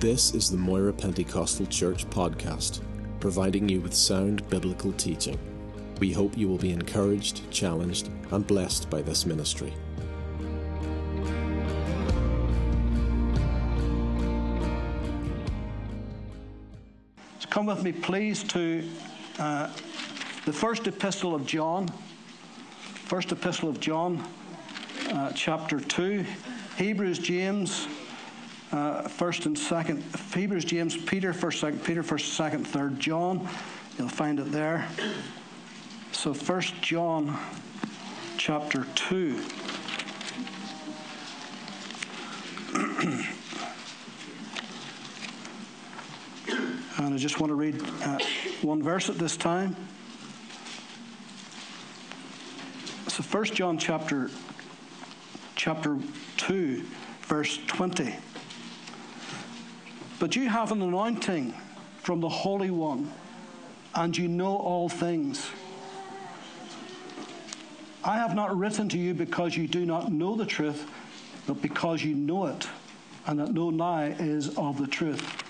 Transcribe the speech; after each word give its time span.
This 0.00 0.34
is 0.34 0.50
the 0.50 0.58
Moira 0.58 0.92
Pentecostal 0.92 1.64
Church 1.64 2.04
podcast, 2.10 2.82
providing 3.18 3.66
you 3.66 3.80
with 3.80 3.94
sound 3.94 4.46
biblical 4.50 4.92
teaching. 4.92 5.38
We 6.00 6.12
hope 6.12 6.36
you 6.36 6.48
will 6.48 6.58
be 6.58 6.70
encouraged, 6.70 7.50
challenged, 7.50 8.10
and 8.30 8.46
blessed 8.46 8.90
by 8.90 9.00
this 9.00 9.24
ministry. 9.24 9.72
So 17.38 17.48
come 17.48 17.64
with 17.64 17.82
me, 17.82 17.92
please, 17.92 18.44
to 18.44 18.86
uh, 19.38 19.72
the 20.44 20.52
first 20.52 20.86
epistle 20.86 21.34
of 21.34 21.46
John. 21.46 21.88
First 23.06 23.32
epistle 23.32 23.70
of 23.70 23.80
John, 23.80 24.22
uh, 25.08 25.32
chapter 25.32 25.80
2. 25.80 26.22
Hebrews, 26.76 27.18
James, 27.18 27.88
uh, 28.72 29.02
first 29.08 29.46
and 29.46 29.58
second. 29.58 30.02
Hebrews, 30.34 30.64
James, 30.64 30.96
Peter, 30.96 31.32
first, 31.32 31.60
second, 31.60 31.84
Peter, 31.84 32.02
first, 32.02 32.34
second, 32.34 32.66
third. 32.66 32.98
John, 32.98 33.48
you'll 33.98 34.08
find 34.08 34.40
it 34.40 34.52
there. 34.52 34.88
So, 36.12 36.34
first 36.34 36.80
John, 36.82 37.38
chapter 38.38 38.86
2. 38.94 39.42
and 46.98 47.14
I 47.14 47.16
just 47.16 47.40
want 47.40 47.50
to 47.50 47.54
read 47.54 47.80
uh, 48.02 48.18
one 48.62 48.82
verse 48.82 49.08
at 49.08 49.18
this 49.18 49.36
time. 49.36 49.76
So, 53.08 53.22
First 53.22 53.54
John 53.54 53.78
chapter 53.78 54.30
chapter 55.54 55.98
2, 56.36 56.84
verse 57.22 57.58
20. 57.66 58.14
But 60.18 60.34
you 60.34 60.48
have 60.48 60.72
an 60.72 60.80
anointing 60.80 61.54
from 61.98 62.20
the 62.20 62.28
Holy 62.28 62.70
One, 62.70 63.12
and 63.94 64.16
you 64.16 64.28
know 64.28 64.56
all 64.56 64.88
things. 64.88 65.46
I 68.02 68.16
have 68.16 68.34
not 68.34 68.56
written 68.56 68.88
to 68.90 68.98
you 68.98 69.14
because 69.14 69.56
you 69.56 69.66
do 69.66 69.84
not 69.84 70.12
know 70.12 70.36
the 70.36 70.46
truth, 70.46 70.88
but 71.46 71.60
because 71.60 72.02
you 72.04 72.14
know 72.14 72.46
it, 72.46 72.66
and 73.26 73.38
that 73.40 73.52
no 73.52 73.66
lie 73.66 74.14
is 74.18 74.56
of 74.56 74.78
the 74.78 74.86
truth. 74.86 75.42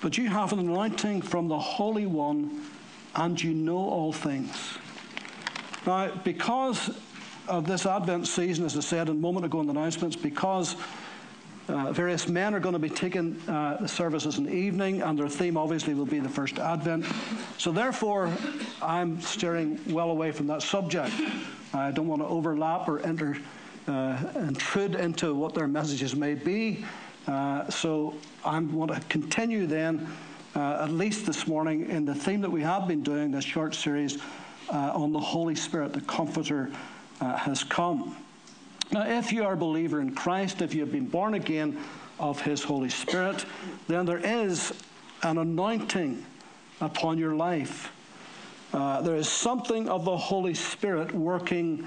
But 0.00 0.16
you 0.16 0.28
have 0.28 0.52
an 0.52 0.60
anointing 0.60 1.22
from 1.22 1.48
the 1.48 1.58
Holy 1.58 2.06
One, 2.06 2.64
and 3.16 3.42
you 3.42 3.54
know 3.54 3.78
all 3.78 4.12
things. 4.12 4.78
Now, 5.84 6.12
because 6.22 6.90
of 7.48 7.66
this 7.66 7.86
Advent 7.86 8.28
season, 8.28 8.64
as 8.66 8.76
I 8.76 8.80
said 8.80 9.08
a 9.08 9.14
moment 9.14 9.46
ago 9.46 9.60
in 9.60 9.66
the 9.66 9.72
announcements, 9.72 10.14
because 10.16 10.76
uh, 11.68 11.92
various 11.92 12.28
men 12.28 12.54
are 12.54 12.60
going 12.60 12.72
to 12.72 12.78
be 12.78 12.88
taking 12.88 13.40
uh, 13.48 13.76
the 13.80 13.88
services 13.88 14.38
in 14.38 14.44
the 14.44 14.52
evening, 14.52 15.02
and 15.02 15.18
their 15.18 15.28
theme 15.28 15.56
obviously 15.56 15.94
will 15.94 16.06
be 16.06 16.18
the 16.18 16.28
first 16.28 16.58
Advent. 16.58 17.04
So, 17.58 17.72
therefore, 17.72 18.32
I'm 18.80 19.20
steering 19.20 19.78
well 19.88 20.10
away 20.10 20.32
from 20.32 20.46
that 20.46 20.62
subject. 20.62 21.12
I 21.74 21.90
don't 21.90 22.06
want 22.06 22.22
to 22.22 22.26
overlap 22.26 22.88
or 22.88 23.00
enter, 23.00 23.36
uh, 23.86 24.18
intrude 24.36 24.94
into 24.94 25.34
what 25.34 25.54
their 25.54 25.68
messages 25.68 26.16
may 26.16 26.34
be. 26.34 26.84
Uh, 27.26 27.68
so, 27.68 28.14
I 28.44 28.58
want 28.58 28.94
to 28.94 29.00
continue 29.08 29.66
then, 29.66 30.06
uh, 30.54 30.80
at 30.82 30.90
least 30.90 31.26
this 31.26 31.46
morning, 31.46 31.90
in 31.90 32.04
the 32.04 32.14
theme 32.14 32.40
that 32.40 32.50
we 32.50 32.62
have 32.62 32.88
been 32.88 33.02
doing, 33.02 33.30
this 33.30 33.44
short 33.44 33.74
series 33.74 34.18
uh, 34.70 34.92
on 34.94 35.12
the 35.12 35.20
Holy 35.20 35.54
Spirit, 35.54 35.92
the 35.92 36.00
Comforter, 36.02 36.70
has 37.20 37.64
come. 37.64 38.16
Now, 38.90 39.06
if 39.06 39.32
you 39.32 39.44
are 39.44 39.52
a 39.52 39.56
believer 39.56 40.00
in 40.00 40.14
Christ, 40.14 40.62
if 40.62 40.74
you 40.74 40.80
have 40.80 40.92
been 40.92 41.06
born 41.06 41.34
again 41.34 41.78
of 42.18 42.40
His 42.40 42.62
Holy 42.62 42.88
Spirit, 42.88 43.44
then 43.86 44.06
there 44.06 44.18
is 44.18 44.72
an 45.22 45.38
anointing 45.38 46.24
upon 46.80 47.18
your 47.18 47.34
life. 47.34 47.92
Uh, 48.72 49.00
there 49.02 49.16
is 49.16 49.28
something 49.28 49.88
of 49.88 50.04
the 50.04 50.16
Holy 50.16 50.54
Spirit 50.54 51.14
working 51.14 51.86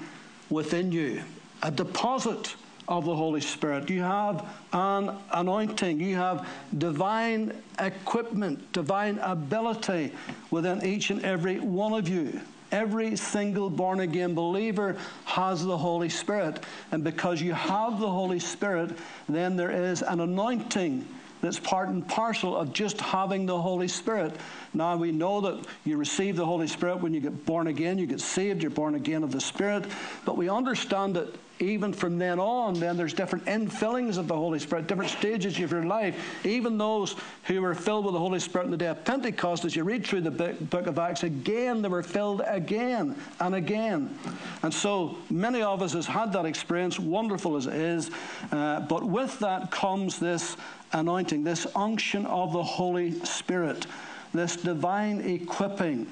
within 0.50 0.92
you, 0.92 1.22
a 1.62 1.70
deposit 1.70 2.54
of 2.88 3.04
the 3.04 3.14
Holy 3.14 3.40
Spirit. 3.40 3.88
You 3.88 4.02
have 4.02 4.46
an 4.72 5.16
anointing, 5.32 6.00
you 6.00 6.16
have 6.16 6.46
divine 6.76 7.52
equipment, 7.78 8.72
divine 8.72 9.18
ability 9.18 10.12
within 10.50 10.84
each 10.84 11.10
and 11.10 11.24
every 11.24 11.58
one 11.60 11.92
of 11.92 12.08
you. 12.08 12.40
Every 12.72 13.16
single 13.16 13.70
born 13.70 14.00
again 14.00 14.34
believer 14.34 14.96
has 15.26 15.64
the 15.64 15.76
Holy 15.76 16.08
Spirit. 16.08 16.64
And 16.90 17.04
because 17.04 17.40
you 17.40 17.52
have 17.52 18.00
the 18.00 18.10
Holy 18.10 18.38
Spirit, 18.40 18.96
then 19.28 19.56
there 19.56 19.70
is 19.70 20.02
an 20.02 20.20
anointing 20.20 21.06
that's 21.42 21.58
part 21.58 21.88
and 21.88 22.06
parcel 22.08 22.56
of 22.56 22.72
just 22.72 23.00
having 23.00 23.46
the 23.46 23.60
Holy 23.60 23.88
Spirit. 23.88 24.34
Now 24.72 24.96
we 24.96 25.12
know 25.12 25.40
that 25.42 25.66
you 25.84 25.96
receive 25.96 26.36
the 26.36 26.46
Holy 26.46 26.68
Spirit 26.68 27.00
when 27.00 27.12
you 27.12 27.20
get 27.20 27.44
born 27.44 27.66
again, 27.66 27.98
you 27.98 28.06
get 28.06 28.20
saved, 28.20 28.62
you're 28.62 28.70
born 28.70 28.94
again 28.94 29.22
of 29.24 29.32
the 29.32 29.40
Spirit. 29.40 29.84
But 30.24 30.36
we 30.36 30.48
understand 30.48 31.16
that 31.16 31.34
even 31.62 31.92
from 31.92 32.18
then 32.18 32.40
on, 32.40 32.74
then 32.74 32.96
there's 32.96 33.14
different 33.14 33.44
infillings 33.44 34.18
of 34.18 34.26
the 34.26 34.34
Holy 34.34 34.58
Spirit, 34.58 34.88
different 34.88 35.10
stages 35.10 35.58
of 35.58 35.70
your 35.70 35.84
life. 35.84 36.16
Even 36.44 36.76
those 36.76 37.14
who 37.44 37.62
were 37.62 37.74
filled 37.74 38.04
with 38.04 38.14
the 38.14 38.18
Holy 38.18 38.40
Spirit 38.40 38.64
on 38.64 38.70
the 38.72 38.76
day 38.76 38.88
of 38.88 39.04
Pentecost, 39.04 39.64
as 39.64 39.76
you 39.76 39.84
read 39.84 40.04
through 40.04 40.22
the 40.22 40.30
book 40.30 40.86
of 40.88 40.98
Acts, 40.98 41.22
again 41.22 41.80
they 41.80 41.88
were 41.88 42.02
filled 42.02 42.42
again 42.46 43.14
and 43.38 43.54
again. 43.54 44.18
And 44.62 44.74
so 44.74 45.16
many 45.30 45.62
of 45.62 45.82
us 45.82 45.92
has 45.92 46.06
had 46.06 46.32
that 46.32 46.46
experience, 46.46 46.98
wonderful 46.98 47.56
as 47.56 47.66
it 47.66 47.74
is. 47.74 48.10
Uh, 48.50 48.80
but 48.80 49.04
with 49.04 49.38
that 49.38 49.70
comes 49.70 50.18
this 50.18 50.56
anointing, 50.92 51.44
this 51.44 51.66
unction 51.76 52.26
of 52.26 52.52
the 52.52 52.62
Holy 52.62 53.12
Spirit, 53.24 53.86
this 54.34 54.56
divine 54.56 55.20
equipping, 55.20 56.08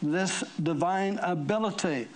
this 0.00 0.42
divine 0.62 1.18
ability. 1.18 2.08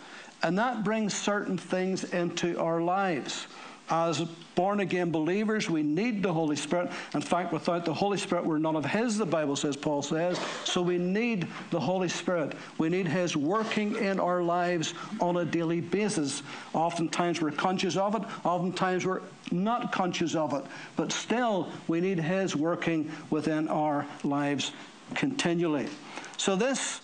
And 0.42 0.58
that 0.58 0.84
brings 0.84 1.14
certain 1.14 1.58
things 1.58 2.04
into 2.04 2.58
our 2.58 2.80
lives. 2.80 3.46
As 3.90 4.20
born 4.54 4.80
again 4.80 5.10
believers, 5.10 5.68
we 5.68 5.82
need 5.82 6.22
the 6.22 6.32
Holy 6.32 6.54
Spirit. 6.54 6.92
In 7.12 7.20
fact, 7.20 7.52
without 7.52 7.84
the 7.84 7.92
Holy 7.92 8.18
Spirit, 8.18 8.46
we're 8.46 8.58
none 8.58 8.76
of 8.76 8.84
His, 8.84 9.18
the 9.18 9.26
Bible 9.26 9.56
says, 9.56 9.76
Paul 9.76 10.00
says. 10.00 10.38
So 10.64 10.80
we 10.80 10.96
need 10.96 11.48
the 11.70 11.80
Holy 11.80 12.08
Spirit. 12.08 12.52
We 12.78 12.88
need 12.88 13.08
His 13.08 13.36
working 13.36 13.96
in 13.96 14.20
our 14.20 14.42
lives 14.42 14.94
on 15.20 15.38
a 15.38 15.44
daily 15.44 15.80
basis. 15.80 16.44
Oftentimes 16.72 17.40
we're 17.40 17.50
conscious 17.50 17.96
of 17.96 18.14
it, 18.14 18.22
oftentimes 18.44 19.04
we're 19.04 19.22
not 19.50 19.90
conscious 19.90 20.36
of 20.36 20.54
it. 20.54 20.64
But 20.94 21.10
still, 21.10 21.68
we 21.88 22.00
need 22.00 22.20
His 22.20 22.54
working 22.54 23.10
within 23.30 23.66
our 23.66 24.06
lives 24.22 24.70
continually. 25.16 25.88
So 26.36 26.54
this 26.54 27.00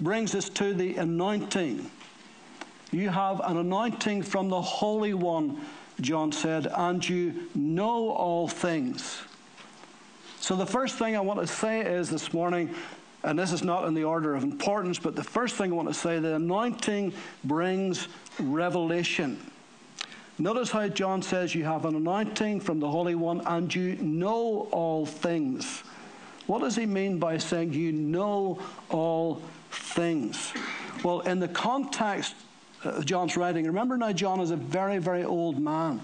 brings 0.00 0.36
us 0.36 0.48
to 0.50 0.74
the 0.74 0.94
anointing. 0.96 1.90
You 2.92 3.08
have 3.08 3.40
an 3.40 3.56
anointing 3.56 4.22
from 4.22 4.48
the 4.48 4.60
Holy 4.60 5.14
One 5.14 5.60
John 6.00 6.32
said, 6.32 6.66
and 6.66 7.06
you 7.06 7.48
know 7.54 8.10
all 8.10 8.48
things. 8.48 9.22
So, 10.40 10.56
the 10.56 10.66
first 10.66 10.96
thing 10.96 11.16
I 11.16 11.20
want 11.20 11.40
to 11.40 11.46
say 11.46 11.80
is 11.80 12.08
this 12.08 12.32
morning, 12.32 12.74
and 13.22 13.38
this 13.38 13.52
is 13.52 13.62
not 13.62 13.86
in 13.86 13.94
the 13.94 14.04
order 14.04 14.34
of 14.34 14.42
importance, 14.42 14.98
but 14.98 15.14
the 15.14 15.24
first 15.24 15.56
thing 15.56 15.72
I 15.72 15.74
want 15.74 15.88
to 15.88 15.94
say 15.94 16.18
the 16.18 16.36
anointing 16.36 17.12
brings 17.44 18.08
revelation. 18.38 19.38
Notice 20.38 20.70
how 20.70 20.88
John 20.88 21.20
says 21.20 21.54
you 21.54 21.64
have 21.64 21.84
an 21.84 21.94
anointing 21.94 22.60
from 22.60 22.80
the 22.80 22.88
Holy 22.88 23.14
One 23.14 23.42
and 23.46 23.72
you 23.74 23.96
know 23.96 24.68
all 24.72 25.04
things. 25.04 25.82
What 26.46 26.60
does 26.60 26.76
he 26.76 26.86
mean 26.86 27.18
by 27.18 27.36
saying 27.36 27.74
you 27.74 27.92
know 27.92 28.58
all 28.88 29.42
things? 29.70 30.54
Well, 31.04 31.20
in 31.20 31.40
the 31.40 31.48
context 31.48 32.34
uh, 32.84 33.02
John's 33.02 33.36
writing. 33.36 33.66
Remember 33.66 33.96
now, 33.96 34.12
John 34.12 34.40
is 34.40 34.50
a 34.50 34.56
very, 34.56 34.98
very 34.98 35.24
old 35.24 35.58
man. 35.60 36.00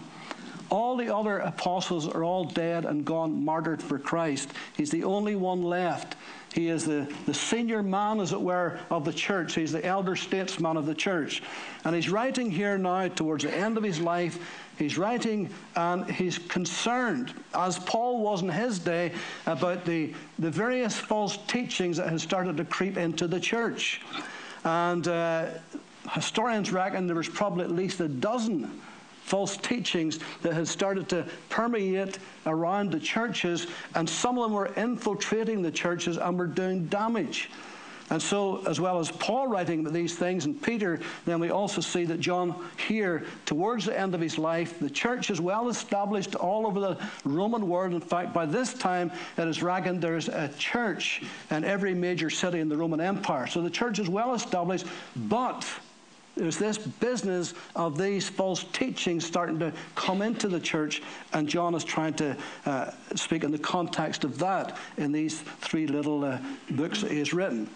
All 0.68 0.96
the 0.96 1.14
other 1.14 1.38
apostles 1.38 2.08
are 2.08 2.24
all 2.24 2.44
dead 2.44 2.84
and 2.84 3.04
gone, 3.04 3.44
martyred 3.44 3.82
for 3.82 3.98
Christ. 3.98 4.50
He's 4.76 4.90
the 4.90 5.04
only 5.04 5.36
one 5.36 5.62
left. 5.62 6.16
He 6.52 6.68
is 6.68 6.84
the, 6.84 7.12
the 7.26 7.34
senior 7.34 7.82
man, 7.82 8.18
as 8.18 8.32
it 8.32 8.40
were, 8.40 8.78
of 8.90 9.04
the 9.04 9.12
church. 9.12 9.54
He's 9.54 9.72
the 9.72 9.84
elder 9.84 10.16
statesman 10.16 10.76
of 10.76 10.86
the 10.86 10.94
church. 10.94 11.42
And 11.84 11.94
he's 11.94 12.08
writing 12.08 12.50
here 12.50 12.78
now 12.78 13.08
towards 13.08 13.44
the 13.44 13.54
end 13.54 13.76
of 13.76 13.82
his 13.82 14.00
life. 14.00 14.38
He's 14.78 14.98
writing 14.98 15.50
and 15.74 16.10
he's 16.10 16.38
concerned, 16.38 17.32
as 17.54 17.78
Paul 17.78 18.22
was 18.22 18.42
in 18.42 18.48
his 18.48 18.78
day, 18.78 19.12
about 19.46 19.84
the, 19.84 20.14
the 20.38 20.50
various 20.50 20.96
false 20.96 21.36
teachings 21.46 21.98
that 21.98 22.08
had 22.08 22.20
started 22.20 22.56
to 22.56 22.64
creep 22.64 22.96
into 22.96 23.26
the 23.26 23.38
church. 23.38 24.00
And 24.64 25.06
uh, 25.06 25.46
historians 26.12 26.72
reckon 26.72 27.06
there 27.06 27.16
was 27.16 27.28
probably 27.28 27.64
at 27.64 27.70
least 27.70 28.00
a 28.00 28.08
dozen 28.08 28.80
false 29.26 29.56
teachings 29.56 30.20
that 30.42 30.54
had 30.54 30.68
started 30.68 31.08
to 31.08 31.26
permeate 31.48 32.18
around 32.46 32.92
the 32.92 33.00
churches, 33.00 33.66
and 33.96 34.08
some 34.08 34.38
of 34.38 34.44
them 34.44 34.52
were 34.52 34.72
infiltrating 34.76 35.62
the 35.62 35.70
churches 35.70 36.16
and 36.16 36.38
were 36.38 36.46
doing 36.46 36.86
damage. 36.86 37.50
And 38.08 38.22
so, 38.22 38.62
as 38.68 38.80
well 38.80 39.00
as 39.00 39.10
Paul 39.10 39.48
writing 39.48 39.82
these 39.92 40.14
things 40.14 40.44
and 40.44 40.62
Peter, 40.62 41.00
then 41.24 41.40
we 41.40 41.50
also 41.50 41.80
see 41.80 42.04
that 42.04 42.20
John 42.20 42.54
here, 42.76 43.24
towards 43.46 43.86
the 43.86 43.98
end 43.98 44.14
of 44.14 44.20
his 44.20 44.38
life, 44.38 44.78
the 44.78 44.88
church 44.88 45.28
is 45.28 45.40
well 45.40 45.68
established 45.68 46.36
all 46.36 46.68
over 46.68 46.78
the 46.78 46.98
Roman 47.24 47.68
world. 47.68 47.94
In 47.94 48.00
fact, 48.00 48.32
by 48.32 48.46
this 48.46 48.74
time, 48.74 49.10
it 49.36 49.48
is 49.48 49.60
reckoned 49.60 50.00
there's 50.00 50.28
a 50.28 50.48
church 50.56 51.22
in 51.50 51.64
every 51.64 51.94
major 51.94 52.30
city 52.30 52.60
in 52.60 52.68
the 52.68 52.76
Roman 52.76 53.00
Empire. 53.00 53.48
So 53.48 53.60
the 53.60 53.70
church 53.70 53.98
is 53.98 54.08
well 54.08 54.34
established, 54.34 54.86
but 55.16 55.66
there's 56.36 56.58
this 56.58 56.76
business 56.76 57.54
of 57.74 57.96
these 57.96 58.28
false 58.28 58.64
teachings 58.72 59.24
starting 59.24 59.58
to 59.58 59.72
come 59.94 60.20
into 60.20 60.48
the 60.48 60.60
church, 60.60 61.02
and 61.32 61.48
John 61.48 61.74
is 61.74 61.82
trying 61.82 62.14
to 62.14 62.36
uh, 62.66 62.90
speak 63.14 63.42
in 63.42 63.50
the 63.50 63.58
context 63.58 64.22
of 64.22 64.38
that 64.38 64.76
in 64.98 65.12
these 65.12 65.40
three 65.40 65.86
little 65.86 66.24
uh, 66.24 66.38
books 66.70 67.00
that 67.00 67.10
he 67.10 67.18
has 67.18 67.32
written. 67.32 67.68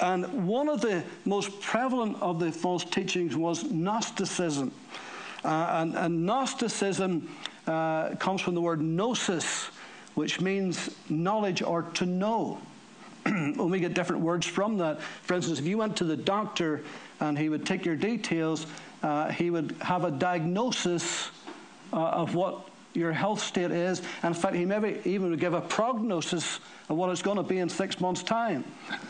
And 0.00 0.46
one 0.46 0.68
of 0.68 0.80
the 0.80 1.02
most 1.24 1.60
prevalent 1.60 2.16
of 2.22 2.38
the 2.38 2.52
false 2.52 2.84
teachings 2.84 3.36
was 3.36 3.64
Gnosticism. 3.64 4.72
Uh, 5.44 5.48
and, 5.80 5.94
and, 5.96 6.24
Gnosticism 6.24 7.28
uh, 7.66 8.14
comes 8.16 8.40
from 8.40 8.54
the 8.54 8.60
word 8.60 8.80
gnosis, 8.80 9.66
which 10.14 10.40
means 10.40 10.90
knowledge 11.08 11.60
or 11.60 11.82
to 11.82 12.06
know. 12.06 12.60
and 13.26 13.70
we 13.70 13.80
get 13.80 13.94
different 13.94 14.22
words 14.22 14.46
from 14.46 14.78
that. 14.78 15.00
For 15.22 15.34
instance, 15.34 15.58
if 15.58 15.66
you 15.66 15.78
went 15.78 15.96
to 15.96 16.04
the 16.04 16.16
doctor 16.16 16.82
and 17.20 17.36
he 17.36 17.48
would 17.48 17.66
take 17.66 17.84
your 17.84 17.96
details, 17.96 18.66
uh, 19.02 19.30
he 19.30 19.50
would 19.50 19.74
have 19.80 20.04
a 20.04 20.10
diagnosis 20.10 21.30
uh, 21.92 21.96
of 21.96 22.34
what 22.34 22.68
your 22.94 23.12
health 23.12 23.40
state 23.40 23.72
is. 23.72 24.00
And 24.22 24.34
in 24.34 24.40
fact, 24.40 24.54
he 24.54 24.64
maybe 24.64 25.00
even 25.04 25.30
would 25.30 25.40
give 25.40 25.54
a 25.54 25.60
prognosis 25.60 26.60
of 26.88 26.96
what 26.96 27.10
it's 27.10 27.22
going 27.22 27.36
to 27.36 27.42
be 27.42 27.58
in 27.58 27.68
six 27.68 28.00
months' 28.00 28.22
time. 28.22 28.64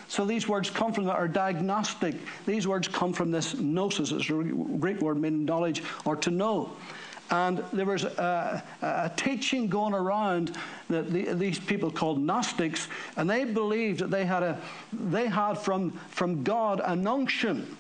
So 0.09 0.25
these 0.25 0.49
words 0.49 0.71
come 0.71 0.93
from 0.93 1.05
that 1.05 1.17
are 1.17 1.29
diagnostic. 1.29 2.17
These 2.47 2.67
words 2.67 2.89
come 2.89 3.12
from 3.12 3.31
this 3.31 3.55
gnosis. 3.55 4.12
It's 4.12 4.31
a 4.31 4.33
Greek 4.33 5.01
word 5.01 5.19
meaning 5.19 5.45
knowledge 5.45 5.83
or 6.05 6.17
to 6.17 6.31
know. 6.31 6.73
And 7.31 7.62
there 7.73 7.87
was 7.87 8.05
a, 8.05 8.62
a 8.82 9.11
teaching 9.17 9.69
going 9.69 9.94
around 9.94 10.56
that 10.88 11.12
the, 11.12 11.34
these 11.34 11.58
people 11.58 11.90
called 11.90 12.20
Gnostics, 12.20 12.88
and 13.17 13.28
they 13.28 13.44
believed 13.44 14.00
that 14.00 14.11
they 14.11 14.25
had, 14.25 14.43
a, 14.43 14.61
they 14.93 15.26
had 15.26 15.55
from, 15.55 15.90
from 16.11 16.44
God 16.44 16.81
an 16.84 17.06
unction 17.06 17.76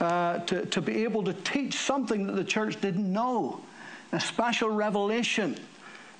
uh, 0.00 0.38
to, 0.40 0.66
to 0.66 0.80
be 0.80 1.04
able 1.04 1.24
to 1.24 1.32
teach 1.32 1.74
something 1.74 2.26
that 2.26 2.34
the 2.34 2.44
church 2.44 2.80
didn't 2.80 3.12
know, 3.12 3.60
a 4.12 4.20
special 4.20 4.70
revelation. 4.70 5.58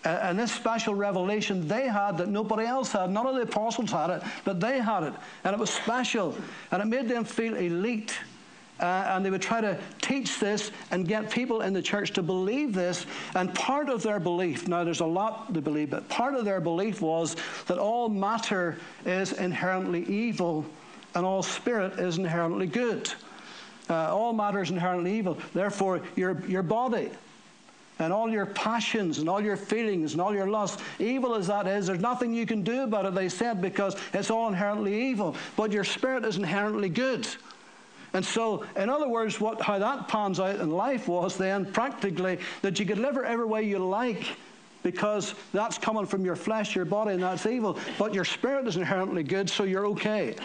Uh, 0.04 0.08
and 0.22 0.38
this 0.38 0.52
special 0.52 0.94
revelation 0.94 1.66
they 1.66 1.88
had 1.88 2.18
that 2.18 2.28
nobody 2.28 2.66
else 2.66 2.92
had. 2.92 3.10
None 3.10 3.26
of 3.26 3.36
the 3.36 3.42
apostles 3.42 3.90
had 3.90 4.10
it, 4.10 4.22
but 4.44 4.60
they 4.60 4.78
had 4.78 5.02
it. 5.04 5.14
And 5.44 5.54
it 5.54 5.58
was 5.58 5.70
special. 5.70 6.36
And 6.70 6.82
it 6.82 6.86
made 6.86 7.08
them 7.08 7.24
feel 7.24 7.54
elite. 7.56 8.18
Uh, 8.80 9.04
and 9.08 9.24
they 9.24 9.30
would 9.30 9.42
try 9.42 9.60
to 9.60 9.78
teach 10.02 10.40
this 10.40 10.72
and 10.90 11.06
get 11.06 11.30
people 11.30 11.60
in 11.60 11.72
the 11.72 11.82
church 11.82 12.12
to 12.12 12.22
believe 12.22 12.74
this. 12.74 13.06
And 13.34 13.54
part 13.54 13.88
of 13.88 14.02
their 14.02 14.18
belief, 14.18 14.66
now 14.66 14.82
there's 14.82 15.00
a 15.00 15.06
lot 15.06 15.54
to 15.54 15.60
believe, 15.60 15.90
but 15.90 16.08
part 16.08 16.34
of 16.34 16.44
their 16.44 16.60
belief 16.60 17.00
was 17.00 17.36
that 17.66 17.78
all 17.78 18.08
matter 18.08 18.76
is 19.06 19.32
inherently 19.32 20.04
evil 20.06 20.66
and 21.14 21.24
all 21.24 21.42
spirit 21.42 22.00
is 22.00 22.18
inherently 22.18 22.66
good. 22.66 23.12
Uh, 23.88 24.14
all 24.14 24.32
matter 24.32 24.62
is 24.62 24.70
inherently 24.70 25.16
evil. 25.16 25.38
Therefore, 25.52 26.00
your, 26.16 26.40
your 26.46 26.62
body 26.62 27.10
and 28.00 28.12
all 28.12 28.28
your 28.28 28.46
passions 28.46 29.18
and 29.18 29.28
all 29.28 29.40
your 29.40 29.56
feelings 29.56 30.12
and 30.12 30.20
all 30.20 30.34
your 30.34 30.48
lusts, 30.48 30.82
evil 30.98 31.34
as 31.34 31.46
that 31.46 31.68
is, 31.68 31.86
there's 31.86 32.00
nothing 32.00 32.34
you 32.34 32.46
can 32.46 32.62
do 32.62 32.82
about 32.82 33.06
it, 33.06 33.14
they 33.14 33.28
said, 33.28 33.62
because 33.62 33.96
it's 34.12 34.30
all 34.30 34.48
inherently 34.48 35.10
evil. 35.10 35.36
But 35.56 35.70
your 35.70 35.84
spirit 35.84 36.24
is 36.24 36.36
inherently 36.36 36.88
good. 36.88 37.28
And 38.14 38.24
so, 38.24 38.64
in 38.76 38.88
other 38.88 39.08
words, 39.08 39.40
what, 39.40 39.60
how 39.60 39.78
that 39.80 40.06
pans 40.06 40.38
out 40.38 40.60
in 40.60 40.70
life 40.70 41.08
was 41.08 41.36
then 41.36 41.66
practically 41.66 42.38
that 42.62 42.78
you 42.78 42.86
could 42.86 42.98
live 42.98 43.18
every 43.18 43.44
way 43.44 43.64
you 43.64 43.78
like 43.78 44.24
because 44.84 45.34
that's 45.52 45.78
coming 45.78 46.06
from 46.06 46.24
your 46.24 46.36
flesh, 46.36 46.76
your 46.76 46.84
body, 46.84 47.14
and 47.14 47.22
that's 47.22 47.44
evil. 47.44 47.76
But 47.98 48.14
your 48.14 48.24
spirit 48.24 48.68
is 48.68 48.76
inherently 48.76 49.24
good, 49.24 49.50
so 49.50 49.64
you're 49.64 49.86
okay. 49.88 50.36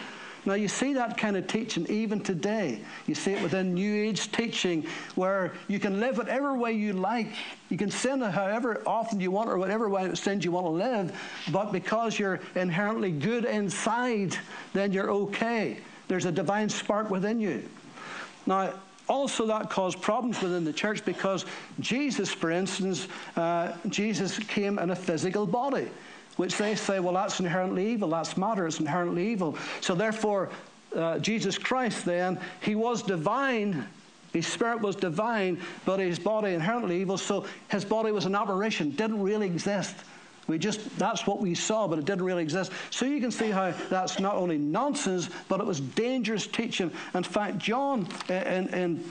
Now, 0.46 0.54
you 0.54 0.68
see 0.68 0.94
that 0.94 1.18
kind 1.18 1.36
of 1.36 1.46
teaching 1.46 1.86
even 1.88 2.22
today. 2.22 2.80
You 3.06 3.14
see 3.14 3.34
it 3.34 3.42
within 3.42 3.74
New 3.74 3.94
Age 3.94 4.32
teaching 4.32 4.86
where 5.14 5.52
you 5.68 5.78
can 5.78 6.00
live 6.00 6.16
whatever 6.16 6.54
way 6.54 6.72
you 6.72 6.94
like. 6.94 7.28
You 7.68 7.76
can 7.76 7.90
sin 7.90 8.20
however 8.20 8.82
often 8.86 9.20
you 9.20 9.30
want 9.30 9.50
or 9.50 9.58
whatever 9.58 9.88
way 9.88 10.12
sins 10.14 10.44
you 10.44 10.50
want 10.50 10.64
to 10.64 10.70
live, 10.70 11.16
but 11.52 11.72
because 11.72 12.18
you're 12.18 12.40
inherently 12.56 13.12
good 13.12 13.44
inside, 13.44 14.36
then 14.72 14.92
you're 14.92 15.10
okay. 15.10 15.78
There's 16.10 16.24
a 16.24 16.32
divine 16.32 16.68
spark 16.68 17.08
within 17.08 17.38
you. 17.38 17.62
Now, 18.44 18.74
also 19.08 19.46
that 19.46 19.70
caused 19.70 20.02
problems 20.02 20.42
within 20.42 20.64
the 20.64 20.72
church 20.72 21.04
because 21.04 21.44
Jesus, 21.78 22.32
for 22.32 22.50
instance, 22.50 23.06
uh, 23.36 23.74
Jesus 23.88 24.36
came 24.40 24.80
in 24.80 24.90
a 24.90 24.96
physical 24.96 25.46
body 25.46 25.88
which 26.36 26.56
they 26.56 26.74
say, 26.74 26.98
well, 26.98 27.14
that's 27.14 27.38
inherently 27.38 27.92
evil. 27.92 28.08
That's 28.08 28.36
matter. 28.36 28.66
It's 28.66 28.80
inherently 28.80 29.30
evil. 29.30 29.56
So 29.80 29.94
therefore, 29.94 30.50
uh, 30.96 31.20
Jesus 31.20 31.56
Christ 31.56 32.04
then, 32.04 32.40
he 32.60 32.74
was 32.74 33.04
divine. 33.04 33.86
His 34.32 34.48
spirit 34.48 34.80
was 34.80 34.96
divine, 34.96 35.60
but 35.84 36.00
his 36.00 36.18
body 36.18 36.54
inherently 36.54 37.00
evil. 37.00 37.18
So 37.18 37.46
his 37.68 37.84
body 37.84 38.10
was 38.10 38.24
an 38.26 38.34
aberration, 38.34 38.90
didn't 38.90 39.22
really 39.22 39.46
exist. 39.46 39.94
We 40.50 40.58
just, 40.58 40.98
that's 40.98 41.26
what 41.26 41.40
we 41.40 41.54
saw, 41.54 41.86
but 41.86 41.98
it 41.98 42.04
didn't 42.04 42.24
really 42.24 42.42
exist. 42.42 42.72
So 42.90 43.06
you 43.06 43.20
can 43.20 43.30
see 43.30 43.50
how 43.50 43.72
that's 43.88 44.18
not 44.18 44.34
only 44.34 44.58
nonsense, 44.58 45.30
but 45.48 45.60
it 45.60 45.66
was 45.66 45.80
dangerous 45.80 46.46
teaching. 46.46 46.90
In 47.14 47.22
fact, 47.22 47.58
John, 47.58 48.08
in, 48.28 48.68
in 48.74 49.04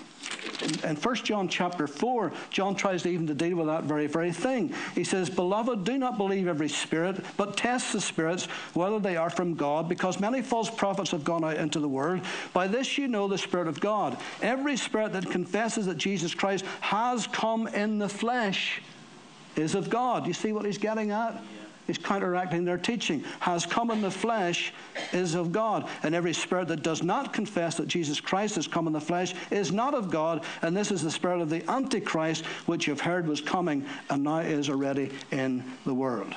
in 0.83 0.95
1 0.95 1.15
John 1.15 1.47
chapter 1.47 1.87
4, 1.87 2.31
John 2.49 2.75
tries 2.75 3.03
to 3.03 3.09
even 3.09 3.27
to 3.27 3.33
deal 3.33 3.57
with 3.57 3.67
that 3.67 3.83
very, 3.83 4.07
very 4.07 4.31
thing. 4.31 4.73
He 4.93 5.03
says, 5.03 5.29
Beloved, 5.29 5.83
do 5.83 5.97
not 5.97 6.17
believe 6.17 6.47
every 6.47 6.69
spirit, 6.69 7.23
but 7.37 7.55
test 7.55 7.93
the 7.93 8.01
spirits 8.01 8.45
whether 8.73 8.99
they 8.99 9.15
are 9.15 9.29
from 9.29 9.55
God, 9.55 9.87
because 9.87 10.19
many 10.19 10.41
false 10.41 10.69
prophets 10.69 11.11
have 11.11 11.23
gone 11.23 11.43
out 11.43 11.55
into 11.55 11.79
the 11.79 11.87
world. 11.87 12.21
By 12.53 12.67
this 12.67 12.97
you 12.97 13.07
know 13.07 13.27
the 13.27 13.37
Spirit 13.37 13.67
of 13.67 13.79
God. 13.79 14.17
Every 14.41 14.75
spirit 14.75 15.13
that 15.13 15.29
confesses 15.29 15.85
that 15.85 15.97
Jesus 15.97 16.33
Christ 16.33 16.65
has 16.81 17.25
come 17.27 17.67
in 17.67 17.97
the 17.97 18.09
flesh 18.09 18.81
is 19.59 19.75
of 19.75 19.89
God. 19.89 20.27
You 20.27 20.33
see 20.33 20.51
what 20.51 20.65
he's 20.65 20.77
getting 20.77 21.11
at? 21.11 21.41
He's 21.87 21.97
counteracting 21.97 22.65
their 22.65 22.77
teaching, 22.77 23.23
has 23.39 23.65
come 23.65 23.89
in 23.89 23.99
the 23.99 24.11
flesh, 24.11 24.73
is 25.11 25.33
of 25.33 25.51
God. 25.51 25.89
And 26.03 26.13
every 26.13 26.33
spirit 26.33 26.67
that 26.67 26.83
does 26.83 27.01
not 27.01 27.33
confess 27.33 27.77
that 27.77 27.87
Jesus 27.87 28.21
Christ 28.21 28.55
has 28.55 28.67
come 28.67 28.85
in 28.85 28.93
the 28.93 29.01
flesh 29.01 29.33
is 29.49 29.71
not 29.71 29.95
of 29.95 30.11
God. 30.11 30.45
And 30.61 30.77
this 30.77 30.91
is 30.91 31.01
the 31.01 31.09
spirit 31.09 31.41
of 31.41 31.49
the 31.49 31.67
Antichrist, 31.67 32.45
which 32.67 32.85
you've 32.85 33.01
heard 33.01 33.27
was 33.27 33.41
coming 33.41 33.83
and 34.11 34.23
now 34.23 34.39
is 34.41 34.69
already 34.69 35.09
in 35.31 35.63
the 35.85 35.93
world. 35.93 36.31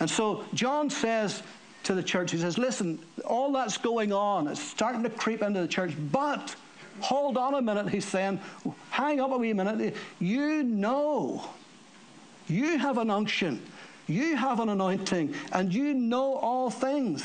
And 0.00 0.10
so 0.10 0.44
John 0.52 0.90
says 0.90 1.44
to 1.84 1.94
the 1.94 2.02
church, 2.02 2.32
he 2.32 2.38
says, 2.38 2.58
Listen, 2.58 2.98
all 3.24 3.52
that's 3.52 3.78
going 3.78 4.12
on, 4.12 4.48
it's 4.48 4.60
starting 4.60 5.04
to 5.04 5.10
creep 5.10 5.42
into 5.42 5.60
the 5.60 5.68
church, 5.68 5.94
but 6.10 6.56
hold 7.00 7.36
on 7.36 7.54
a 7.54 7.62
minute, 7.62 7.88
he's 7.88 8.04
saying, 8.04 8.40
hang 8.90 9.20
up 9.20 9.30
a 9.30 9.38
wee 9.38 9.52
minute. 9.52 9.94
You 10.18 10.62
know, 10.62 11.48
you 12.48 12.78
have 12.78 12.98
an 12.98 13.10
unction. 13.10 13.62
You 14.06 14.36
have 14.36 14.58
an 14.60 14.70
anointing 14.70 15.34
and 15.52 15.72
you 15.72 15.94
know 15.94 16.34
all 16.36 16.70
things. 16.70 17.24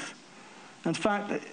In 0.85 0.93
fact, 0.93 1.43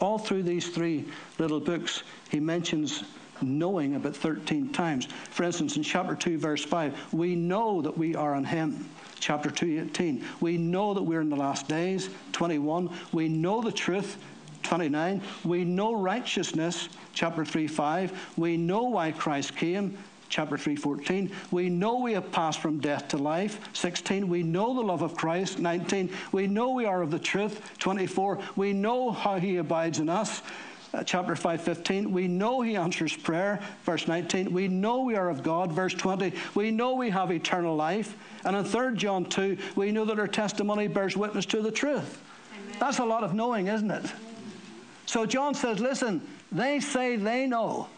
all 0.00 0.18
through 0.18 0.44
these 0.44 0.68
three 0.68 1.04
little 1.38 1.58
books, 1.58 2.04
he 2.30 2.38
mentions 2.38 3.02
knowing 3.42 3.96
about 3.96 4.16
13 4.16 4.72
times. 4.72 5.06
For 5.30 5.42
instance, 5.42 5.76
in 5.76 5.82
chapter 5.82 6.14
2, 6.14 6.38
verse 6.38 6.64
5, 6.64 7.12
we 7.12 7.34
know 7.34 7.82
that 7.82 7.96
we 7.96 8.14
are 8.14 8.34
in 8.36 8.44
him. 8.44 8.88
Chapter 9.18 9.50
2, 9.50 9.88
18, 9.90 10.24
we 10.40 10.56
know 10.56 10.94
that 10.94 11.02
we're 11.02 11.20
in 11.20 11.28
the 11.28 11.36
last 11.36 11.68
days. 11.68 12.08
21, 12.32 12.90
we 13.12 13.28
know 13.28 13.60
the 13.60 13.72
truth. 13.72 14.16
29, 14.62 15.22
we 15.44 15.64
know 15.64 15.94
righteousness. 15.94 16.88
Chapter 17.14 17.44
3, 17.44 17.66
5, 17.66 18.34
we 18.36 18.56
know 18.56 18.84
why 18.84 19.10
Christ 19.12 19.56
came 19.56 19.98
chapter 20.28 20.56
3, 20.56 20.76
14. 20.76 21.30
We 21.50 21.68
know 21.68 21.98
we 21.98 22.12
have 22.12 22.30
passed 22.32 22.60
from 22.60 22.78
death 22.78 23.08
to 23.08 23.18
life. 23.18 23.60
16. 23.72 24.28
We 24.28 24.42
know 24.42 24.74
the 24.74 24.82
love 24.82 25.02
of 25.02 25.14
Christ. 25.16 25.58
19. 25.58 26.10
We 26.32 26.46
know 26.46 26.70
we 26.70 26.84
are 26.84 27.02
of 27.02 27.10
the 27.10 27.18
truth. 27.18 27.78
24. 27.78 28.38
We 28.56 28.72
know 28.72 29.10
how 29.10 29.38
he 29.38 29.56
abides 29.56 29.98
in 29.98 30.08
us. 30.08 30.42
Uh, 30.94 31.04
chapter 31.04 31.36
5, 31.36 31.60
15. 31.60 32.12
We 32.12 32.28
know 32.28 32.62
he 32.62 32.76
answers 32.76 33.14
prayer. 33.14 33.60
Verse 33.84 34.08
19. 34.08 34.52
We 34.52 34.68
know 34.68 35.02
we 35.02 35.16
are 35.16 35.28
of 35.28 35.42
God. 35.42 35.70
Verse 35.70 35.92
20. 35.92 36.32
We 36.54 36.70
know 36.70 36.94
we 36.94 37.10
have 37.10 37.30
eternal 37.30 37.76
life. 37.76 38.16
And 38.44 38.56
in 38.56 38.64
3 38.64 38.96
John 38.96 39.26
2, 39.26 39.58
we 39.76 39.92
know 39.92 40.04
that 40.06 40.18
our 40.18 40.28
testimony 40.28 40.88
bears 40.88 41.16
witness 41.16 41.44
to 41.46 41.60
the 41.60 41.70
truth. 41.70 42.22
Amen. 42.54 42.76
That's 42.80 42.98
a 42.98 43.04
lot 43.04 43.22
of 43.22 43.34
knowing, 43.34 43.66
isn't 43.66 43.90
it? 43.90 44.06
So 45.04 45.26
John 45.26 45.54
says, 45.54 45.78
listen, 45.80 46.26
they 46.50 46.80
say 46.80 47.16
they 47.16 47.46
know. 47.46 47.88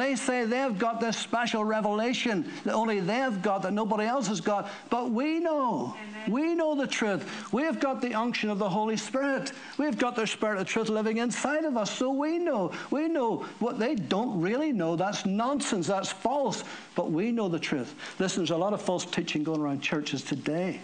They 0.00 0.16
say 0.16 0.46
they've 0.46 0.78
got 0.78 0.98
this 0.98 1.14
special 1.14 1.62
revelation 1.62 2.50
that 2.64 2.72
only 2.72 3.00
they've 3.00 3.42
got, 3.42 3.60
that 3.60 3.74
nobody 3.74 4.06
else 4.06 4.28
has 4.28 4.40
got. 4.40 4.70
But 4.88 5.10
we 5.10 5.40
know. 5.40 5.94
Amen. 6.02 6.32
We 6.32 6.54
know 6.54 6.74
the 6.74 6.86
truth. 6.86 7.52
We've 7.52 7.78
got 7.78 8.00
the 8.00 8.14
unction 8.14 8.48
of 8.48 8.58
the 8.58 8.68
Holy 8.68 8.96
Spirit. 8.96 9.52
We've 9.76 9.98
got 9.98 10.16
the 10.16 10.26
Spirit 10.26 10.58
of 10.58 10.66
truth 10.66 10.88
living 10.88 11.18
inside 11.18 11.66
of 11.66 11.76
us. 11.76 11.90
So 11.90 12.10
we 12.12 12.38
know. 12.38 12.72
We 12.90 13.08
know 13.08 13.44
what 13.58 13.78
they 13.78 13.94
don't 13.94 14.40
really 14.40 14.72
know. 14.72 14.96
That's 14.96 15.26
nonsense. 15.26 15.88
That's 15.88 16.10
false. 16.10 16.64
But 16.94 17.10
we 17.10 17.30
know 17.30 17.50
the 17.50 17.58
truth. 17.58 17.94
Listen, 18.18 18.40
there's 18.40 18.52
a 18.52 18.56
lot 18.56 18.72
of 18.72 18.80
false 18.80 19.04
teaching 19.04 19.44
going 19.44 19.60
around 19.60 19.82
churches 19.82 20.22
today 20.22 20.80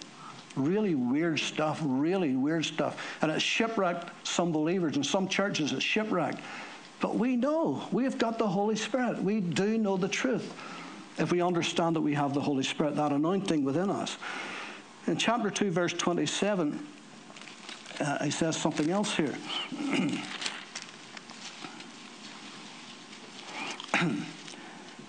really 0.57 0.95
weird 0.95 1.39
stuff, 1.39 1.81
really 1.85 2.35
weird 2.35 2.65
stuff. 2.65 3.19
And 3.21 3.31
it's 3.31 3.43
shipwrecked 3.43 4.11
some 4.27 4.53
believers. 4.53 4.97
In 4.97 5.05
some 5.05 5.29
churches, 5.29 5.73
it's 5.73 5.85
shipwrecked. 5.85 6.41
But 7.07 7.19
we 7.19 7.37
know 7.37 7.85
we've 7.93 8.19
got 8.19 8.37
the 8.37 8.49
Holy 8.49 8.75
Spirit. 8.75 9.23
We 9.23 9.41
do 9.41 9.79
know 9.79 9.97
the 9.97 10.09
truth 10.09 10.53
if 11.19 11.31
we 11.31 11.41
understand 11.41 11.95
that 11.95 12.01
we 12.01 12.15
have 12.15 12.35
the 12.35 12.41
Holy 12.41 12.65
Spirit, 12.65 12.97
that 12.97 13.13
anointing 13.13 13.63
within 13.63 13.91
us. 13.91 14.17
In 15.07 15.17
chapter 15.17 15.49
2, 15.49 15.71
verse 15.71 15.93
27, 15.93 16.85
uh, 18.01 18.25
he 18.25 18.33
says 18.33 18.57
something 18.57 18.91
else 18.91 19.15
here. 19.15 19.37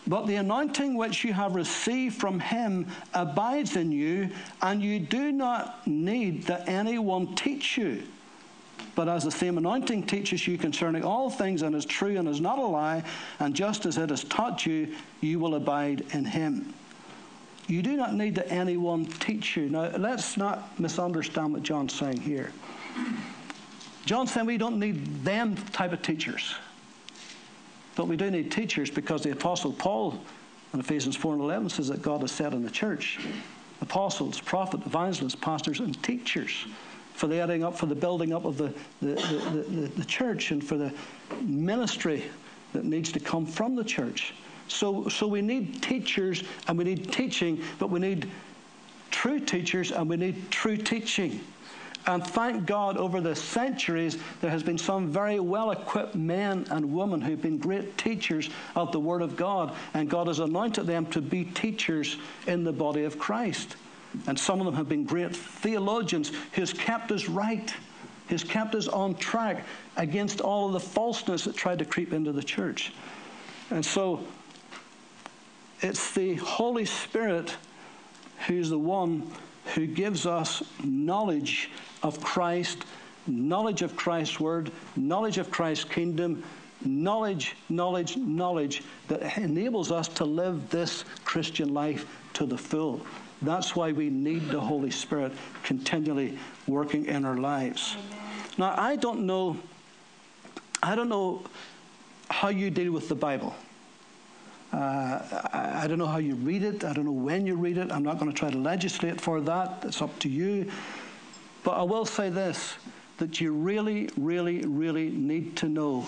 But 0.05 0.27
the 0.27 0.35
anointing 0.35 0.95
which 0.95 1.23
you 1.25 1.33
have 1.33 1.55
received 1.55 2.15
from 2.15 2.39
him 2.39 2.87
abides 3.13 3.75
in 3.75 3.91
you, 3.91 4.29
and 4.61 4.83
you 4.83 4.99
do 4.99 5.31
not 5.31 5.85
need 5.87 6.43
that 6.43 6.69
anyone 6.69 7.33
teach 7.35 7.75
you. 7.75 8.03
But 8.97 9.07
as 9.07 9.23
the 9.23 9.29
same 9.29 9.59
anointing 9.59 10.07
teaches 10.07 10.47
you 10.47 10.57
concerning 10.57 11.03
all 11.03 11.29
things 11.29 11.61
and 11.61 11.75
is 11.75 11.85
true 11.85 12.17
and 12.17 12.27
is 12.27 12.41
not 12.41 12.57
a 12.57 12.63
lie, 12.63 13.03
and 13.39 13.53
just 13.53 13.85
as 13.85 13.95
it 13.99 14.09
has 14.09 14.23
taught 14.23 14.65
you, 14.65 14.91
you 15.21 15.37
will 15.37 15.53
abide 15.53 16.03
in 16.13 16.25
him. 16.25 16.73
You 17.67 17.83
do 17.83 17.95
not 17.95 18.15
need 18.15 18.33
that 18.35 18.51
anyone 18.51 19.05
teach 19.05 19.55
you. 19.55 19.69
Now, 19.69 19.95
let's 19.97 20.35
not 20.35 20.79
misunderstand 20.79 21.53
what 21.53 21.61
John's 21.61 21.93
saying 21.93 22.21
here. 22.21 22.51
John's 24.05 24.33
saying 24.33 24.47
we 24.47 24.57
don't 24.57 24.79
need 24.79 25.23
them 25.23 25.55
type 25.73 25.93
of 25.93 26.01
teachers. 26.01 26.55
But 27.95 28.07
we 28.07 28.17
do 28.17 28.31
need 28.31 28.51
teachers 28.51 28.89
because 28.89 29.21
the 29.21 29.29
Apostle 29.29 29.73
Paul 29.73 30.19
in 30.73 30.79
Ephesians 30.79 31.15
4 31.15 31.33
and 31.33 31.43
11 31.43 31.69
says 31.69 31.87
that 31.89 32.01
God 32.01 32.21
has 32.21 32.31
set 32.31 32.51
in 32.51 32.63
the 32.63 32.71
church 32.71 33.19
apostles, 33.79 34.41
prophets, 34.41 34.87
evangelists, 34.87 35.35
pastors, 35.35 35.81
and 35.81 36.01
teachers 36.01 36.65
for 37.17 37.25
the 37.25 37.39
adding 37.39 37.63
up, 37.63 37.75
for 37.75 37.88
the 37.88 37.95
building 37.95 38.31
up 38.31 38.45
of 38.45 38.57
the, 38.57 38.71
the, 39.01 39.15
the, 39.15 39.65
the, 39.67 39.88
the 39.88 40.05
church 40.05 40.51
and 40.51 40.63
for 40.63 40.77
the 40.77 40.93
ministry 41.41 42.24
that 42.74 42.86
needs 42.86 43.12
to 43.12 43.19
come 43.19 43.43
from 43.43 43.75
the 43.75 43.83
church. 43.83 44.36
So, 44.67 45.09
so 45.09 45.25
we 45.25 45.41
need 45.41 45.81
teachers 45.81 46.43
and 46.67 46.77
we 46.77 46.83
need 46.83 47.12
teaching, 47.12 47.63
but 47.79 47.89
we 47.89 48.00
need 48.00 48.29
true 49.09 49.39
teachers 49.39 49.91
and 49.91 50.07
we 50.07 50.15
need 50.15 50.51
true 50.51 50.77
teaching. 50.77 51.39
And 52.05 52.25
thank 52.25 52.67
God, 52.67 52.97
over 52.97 53.19
the 53.19 53.36
centuries, 53.36 54.19
there 54.39 54.51
has 54.51 54.62
been 54.62 54.77
some 54.77 55.12
very 55.12 55.39
well 55.39 55.71
equipped 55.71 56.13
men 56.13 56.67
and 56.69 56.93
women 56.93 57.19
who've 57.19 57.41
been 57.41 57.57
great 57.57 57.97
teachers 57.97 58.50
of 58.75 58.91
the 58.91 59.00
Word 59.00 59.24
of 59.24 59.36
God, 59.36 59.74
and 59.95 60.07
God 60.07 60.27
has 60.27 60.39
anointed 60.39 60.86
them 60.86 61.07
to 61.07 61.19
be 61.19 61.45
teachers 61.45 62.17
in 62.45 62.63
the 62.63 62.71
body 62.71 63.05
of 63.05 63.17
Christ. 63.17 63.75
And 64.25 64.38
some 64.38 64.59
of 64.59 64.65
them 64.65 64.75
have 64.75 64.89
been 64.89 65.03
great 65.03 65.36
theologians 65.36 66.31
who's 66.53 66.74
kept 66.74 67.12
us 67.12 67.27
right, 67.29 67.74
who's 68.29 68.43
kept 68.43 68.75
us 68.75 68.88
on 68.88 69.15
track 69.15 69.65
against 69.95 70.41
all 70.41 70.67
of 70.67 70.74
the 70.74 70.79
falseness 70.79 71.43
that 71.45 71.55
tried 71.55 71.79
to 71.79 71.86
creep 71.86 72.13
into 72.13 72.31
the 72.31 72.43
church. 72.43 72.93
And 73.69 73.86
so 73.86 74.25
it's 75.81 76.13
the 76.13 76.36
Holy 76.36 76.86
Spirit 76.86 77.55
who's 78.47 78.69
the 78.69 78.79
one 78.79 79.29
who 79.75 79.86
gives 79.86 80.25
us 80.25 80.63
knowledge 80.83 81.69
of 82.03 82.21
Christ, 82.21 82.86
knowledge 83.27 83.81
of 83.81 83.95
Christ's 83.95 84.39
word, 84.39 84.71
knowledge 84.95 85.38
of 85.38 85.51
Christ's 85.51 85.83
kingdom, 85.83 86.43
knowledge, 86.86 87.55
knowledge, 87.69 88.17
knowledge 88.17 88.83
that 89.07 89.38
enables 89.38 89.91
us 89.91 90.07
to 90.07 90.25
live 90.25 90.69
this 90.69 91.03
Christian 91.25 91.74
life 91.74 92.05
to 92.33 92.45
the 92.45 92.57
full. 92.57 93.01
That's 93.41 93.75
why 93.75 93.91
we 93.91 94.10
need 94.10 94.50
the 94.50 94.60
Holy 94.60 94.89
Spirit 94.89 95.32
continually 95.63 96.38
working 96.67 97.06
in 97.06 97.25
our 97.25 97.38
lives. 97.38 97.96
Now, 98.58 98.74
I 98.77 98.96
don't 98.96 99.25
know, 99.25 99.58
I 100.82 100.96
don't 100.96 101.10
know 101.10 101.44
how 102.29 102.50
you 102.50 102.70
deal 102.70 102.91
with 102.91 103.10
the 103.10 103.15
Bible. 103.15 103.56
Uh, 104.74 105.20
I, 105.53 105.84
I, 105.84 105.88
don't 105.88 105.98
know 105.98 106.08
how 106.08 106.17
you 106.17 106.36
read 106.36 106.63
it. 106.63 106.84
I 106.84 106.91
don't 106.91 107.06
know 107.06 107.12
when 107.12 107.48
you 107.48 107.56
read 107.56 107.77
it. 107.77 107.91
I'm 107.91 108.03
not 108.03 108.20
going 108.20 108.29
to 108.29 108.38
try 108.38 108.50
to 108.50 108.58
legislate 108.58 109.22
for 109.22 109.39
that. 109.41 109.86
It's 109.86 110.01
up 110.01 110.17
to 110.20 110.29
you. 110.29 110.70
But 111.63 111.72
I 111.72 111.84
will 111.84 112.06
say 112.06 112.29
this 112.29 112.75
that 113.17 113.41
you 113.41 113.51
really, 113.51 114.10
really, 114.17 114.62
really 114.65 115.10
need 115.10 115.56
to 115.58 115.70
know 115.70 116.06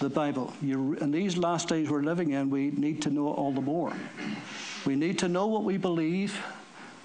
the 0.00 0.08
Bible. 0.08 0.52
You, 0.60 0.94
in 0.94 1.10
these 1.10 1.36
last 1.36 1.68
days 1.68 1.88
we're 1.88 2.02
living 2.02 2.30
in, 2.30 2.50
we 2.50 2.70
need 2.70 3.02
to 3.02 3.10
know 3.10 3.28
it 3.28 3.32
all 3.32 3.52
the 3.52 3.60
more. 3.60 3.92
We 4.86 4.94
need 4.94 5.18
to 5.18 5.28
know 5.28 5.48
what 5.48 5.64
we 5.64 5.76
believe. 5.76 6.40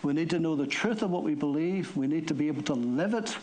We 0.03 0.13
need 0.13 0.29
to 0.29 0.39
know 0.39 0.55
the 0.55 0.67
truth 0.67 1.01
of 1.01 1.09
what 1.09 1.23
we 1.23 1.33
believe. 1.33 1.95
We 1.97 2.07
need 2.07 2.27
to 2.27 2.33
be 2.35 2.47
able 2.47 2.61
to 2.63 2.73
live 2.73 3.15
it. 3.15 3.35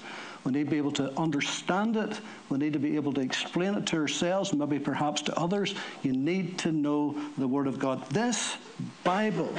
We 0.44 0.52
need 0.52 0.64
to 0.66 0.70
be 0.70 0.78
able 0.78 0.92
to 0.92 1.12
understand 1.18 1.96
it. 1.96 2.20
We 2.48 2.58
need 2.58 2.72
to 2.72 2.78
be 2.78 2.94
able 2.94 3.12
to 3.14 3.20
explain 3.20 3.74
it 3.74 3.86
to 3.86 3.96
ourselves, 3.96 4.52
maybe 4.54 4.78
perhaps 4.78 5.22
to 5.22 5.38
others. 5.38 5.74
You 6.02 6.12
need 6.12 6.56
to 6.60 6.72
know 6.72 7.16
the 7.36 7.48
Word 7.48 7.66
of 7.66 7.78
God. 7.78 8.08
This 8.10 8.56
Bible 9.02 9.52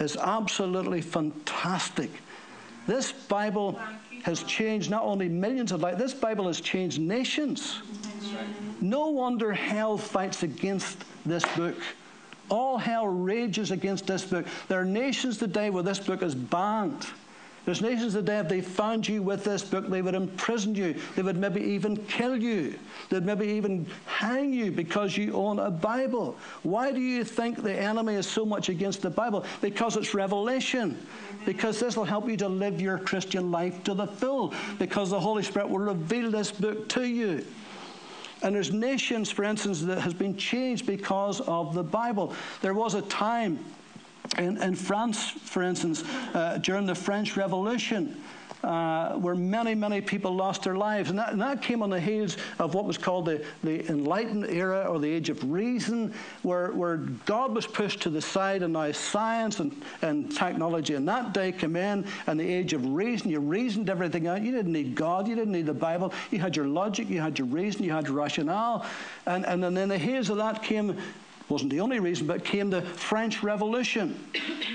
is 0.00 0.16
absolutely 0.16 1.00
fantastic. 1.00 2.10
This 2.88 3.12
Bible 3.12 3.78
has 4.24 4.42
changed 4.42 4.90
not 4.90 5.04
only 5.04 5.28
millions 5.28 5.72
of 5.72 5.80
lives, 5.80 5.98
this 5.98 6.14
Bible 6.14 6.46
has 6.48 6.60
changed 6.60 7.00
nations. 7.00 7.82
No 8.80 9.08
wonder 9.10 9.52
hell 9.52 9.96
fights 9.96 10.42
against 10.42 11.04
this 11.24 11.44
book. 11.56 11.76
All 12.48 12.78
hell 12.78 13.06
rages 13.06 13.70
against 13.70 14.06
this 14.06 14.24
book. 14.24 14.46
There 14.68 14.80
are 14.80 14.84
nations 14.84 15.38
today 15.38 15.70
where 15.70 15.82
this 15.82 15.98
book 15.98 16.22
is 16.22 16.34
banned. 16.34 17.06
There's 17.68 17.82
nations 17.82 18.14
today, 18.14 18.38
if 18.38 18.48
they 18.48 18.62
found 18.62 19.06
you 19.06 19.22
with 19.22 19.44
this 19.44 19.62
book, 19.62 19.90
they 19.90 20.00
would 20.00 20.14
imprison 20.14 20.74
you. 20.74 20.94
They 21.16 21.20
would 21.20 21.36
maybe 21.36 21.60
even 21.60 21.98
kill 22.06 22.34
you. 22.34 22.78
They'd 23.10 23.26
maybe 23.26 23.46
even 23.46 23.86
hang 24.06 24.54
you 24.54 24.72
because 24.72 25.18
you 25.18 25.34
own 25.34 25.58
a 25.58 25.70
Bible. 25.70 26.34
Why 26.62 26.92
do 26.92 27.00
you 27.00 27.24
think 27.24 27.62
the 27.62 27.74
enemy 27.74 28.14
is 28.14 28.26
so 28.26 28.46
much 28.46 28.70
against 28.70 29.02
the 29.02 29.10
Bible? 29.10 29.44
Because 29.60 29.98
it's 29.98 30.14
revelation. 30.14 30.96
Because 31.44 31.78
this 31.78 31.94
will 31.94 32.06
help 32.06 32.26
you 32.26 32.38
to 32.38 32.48
live 32.48 32.80
your 32.80 32.96
Christian 32.96 33.50
life 33.50 33.84
to 33.84 33.92
the 33.92 34.06
full. 34.06 34.54
Because 34.78 35.10
the 35.10 35.20
Holy 35.20 35.42
Spirit 35.42 35.68
will 35.68 35.80
reveal 35.80 36.30
this 36.30 36.50
book 36.50 36.88
to 36.88 37.04
you. 37.04 37.44
And 38.42 38.54
there's 38.54 38.72
nations, 38.72 39.30
for 39.30 39.44
instance, 39.44 39.82
that 39.82 40.00
has 40.00 40.14
been 40.14 40.36
changed 40.36 40.86
because 40.86 41.40
of 41.40 41.74
the 41.74 41.82
Bible. 41.82 42.32
There 42.62 42.74
was 42.74 42.94
a 42.94 43.02
time 43.02 43.58
in, 44.36 44.62
in 44.62 44.74
France, 44.74 45.30
for 45.30 45.62
instance, 45.62 46.04
uh, 46.34 46.58
during 46.58 46.86
the 46.86 46.94
French 46.94 47.36
Revolution, 47.36 48.20
uh, 48.64 49.14
where 49.14 49.34
many, 49.34 49.74
many 49.74 50.00
people 50.00 50.34
lost 50.34 50.64
their 50.64 50.74
lives. 50.74 51.10
And 51.10 51.18
that, 51.18 51.32
and 51.32 51.40
that, 51.40 51.62
came 51.62 51.82
on 51.82 51.90
the 51.90 52.00
heels 52.00 52.36
of 52.58 52.74
what 52.74 52.84
was 52.84 52.98
called 52.98 53.26
the, 53.26 53.44
the 53.62 53.88
Enlightened 53.88 54.46
era 54.46 54.84
or 54.88 54.98
the 54.98 55.10
Age 55.10 55.28
of 55.28 55.50
Reason, 55.50 56.12
where, 56.42 56.72
where 56.72 56.96
God 56.96 57.54
was 57.54 57.66
pushed 57.66 58.00
to 58.02 58.10
the 58.10 58.20
side 58.20 58.62
and 58.62 58.72
now 58.72 58.90
science 58.92 59.60
and, 59.60 59.74
and 60.02 60.34
technology 60.34 60.94
in 60.94 61.04
that 61.04 61.32
day 61.32 61.52
came 61.52 61.76
in 61.76 62.04
and 62.26 62.38
the 62.38 62.48
Age 62.48 62.72
of 62.72 62.84
Reason. 62.84 63.30
You 63.30 63.40
reasoned 63.40 63.90
everything 63.90 64.26
out. 64.26 64.42
You 64.42 64.52
didn't 64.52 64.72
need 64.72 64.94
God. 64.94 65.28
You 65.28 65.34
didn't 65.34 65.52
need 65.52 65.66
the 65.66 65.74
Bible. 65.74 66.12
You 66.30 66.38
had 66.38 66.56
your 66.56 66.66
logic. 66.66 67.08
You 67.08 67.20
had 67.20 67.38
your 67.38 67.48
reason. 67.48 67.84
You 67.84 67.92
had 67.92 68.06
your 68.06 68.16
rationale. 68.16 68.86
And, 69.26 69.44
and 69.46 69.62
then 69.62 69.76
in 69.76 69.88
the 69.88 69.98
heels 69.98 70.30
of 70.30 70.36
that 70.38 70.62
came, 70.62 70.96
wasn't 71.48 71.70
the 71.70 71.80
only 71.80 72.00
reason, 72.00 72.26
but 72.26 72.44
came 72.44 72.70
the 72.70 72.82
French 72.82 73.42
Revolution 73.42 74.18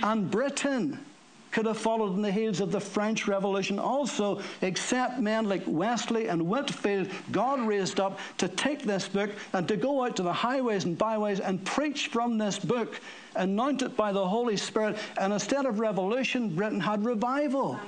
and 0.02 0.30
Britain 0.30 1.00
could 1.54 1.68
have 1.68 1.78
followed 1.78 2.16
in 2.16 2.22
the 2.22 2.32
heels 2.32 2.60
of 2.60 2.72
the 2.72 2.80
French 2.80 3.28
Revolution 3.28 3.78
also, 3.78 4.42
except 4.62 5.20
men 5.20 5.48
like 5.48 5.62
Wesley 5.68 6.28
and 6.28 6.48
Whitefield, 6.48 7.08
God 7.32 7.62
raised 7.62 8.00
up 8.00 8.20
to 8.40 8.48
take 8.48 8.82
this 8.84 9.08
book 9.08 9.30
and 9.54 9.68
to 9.68 9.78
go 9.78 10.04
out 10.04 10.16
to 10.16 10.24
the 10.24 10.34
highways 10.34 10.86
and 10.86 10.98
byways 10.98 11.40
and 11.40 11.64
preach 11.64 12.08
from 12.08 12.40
this 12.40 12.58
book, 12.58 13.00
anointed 13.36 13.96
by 13.96 14.12
the 14.12 14.28
Holy 14.28 14.58
Spirit. 14.58 14.98
And 15.18 15.32
instead 15.32 15.66
of 15.66 15.80
revolution, 15.80 16.56
Britain 16.56 16.80
had 16.80 17.06
revival. 17.06 17.80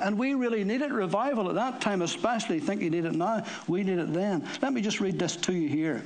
And 0.00 0.16
we 0.16 0.34
really 0.34 0.62
needed 0.62 0.92
revival 0.92 1.48
at 1.48 1.56
that 1.56 1.80
time, 1.80 2.02
especially. 2.02 2.60
Think 2.60 2.80
you 2.82 2.90
need 2.90 3.04
it 3.04 3.14
now. 3.14 3.44
We 3.66 3.82
need 3.82 3.98
it 3.98 4.12
then. 4.12 4.46
Let 4.62 4.72
me 4.72 4.80
just 4.80 5.00
read 5.00 5.18
this 5.18 5.34
to 5.36 5.52
you 5.52 5.68
here. 5.68 6.04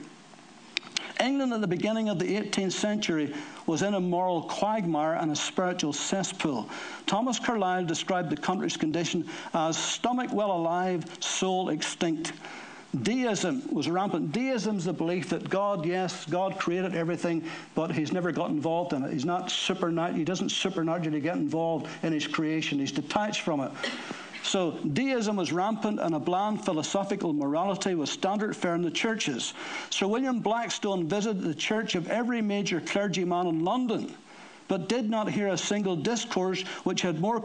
England 1.22 1.52
at 1.52 1.60
the 1.60 1.66
beginning 1.66 2.08
of 2.08 2.18
the 2.18 2.36
18th 2.36 2.72
century 2.72 3.34
was 3.66 3.82
in 3.82 3.94
a 3.94 4.00
moral 4.00 4.42
quagmire 4.42 5.14
and 5.14 5.30
a 5.30 5.36
spiritual 5.36 5.92
cesspool. 5.92 6.68
Thomas 7.06 7.38
Carlyle 7.38 7.84
described 7.84 8.30
the 8.30 8.36
country's 8.36 8.76
condition 8.76 9.28
as 9.54 9.76
stomach 9.76 10.32
well 10.32 10.50
alive, 10.50 11.04
soul 11.20 11.68
extinct. 11.68 12.32
Deism 13.02 13.62
was 13.72 13.88
rampant. 13.88 14.32
Deism 14.32 14.76
is 14.76 14.84
the 14.84 14.92
belief 14.92 15.30
that 15.30 15.48
God, 15.48 15.86
yes, 15.86 16.26
God 16.26 16.58
created 16.58 16.94
everything, 16.94 17.42
but 17.74 17.90
He's 17.90 18.12
never 18.12 18.32
got 18.32 18.50
involved 18.50 18.92
in 18.92 19.02
it. 19.02 19.12
He's 19.12 19.24
not 19.24 19.50
supernatural. 19.50 20.18
He 20.18 20.24
doesn't 20.24 20.50
supernaturally 20.50 21.20
get 21.20 21.36
involved 21.36 21.88
in 22.02 22.12
His 22.12 22.26
creation. 22.26 22.78
He's 22.78 22.92
detached 22.92 23.40
from 23.40 23.60
it. 23.60 23.70
So 24.42 24.72
deism 24.72 25.36
was 25.36 25.52
rampant, 25.52 26.00
and 26.00 26.14
a 26.14 26.18
bland 26.18 26.64
philosophical 26.64 27.32
morality 27.32 27.94
was 27.94 28.10
standard 28.10 28.56
fare 28.56 28.74
in 28.74 28.82
the 28.82 28.90
churches. 28.90 29.54
Sir 29.90 30.06
William 30.06 30.40
Blackstone 30.40 31.06
visited 31.06 31.42
the 31.42 31.54
church 31.54 31.94
of 31.94 32.08
every 32.08 32.42
major 32.42 32.80
clergyman 32.80 33.46
in 33.46 33.64
London 33.64 34.14
but 34.68 34.88
did 34.88 35.10
not 35.10 35.30
hear 35.30 35.48
a 35.48 35.58
single 35.58 35.96
discourse 35.96 36.62
which 36.84 37.02
had 37.02 37.20
more 37.20 37.42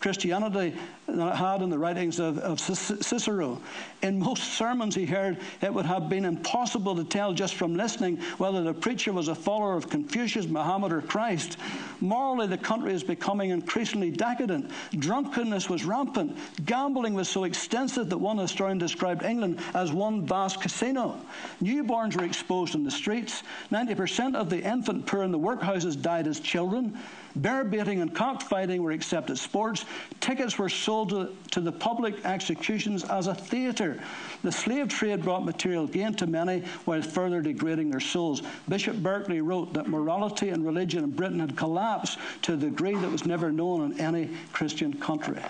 Christianity 0.00 0.74
had 1.06 1.62
in 1.62 1.70
the 1.70 1.78
writings 1.78 2.18
of, 2.18 2.38
of 2.38 2.58
Cicero. 2.60 3.60
In 4.02 4.18
most 4.18 4.54
sermons 4.54 4.94
he 4.94 5.06
heard, 5.06 5.38
it 5.62 5.72
would 5.72 5.86
have 5.86 6.08
been 6.08 6.24
impossible 6.24 6.96
to 6.96 7.04
tell 7.04 7.32
just 7.32 7.54
from 7.54 7.74
listening 7.74 8.16
whether 8.38 8.62
the 8.62 8.74
preacher 8.74 9.12
was 9.12 9.28
a 9.28 9.34
follower 9.34 9.76
of 9.76 9.88
Confucius, 9.88 10.46
Muhammad, 10.46 10.92
or 10.92 11.02
Christ. 11.02 11.58
Morally, 12.00 12.46
the 12.46 12.58
country 12.58 12.92
is 12.92 13.04
becoming 13.04 13.50
increasingly 13.50 14.10
decadent. 14.10 14.70
Drunkenness 14.98 15.68
was 15.68 15.84
rampant. 15.84 16.36
Gambling 16.64 17.14
was 17.14 17.28
so 17.28 17.44
extensive 17.44 18.08
that 18.08 18.18
one 18.18 18.38
historian 18.38 18.78
described 18.78 19.22
England 19.22 19.60
as 19.74 19.92
one 19.92 20.26
vast 20.26 20.60
casino. 20.60 21.20
Newborns 21.62 22.16
were 22.16 22.24
exposed 22.24 22.74
in 22.74 22.84
the 22.84 22.90
streets. 22.90 23.42
90% 23.70 24.34
of 24.34 24.50
the 24.50 24.62
infant 24.62 25.06
poor 25.06 25.22
in 25.22 25.32
the 25.32 25.38
workhouses 25.38 26.00
died 26.00 26.26
as 26.26 26.40
children. 26.40 26.98
Bear 27.36 27.64
baiting 27.64 28.00
and 28.00 28.14
cockfighting 28.14 28.82
were 28.82 28.92
accepted 28.92 29.38
sports. 29.38 29.84
Tickets 30.20 30.56
were 30.56 30.68
sold 30.68 31.10
to, 31.10 31.34
to 31.50 31.60
the 31.60 31.72
public 31.72 32.24
executions 32.24 33.02
as 33.04 33.26
a 33.26 33.34
theatre. 33.34 33.98
The 34.44 34.52
slave 34.52 34.88
trade 34.88 35.22
brought 35.22 35.44
material 35.44 35.88
gain 35.88 36.14
to 36.14 36.28
many 36.28 36.60
while 36.84 37.02
further 37.02 37.42
degrading 37.42 37.90
their 37.90 38.00
souls. 38.00 38.42
Bishop 38.68 38.96
Berkeley 38.96 39.40
wrote 39.40 39.72
that 39.74 39.88
morality 39.88 40.50
and 40.50 40.64
religion 40.64 41.02
in 41.02 41.10
Britain 41.10 41.40
had 41.40 41.56
collapsed 41.56 42.18
to 42.42 42.54
a 42.54 42.56
degree 42.56 42.94
that 42.94 43.10
was 43.10 43.26
never 43.26 43.50
known 43.50 43.90
in 43.90 44.00
any 44.00 44.30
Christian 44.52 44.92
country. 44.92 45.42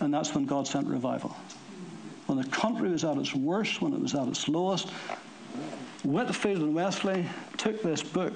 And 0.00 0.14
that's 0.14 0.34
when 0.34 0.46
God 0.46 0.68
sent 0.68 0.86
revival. 0.86 1.36
When 2.26 2.38
the 2.38 2.48
country 2.48 2.90
was 2.90 3.04
at 3.04 3.16
its 3.18 3.34
worst, 3.34 3.82
when 3.82 3.92
it 3.92 4.00
was 4.00 4.14
at 4.14 4.28
its 4.28 4.46
lowest, 4.48 4.90
Whitefield 6.02 6.58
and 6.58 6.74
Wesley 6.74 7.26
took 7.56 7.82
this 7.82 8.02
book 8.02 8.34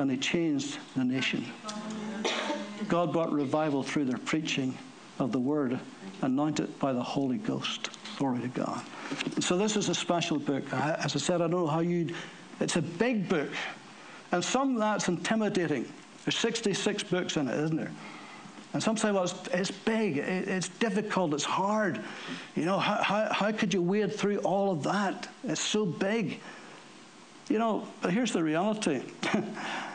and 0.00 0.10
they 0.10 0.16
changed 0.16 0.78
the 0.96 1.04
nation. 1.04 1.44
God 2.88 3.12
brought 3.12 3.30
revival 3.32 3.82
through 3.82 4.06
their 4.06 4.18
preaching 4.18 4.76
of 5.18 5.30
the 5.30 5.38
word, 5.38 5.78
anointed 6.22 6.78
by 6.78 6.92
the 6.92 7.02
Holy 7.02 7.38
Ghost. 7.38 7.90
Glory 8.16 8.40
to 8.40 8.48
God. 8.48 8.82
So 9.40 9.56
this 9.56 9.76
is 9.76 9.88
a 9.88 9.94
special 9.94 10.38
book. 10.38 10.64
As 10.72 11.14
I 11.14 11.18
said, 11.18 11.36
I 11.36 11.48
don't 11.48 11.52
know 11.52 11.66
how 11.66 11.80
you. 11.80 12.14
It's 12.60 12.76
a 12.76 12.82
big 12.82 13.28
book, 13.28 13.50
and 14.32 14.42
some 14.44 14.74
that's 14.74 15.08
intimidating. 15.08 15.90
There's 16.24 16.36
66 16.36 17.04
books 17.04 17.36
in 17.36 17.48
it, 17.48 17.58
isn't 17.58 17.76
there? 17.76 17.92
And 18.72 18.82
some 18.82 18.96
say, 18.96 19.10
well, 19.10 19.24
it's, 19.24 19.34
it's 19.52 19.70
big, 19.70 20.18
it, 20.18 20.48
it's 20.48 20.68
difficult, 20.68 21.34
it's 21.34 21.44
hard. 21.44 22.00
You 22.54 22.66
know, 22.66 22.78
how, 22.78 23.02
how, 23.02 23.32
how 23.32 23.52
could 23.52 23.74
you 23.74 23.82
wade 23.82 24.14
through 24.14 24.38
all 24.38 24.70
of 24.70 24.82
that? 24.84 25.28
It's 25.44 25.60
so 25.60 25.84
big. 25.84 26.40
You 27.48 27.58
know, 27.58 27.88
but 28.00 28.12
here's 28.12 28.32
the 28.32 28.44
reality 28.44 29.02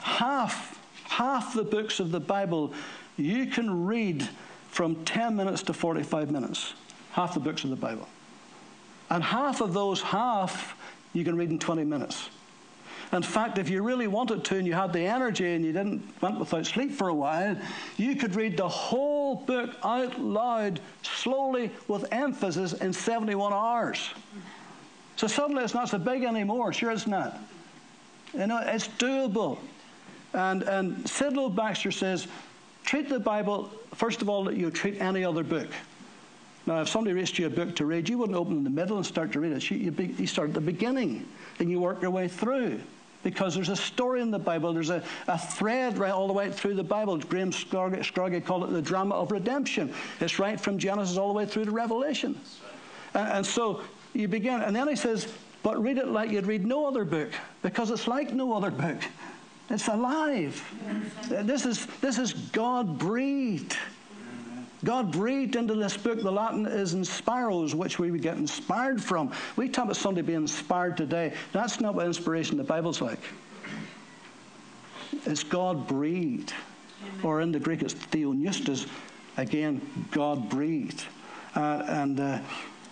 half, 0.00 0.80
half 1.04 1.54
the 1.54 1.64
books 1.64 2.00
of 2.00 2.10
the 2.10 2.20
Bible 2.20 2.72
you 3.16 3.46
can 3.46 3.86
read 3.86 4.28
from 4.68 5.04
10 5.04 5.34
minutes 5.34 5.62
to 5.64 5.72
45 5.72 6.30
minutes. 6.30 6.74
Half 7.12 7.34
the 7.34 7.40
books 7.40 7.64
of 7.64 7.70
the 7.70 7.76
Bible. 7.76 8.08
And 9.10 9.24
half 9.24 9.60
of 9.60 9.72
those 9.72 10.00
half 10.02 10.76
you 11.12 11.24
can 11.24 11.36
read 11.36 11.50
in 11.50 11.58
20 11.58 11.84
minutes. 11.84 12.30
In 13.12 13.22
fact, 13.22 13.56
if 13.56 13.70
you 13.70 13.82
really 13.82 14.06
wanted 14.06 14.44
to 14.44 14.56
and 14.56 14.66
you 14.66 14.74
had 14.74 14.92
the 14.92 15.00
energy 15.00 15.54
and 15.54 15.64
you 15.64 15.72
didn't 15.72 16.06
went 16.20 16.38
without 16.38 16.66
sleep 16.66 16.92
for 16.92 17.08
a 17.08 17.14
while, 17.14 17.56
you 17.96 18.14
could 18.16 18.34
read 18.34 18.56
the 18.56 18.68
whole 18.68 19.36
book 19.36 19.70
out 19.82 20.20
loud, 20.20 20.78
slowly, 21.02 21.70
with 21.88 22.04
emphasis 22.12 22.74
in 22.74 22.92
71 22.92 23.52
hours. 23.52 24.10
So 25.16 25.26
suddenly 25.26 25.64
it's 25.64 25.74
not 25.74 25.88
so 25.88 25.98
big 25.98 26.22
anymore. 26.22 26.72
Sure, 26.72 26.90
it's 26.90 27.06
not. 27.06 27.40
You 28.34 28.46
know, 28.46 28.60
it's 28.62 28.88
doable. 28.88 29.58
And, 30.34 30.62
and 30.62 30.96
Sidlow 31.04 31.54
Baxter 31.54 31.90
says, 31.90 32.26
treat 32.84 33.08
the 33.08 33.20
Bible, 33.20 33.70
first 33.94 34.22
of 34.22 34.28
all, 34.28 34.44
that 34.44 34.56
you 34.56 34.70
treat 34.70 35.00
any 35.00 35.24
other 35.24 35.42
book. 35.42 35.68
Now, 36.66 36.82
if 36.82 36.88
somebody 36.88 37.14
reads 37.14 37.38
you 37.38 37.46
a 37.46 37.50
book 37.50 37.74
to 37.76 37.86
read, 37.86 38.08
you 38.08 38.18
wouldn't 38.18 38.36
open 38.36 38.58
in 38.58 38.64
the 38.64 38.70
middle 38.70 38.98
and 38.98 39.06
start 39.06 39.32
to 39.32 39.40
read 39.40 39.52
it. 39.52 39.70
You, 39.70 39.78
you, 39.78 40.14
you 40.18 40.26
start 40.26 40.48
at 40.48 40.54
the 40.54 40.60
beginning 40.60 41.26
and 41.58 41.70
you 41.70 41.80
work 41.80 42.02
your 42.02 42.10
way 42.10 42.28
through 42.28 42.78
because 43.24 43.54
there's 43.54 43.70
a 43.70 43.76
story 43.76 44.20
in 44.20 44.30
the 44.30 44.38
Bible. 44.38 44.74
There's 44.74 44.90
a, 44.90 45.02
a 45.28 45.38
thread 45.38 45.96
right 45.96 46.12
all 46.12 46.26
the 46.26 46.34
way 46.34 46.50
through 46.50 46.74
the 46.74 46.84
Bible. 46.84 47.16
Graham 47.16 47.52
Scroggie 47.52 48.44
called 48.44 48.64
it 48.64 48.70
the 48.70 48.82
drama 48.82 49.14
of 49.14 49.32
redemption. 49.32 49.92
It's 50.20 50.38
right 50.38 50.60
from 50.60 50.78
Genesis 50.78 51.16
all 51.16 51.28
the 51.28 51.34
way 51.34 51.46
through 51.46 51.64
to 51.64 51.70
Revelation. 51.70 52.38
And, 53.14 53.28
and 53.32 53.46
so 53.46 53.80
you 54.12 54.28
begin, 54.28 54.60
and 54.60 54.76
then 54.76 54.88
he 54.88 54.96
says, 54.96 55.26
but 55.62 55.82
read 55.82 55.98
it 55.98 56.08
like 56.08 56.30
you'd 56.30 56.46
read 56.46 56.66
no 56.66 56.86
other 56.86 57.04
book, 57.04 57.30
because 57.62 57.90
it's 57.90 58.06
like 58.06 58.32
no 58.32 58.52
other 58.52 58.70
book. 58.70 58.98
It's 59.70 59.88
alive. 59.88 60.62
This 61.28 61.66
is, 61.66 61.86
this 62.00 62.18
is 62.18 62.32
God 62.32 62.98
breathed. 62.98 63.76
God 64.84 65.10
breathed 65.10 65.56
into 65.56 65.74
this 65.74 65.96
book. 65.96 66.22
The 66.22 66.30
Latin 66.30 66.64
is 66.64 66.94
inspiros, 66.94 67.74
which 67.74 67.98
we 67.98 68.10
would 68.10 68.22
get 68.22 68.36
inspired 68.36 69.02
from. 69.02 69.32
We 69.56 69.68
talk 69.68 69.84
about 69.84 69.96
somebody 69.96 70.26
being 70.26 70.42
inspired 70.42 70.96
today. 70.96 71.34
That's 71.52 71.80
not 71.80 71.94
what 71.94 72.06
inspiration 72.06 72.56
the 72.56 72.64
Bible's 72.64 73.00
like. 73.00 73.20
It's 75.26 75.42
God 75.42 75.86
breathed. 75.86 76.54
Or 77.22 77.40
in 77.40 77.52
the 77.52 77.60
Greek, 77.60 77.82
it's 77.82 77.94
theopneustos. 77.94 78.88
Again, 79.36 79.80
God 80.10 80.48
breathed. 80.48 81.04
Uh, 81.54 81.82
and 81.88 82.20
uh, 82.20 82.38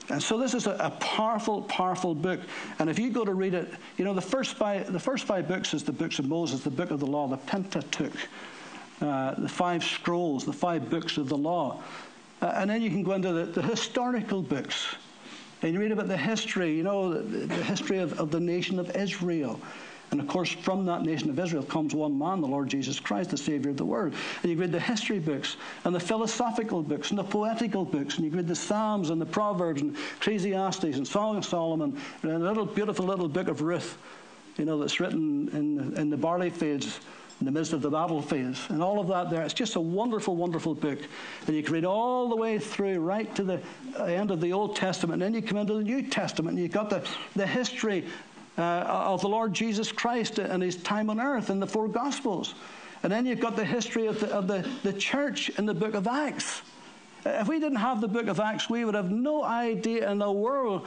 and 0.08 0.22
so 0.22 0.38
this 0.38 0.54
is 0.54 0.66
a, 0.66 0.72
a, 0.72 0.90
powerful, 1.00 1.62
powerful 1.62 2.14
book. 2.14 2.40
And 2.78 2.88
if 2.88 2.98
you 2.98 3.10
go 3.10 3.24
to 3.24 3.34
read 3.34 3.54
it, 3.54 3.72
you 3.96 4.04
know, 4.04 4.14
the 4.14 4.20
first 4.20 4.54
five, 4.54 4.92
the 4.92 5.00
first 5.00 5.24
five 5.24 5.48
books 5.48 5.74
is 5.74 5.82
the 5.82 5.92
books 5.92 6.18
of 6.18 6.28
Moses, 6.28 6.62
the 6.62 6.70
book 6.70 6.90
of 6.90 7.00
the 7.00 7.06
law, 7.06 7.26
the 7.26 7.36
Pentateuch, 7.36 8.16
uh, 9.00 9.34
the 9.36 9.48
five 9.48 9.82
scrolls, 9.82 10.44
the 10.44 10.52
five 10.52 10.88
books 10.88 11.16
of 11.16 11.28
the 11.28 11.36
law. 11.36 11.82
Uh, 12.40 12.52
and 12.56 12.70
then 12.70 12.82
you 12.82 12.90
can 12.90 13.02
go 13.02 13.12
into 13.12 13.32
the, 13.32 13.44
the, 13.46 13.62
historical 13.62 14.42
books. 14.42 14.94
And 15.62 15.72
you 15.72 15.80
read 15.80 15.90
about 15.90 16.08
the 16.08 16.16
history, 16.16 16.76
you 16.76 16.82
know, 16.82 17.14
the, 17.14 17.46
the 17.46 17.64
history 17.64 17.98
of, 17.98 18.18
of 18.20 18.30
the 18.30 18.40
nation 18.40 18.78
of 18.78 18.94
Israel. 18.94 19.58
And 20.12 20.20
of 20.20 20.28
course, 20.28 20.50
from 20.50 20.86
that 20.86 21.02
nation 21.02 21.30
of 21.30 21.38
Israel 21.38 21.64
comes 21.64 21.94
one 21.94 22.16
man, 22.16 22.40
the 22.40 22.46
Lord 22.46 22.68
Jesus 22.68 23.00
Christ, 23.00 23.30
the 23.30 23.36
Savior 23.36 23.70
of 23.70 23.76
the 23.76 23.84
world. 23.84 24.14
And 24.42 24.52
you 24.52 24.56
read 24.56 24.72
the 24.72 24.80
history 24.80 25.18
books, 25.18 25.56
and 25.84 25.94
the 25.94 26.00
philosophical 26.00 26.82
books, 26.82 27.10
and 27.10 27.18
the 27.18 27.24
poetical 27.24 27.84
books, 27.84 28.16
and 28.16 28.24
you 28.24 28.30
read 28.30 28.46
the 28.46 28.54
Psalms, 28.54 29.10
and 29.10 29.20
the 29.20 29.26
Proverbs, 29.26 29.82
and 29.82 29.96
Ecclesiastes, 30.20 30.84
and 30.84 31.06
Song 31.06 31.36
of 31.36 31.44
Solomon, 31.44 32.00
and 32.22 32.32
a 32.32 32.38
little 32.38 32.66
beautiful 32.66 33.04
little 33.04 33.28
book 33.28 33.48
of 33.48 33.62
Ruth, 33.62 33.98
you 34.56 34.64
know, 34.64 34.78
that's 34.78 35.00
written 35.00 35.48
in, 35.48 35.96
in 35.96 36.10
the 36.10 36.16
barley 36.16 36.50
fields 36.50 37.00
in 37.40 37.44
the 37.44 37.52
midst 37.52 37.74
of 37.74 37.82
the 37.82 37.90
battlefields, 37.90 38.64
and 38.70 38.82
all 38.82 38.98
of 38.98 39.08
that 39.08 39.28
there. 39.28 39.42
It's 39.42 39.52
just 39.52 39.76
a 39.76 39.80
wonderful, 39.80 40.36
wonderful 40.36 40.74
book. 40.74 40.98
And 41.46 41.54
you 41.54 41.62
can 41.62 41.74
read 41.74 41.84
all 41.84 42.30
the 42.30 42.36
way 42.36 42.58
through, 42.58 43.00
right 43.00 43.34
to 43.34 43.42
the 43.42 43.60
end 43.98 44.30
of 44.30 44.40
the 44.40 44.54
Old 44.54 44.76
Testament, 44.76 45.22
and 45.22 45.34
then 45.34 45.42
you 45.42 45.46
come 45.46 45.58
into 45.58 45.74
the 45.74 45.82
New 45.82 46.02
Testament, 46.02 46.54
and 46.54 46.62
you've 46.62 46.72
got 46.72 46.88
the, 46.88 47.06
the 47.34 47.46
history 47.46 48.06
uh, 48.58 48.62
of 48.62 49.20
the 49.20 49.28
Lord 49.28 49.52
Jesus 49.52 49.92
Christ 49.92 50.38
and 50.38 50.62
his 50.62 50.76
time 50.76 51.10
on 51.10 51.20
earth 51.20 51.50
in 51.50 51.60
the 51.60 51.66
four 51.66 51.88
Gospels. 51.88 52.54
And 53.02 53.12
then 53.12 53.26
you've 53.26 53.40
got 53.40 53.56
the 53.56 53.64
history 53.64 54.06
of 54.06 54.20
the, 54.20 54.28
of 54.28 54.48
the, 54.48 54.68
the 54.82 54.92
church 54.92 55.50
in 55.50 55.66
the 55.66 55.74
book 55.74 55.94
of 55.94 56.06
Acts. 56.06 56.62
If 57.24 57.48
we 57.48 57.58
didn't 57.58 57.78
have 57.78 58.00
the 58.00 58.08
book 58.08 58.26
of 58.28 58.40
Acts, 58.40 58.70
we 58.70 58.84
would 58.84 58.94
have 58.94 59.10
no 59.10 59.44
idea 59.44 60.10
in 60.10 60.18
the 60.18 60.30
world 60.30 60.86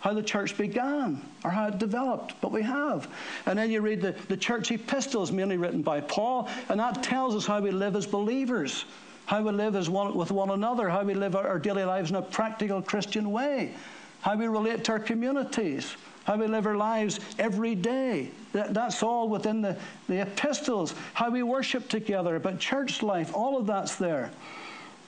how 0.00 0.12
the 0.12 0.22
church 0.22 0.58
began 0.58 1.20
or 1.44 1.50
how 1.50 1.68
it 1.68 1.78
developed, 1.78 2.34
but 2.42 2.52
we 2.52 2.60
have. 2.60 3.08
And 3.46 3.58
then 3.58 3.70
you 3.70 3.80
read 3.80 4.02
the, 4.02 4.12
the 4.28 4.36
church 4.36 4.70
epistles, 4.70 5.32
mainly 5.32 5.56
written 5.56 5.80
by 5.80 6.02
Paul, 6.02 6.48
and 6.68 6.78
that 6.78 7.02
tells 7.02 7.34
us 7.34 7.46
how 7.46 7.60
we 7.60 7.70
live 7.70 7.96
as 7.96 8.06
believers, 8.06 8.84
how 9.24 9.40
we 9.42 9.50
live 9.50 9.76
as 9.76 9.88
one, 9.88 10.14
with 10.14 10.30
one 10.30 10.50
another, 10.50 10.90
how 10.90 11.02
we 11.02 11.14
live 11.14 11.34
our, 11.34 11.48
our 11.48 11.58
daily 11.58 11.84
lives 11.84 12.10
in 12.10 12.16
a 12.16 12.22
practical 12.22 12.82
Christian 12.82 13.30
way, 13.32 13.72
how 14.20 14.36
we 14.36 14.46
relate 14.46 14.84
to 14.84 14.92
our 14.92 14.98
communities, 14.98 15.96
how 16.24 16.36
we 16.36 16.46
live 16.46 16.66
our 16.66 16.76
lives 16.76 17.20
every 17.38 17.74
day. 17.74 18.30
That, 18.52 18.74
that's 18.74 19.02
all 19.02 19.28
within 19.28 19.60
the, 19.62 19.76
the 20.08 20.22
epistles, 20.22 20.94
how 21.12 21.30
we 21.30 21.42
worship 21.42 21.88
together, 21.88 22.38
but 22.38 22.58
church 22.58 23.02
life, 23.02 23.34
all 23.34 23.58
of 23.58 23.66
that's 23.66 23.96
there. 23.96 24.30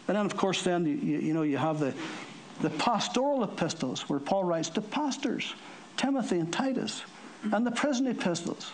And 0.09 0.17
then, 0.17 0.27
of 0.27 0.37
course, 0.37 0.63
then 0.63 0.87
you, 0.87 1.19
you 1.19 1.35
know 1.35 1.43
you 1.43 1.57
have 1.57 1.81
the, 1.81 1.95
the 2.61 2.71
pastoral 2.71 3.43
epistles 3.45 4.09
where 4.09 4.21
Paul 4.21 4.45
writes 4.45 4.69
to 4.71 4.81
pastors, 4.81 5.55
Timothy 5.97 6.39
and 6.39 6.53
Titus, 6.53 7.03
and 7.53 7.67
the 7.67 7.71
prison 7.71 8.07
epistles. 8.07 8.73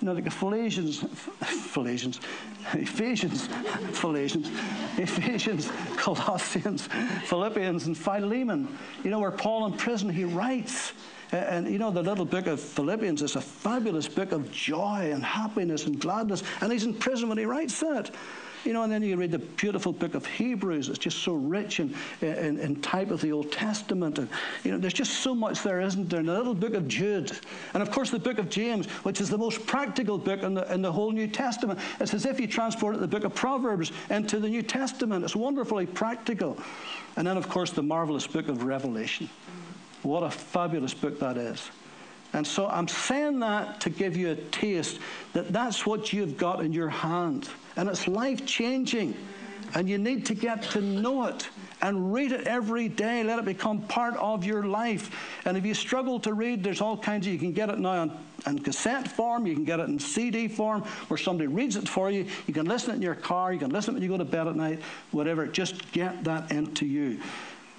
you 0.00 0.06
know, 0.06 0.12
like 0.12 0.26
Ephesians, 0.26 1.04
Ephesians, 1.40 2.20
Ephesians, 2.72 3.48
Ephesians, 3.88 4.50
Ephesians, 4.98 5.70
Colossians, 5.96 6.88
Philippians, 7.24 7.86
and 7.86 7.96
Philemon. 7.96 8.68
You 9.02 9.10
know, 9.10 9.18
where 9.18 9.30
Paul 9.30 9.66
in 9.66 9.72
prison, 9.74 10.08
he 10.08 10.24
writes. 10.24 10.92
And 11.34 11.68
you 11.68 11.78
know, 11.78 11.90
the 11.90 12.02
little 12.02 12.24
book 12.24 12.46
of 12.46 12.60
Philippians 12.60 13.22
is 13.22 13.36
a 13.36 13.40
fabulous 13.40 14.08
book 14.08 14.32
of 14.32 14.50
joy 14.52 15.10
and 15.12 15.22
happiness 15.22 15.86
and 15.86 15.98
gladness. 15.98 16.42
And 16.60 16.70
he's 16.70 16.84
in 16.84 16.94
prison 16.94 17.28
when 17.28 17.38
he 17.38 17.44
writes 17.44 17.80
that. 17.80 18.10
You 18.64 18.72
know, 18.72 18.82
and 18.82 18.90
then 18.90 19.02
you 19.02 19.16
read 19.16 19.30
the 19.30 19.40
beautiful 19.40 19.92
book 19.92 20.14
of 20.14 20.24
Hebrews. 20.24 20.88
It's 20.88 20.98
just 20.98 21.18
so 21.18 21.34
rich 21.34 21.80
in, 21.80 21.94
in, 22.22 22.58
in 22.58 22.76
type 22.76 23.10
of 23.10 23.20
the 23.20 23.30
Old 23.30 23.52
Testament. 23.52 24.18
And, 24.18 24.26
you 24.62 24.72
know, 24.72 24.78
there's 24.78 24.94
just 24.94 25.20
so 25.20 25.34
much 25.34 25.62
there, 25.62 25.82
isn't 25.82 26.08
there? 26.08 26.20
And 26.20 26.28
the 26.28 26.32
little 26.32 26.54
book 26.54 26.72
of 26.72 26.88
Jude. 26.88 27.30
And, 27.74 27.82
of 27.82 27.90
course, 27.90 28.10
the 28.10 28.18
book 28.18 28.38
of 28.38 28.48
James, 28.48 28.86
which 29.04 29.20
is 29.20 29.28
the 29.28 29.36
most 29.36 29.66
practical 29.66 30.16
book 30.16 30.42
in 30.42 30.54
the, 30.54 30.72
in 30.72 30.80
the 30.80 30.90
whole 30.90 31.10
New 31.10 31.26
Testament. 31.26 31.78
It's 32.00 32.14
as 32.14 32.24
if 32.24 32.40
you 32.40 32.46
transported 32.46 33.02
the 33.02 33.08
book 33.08 33.24
of 33.24 33.34
Proverbs 33.34 33.92
into 34.08 34.40
the 34.40 34.48
New 34.48 34.62
Testament. 34.62 35.24
It's 35.24 35.36
wonderfully 35.36 35.84
practical. 35.84 36.56
And 37.16 37.26
then, 37.26 37.36
of 37.36 37.50
course, 37.50 37.70
the 37.70 37.82
marvelous 37.82 38.26
book 38.26 38.48
of 38.48 38.64
Revelation. 38.64 39.28
What 40.04 40.22
a 40.22 40.30
fabulous 40.30 40.94
book 40.94 41.18
that 41.20 41.36
is. 41.36 41.70
And 42.34 42.46
so 42.46 42.68
I'm 42.68 42.88
saying 42.88 43.38
that 43.40 43.80
to 43.82 43.90
give 43.90 44.16
you 44.16 44.32
a 44.32 44.34
taste 44.34 44.98
that 45.32 45.52
that's 45.52 45.86
what 45.86 46.12
you've 46.12 46.36
got 46.36 46.62
in 46.62 46.72
your 46.72 46.88
hand. 46.88 47.48
And 47.76 47.88
it's 47.88 48.06
life 48.06 48.44
changing. 48.44 49.16
And 49.74 49.88
you 49.88 49.98
need 49.98 50.26
to 50.26 50.34
get 50.34 50.62
to 50.62 50.80
know 50.80 51.26
it 51.26 51.48
and 51.80 52.12
read 52.12 52.32
it 52.32 52.46
every 52.46 52.88
day. 52.88 53.22
Let 53.24 53.38
it 53.38 53.44
become 53.44 53.82
part 53.82 54.14
of 54.16 54.44
your 54.44 54.64
life. 54.64 55.10
And 55.44 55.56
if 55.56 55.64
you 55.64 55.74
struggle 55.74 56.20
to 56.20 56.34
read, 56.34 56.62
there's 56.62 56.80
all 56.80 56.96
kinds 56.96 57.26
of, 57.26 57.32
you 57.32 57.38
can 57.38 57.52
get 57.52 57.70
it 57.70 57.78
now 57.78 58.02
on, 58.02 58.18
on 58.46 58.58
cassette 58.58 59.08
form, 59.08 59.46
you 59.46 59.54
can 59.54 59.64
get 59.64 59.80
it 59.80 59.88
in 59.88 59.98
CD 59.98 60.48
form 60.48 60.82
where 61.08 61.18
somebody 61.18 61.46
reads 61.46 61.76
it 61.76 61.88
for 61.88 62.10
you. 62.10 62.26
You 62.46 62.54
can 62.54 62.66
listen 62.66 62.92
it 62.92 62.96
in 62.96 63.02
your 63.02 63.14
car, 63.14 63.52
you 63.52 63.58
can 63.58 63.70
listen 63.70 63.94
it 63.94 63.94
when 63.94 64.02
you 64.02 64.08
go 64.08 64.18
to 64.18 64.24
bed 64.24 64.46
at 64.46 64.54
night, 64.54 64.80
whatever. 65.12 65.46
Just 65.46 65.92
get 65.92 66.24
that 66.24 66.52
into 66.52 66.84
you. 66.84 67.20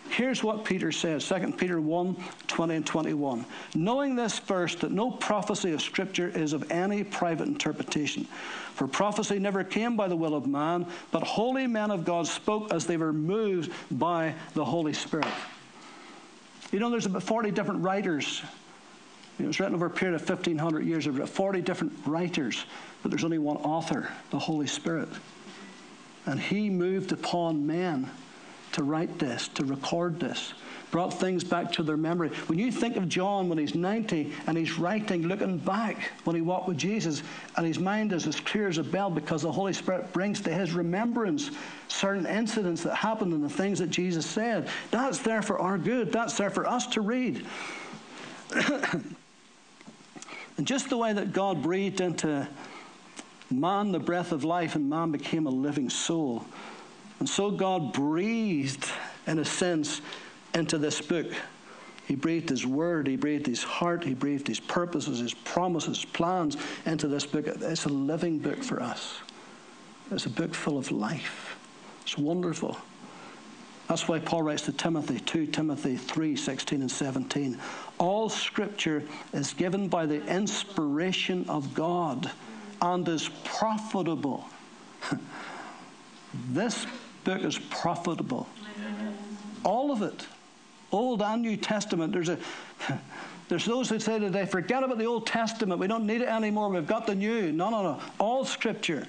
Here's 0.09 0.43
what 0.43 0.63
Peter 0.63 0.91
says 0.91 1.27
2 1.27 1.53
Peter 1.57 1.81
1 1.81 2.15
20 2.47 2.75
and 2.75 2.85
21. 2.85 3.45
Knowing 3.73 4.15
this 4.15 4.39
first, 4.39 4.81
that 4.81 4.91
no 4.91 5.11
prophecy 5.11 5.73
of 5.73 5.81
Scripture 5.81 6.29
is 6.29 6.53
of 6.53 6.71
any 6.71 7.03
private 7.03 7.47
interpretation. 7.47 8.25
For 8.75 8.87
prophecy 8.87 9.39
never 9.39 9.63
came 9.63 9.97
by 9.97 10.07
the 10.07 10.15
will 10.15 10.35
of 10.35 10.47
man, 10.47 10.87
but 11.11 11.23
holy 11.23 11.67
men 11.67 11.91
of 11.91 12.05
God 12.05 12.27
spoke 12.27 12.73
as 12.73 12.85
they 12.85 12.97
were 12.97 13.13
moved 13.13 13.71
by 13.91 14.35
the 14.53 14.63
Holy 14.63 14.93
Spirit. 14.93 15.27
You 16.71 16.79
know, 16.79 16.89
there's 16.89 17.05
about 17.05 17.23
40 17.23 17.51
different 17.51 17.81
writers. 17.81 18.41
It 19.39 19.45
was 19.45 19.59
written 19.59 19.75
over 19.75 19.87
a 19.87 19.89
period 19.89 20.15
of 20.15 20.27
1,500 20.27 20.85
years. 20.85 21.07
About 21.07 21.29
40 21.29 21.61
different 21.61 21.93
writers, 22.05 22.65
but 23.01 23.11
there's 23.11 23.23
only 23.23 23.37
one 23.37 23.57
author, 23.57 24.09
the 24.29 24.39
Holy 24.39 24.67
Spirit. 24.67 25.09
And 26.25 26.39
he 26.39 26.69
moved 26.69 27.11
upon 27.11 27.67
men 27.67 28.09
to 28.75 28.83
write 28.83 29.17
this, 29.19 29.47
to 29.47 29.63
record 29.63 30.19
this, 30.19 30.53
brought 30.91 31.13
things 31.13 31.45
back 31.45 31.71
to 31.71 31.81
their 31.81 31.95
memory. 31.95 32.27
When 32.47 32.59
you 32.59 32.73
think 32.73 32.97
of 32.97 33.07
John 33.07 33.47
when 33.47 33.57
he's 33.57 33.73
90 33.73 34.33
and 34.47 34.57
he's 34.57 34.77
writing, 34.77 35.23
looking 35.23 35.57
back 35.57 36.11
when 36.25 36.35
he 36.35 36.41
walked 36.41 36.67
with 36.67 36.77
Jesus, 36.77 37.23
and 37.55 37.65
his 37.65 37.79
mind 37.79 38.11
is 38.11 38.27
as 38.27 38.37
clear 38.41 38.67
as 38.67 38.77
a 38.77 38.83
bell 38.83 39.09
because 39.09 39.43
the 39.43 39.51
Holy 39.51 39.71
Spirit 39.71 40.11
brings 40.11 40.41
to 40.41 40.53
his 40.53 40.73
remembrance 40.73 41.51
certain 41.87 42.25
incidents 42.25 42.83
that 42.83 42.95
happened 42.95 43.31
and 43.31 43.41
the 43.41 43.49
things 43.49 43.79
that 43.79 43.91
Jesus 43.91 44.25
said. 44.25 44.67
That's 44.91 45.19
there 45.19 45.41
for 45.41 45.57
our 45.57 45.77
good, 45.77 46.11
that's 46.11 46.37
there 46.37 46.49
for 46.49 46.67
us 46.67 46.85
to 46.87 46.99
read. 47.01 47.45
and 48.53 49.15
just 50.63 50.89
the 50.89 50.97
way 50.97 51.13
that 51.13 51.31
God 51.31 51.63
breathed 51.63 52.01
into 52.01 52.45
man 53.49 53.93
the 53.93 53.99
breath 53.99 54.33
of 54.33 54.43
life 54.43 54.75
and 54.75 54.89
man 54.89 55.11
became 55.11 55.47
a 55.47 55.51
living 55.51 55.89
soul 55.89 56.45
and 57.25 57.29
so 57.31 57.49
God 57.49 57.91
breathed, 57.91 58.87
in 59.25 59.39
a 59.39 59.45
sense, 59.45 59.99
into 60.53 60.77
this 60.77 61.01
book. 61.01 61.25
He 62.07 62.13
breathed 62.13 62.49
His 62.49 62.67
word, 62.67 63.07
He 63.07 63.15
breathed 63.15 63.47
His 63.47 63.63
heart, 63.63 64.03
He 64.03 64.13
breathed 64.13 64.47
His 64.47 64.59
purposes, 64.59 65.21
His 65.21 65.33
promises, 65.33 66.01
His 66.01 66.05
plans 66.05 66.55
into 66.85 67.07
this 67.07 67.25
book. 67.25 67.47
It's 67.47 67.85
a 67.85 67.89
living 67.89 68.37
book 68.37 68.63
for 68.63 68.79
us. 68.79 69.21
It's 70.11 70.27
a 70.27 70.29
book 70.29 70.53
full 70.53 70.77
of 70.77 70.91
life. 70.91 71.57
It's 72.03 72.15
wonderful. 72.15 72.77
That's 73.87 74.07
why 74.07 74.19
Paul 74.19 74.43
writes 74.43 74.61
to 74.65 74.71
Timothy, 74.71 75.19
2 75.19 75.47
Timothy 75.47 75.97
3 75.97 76.35
16 76.35 76.81
and 76.81 76.91
17. 76.91 77.59
All 77.97 78.29
scripture 78.29 79.01
is 79.33 79.51
given 79.55 79.87
by 79.87 80.05
the 80.05 80.23
inspiration 80.27 81.49
of 81.49 81.73
God 81.73 82.29
and 82.83 83.07
is 83.09 83.31
profitable. 83.43 84.45
this 86.51 86.85
book 87.25 87.43
is 87.43 87.57
profitable. 87.57 88.47
All 89.65 89.91
of 89.91 90.01
it. 90.01 90.25
Old 90.91 91.21
and 91.21 91.41
New 91.41 91.57
Testament. 91.57 92.13
There's 92.13 92.29
a 92.29 92.37
there's 93.49 93.65
those 93.65 93.89
who 93.89 93.99
say 93.99 94.17
today, 94.17 94.45
forget 94.45 94.83
about 94.83 94.97
the 94.97 95.05
Old 95.05 95.27
Testament. 95.27 95.79
We 95.79 95.87
don't 95.87 96.07
need 96.07 96.21
it 96.21 96.29
anymore. 96.29 96.69
We've 96.69 96.87
got 96.87 97.05
the 97.05 97.15
new. 97.15 97.51
No, 97.51 97.69
no, 97.69 97.83
no. 97.83 97.99
All 98.19 98.45
scripture 98.45 99.05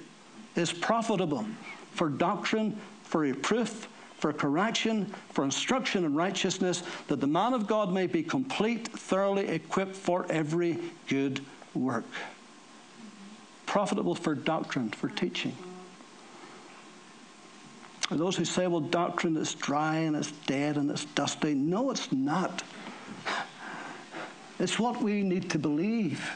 is 0.55 0.73
profitable 0.73 1.45
for 1.93 2.09
doctrine, 2.09 2.77
for 3.03 3.21
reproof, 3.21 3.87
for 4.17 4.33
correction, 4.33 5.13
for 5.29 5.43
instruction 5.43 6.03
in 6.03 6.13
righteousness, 6.13 6.83
that 7.07 7.21
the 7.21 7.27
man 7.27 7.53
of 7.53 7.67
God 7.67 7.93
may 7.93 8.07
be 8.07 8.23
complete, 8.23 8.87
thoroughly 8.87 9.47
equipped 9.47 9.95
for 9.95 10.25
every 10.29 10.79
good 11.07 11.39
work. 11.73 12.05
Profitable 13.65 14.15
for 14.15 14.33
doctrine, 14.33 14.89
for 14.89 15.09
teaching. 15.09 15.55
Those 18.09 18.37
who 18.37 18.45
say, 18.45 18.67
well, 18.67 18.79
doctrine 18.79 19.35
is 19.35 19.53
dry 19.53 19.97
and 19.97 20.15
it's 20.15 20.31
dead 20.45 20.77
and 20.77 20.89
it's 20.89 21.05
dusty. 21.05 21.53
No, 21.53 21.91
it's 21.91 22.11
not. 22.11 22.63
It's 24.59 24.79
what 24.79 25.01
we 25.01 25.23
need 25.23 25.49
to 25.51 25.59
believe. 25.59 26.31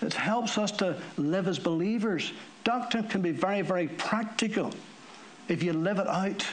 It 0.00 0.14
helps 0.14 0.58
us 0.58 0.72
to 0.72 0.96
live 1.16 1.48
as 1.48 1.58
believers. 1.58 2.32
Doctrine 2.64 3.04
can 3.08 3.22
be 3.22 3.30
very, 3.30 3.62
very 3.62 3.88
practical 3.88 4.72
if 5.48 5.62
you 5.62 5.72
live 5.72 5.98
it 5.98 6.08
out 6.08 6.46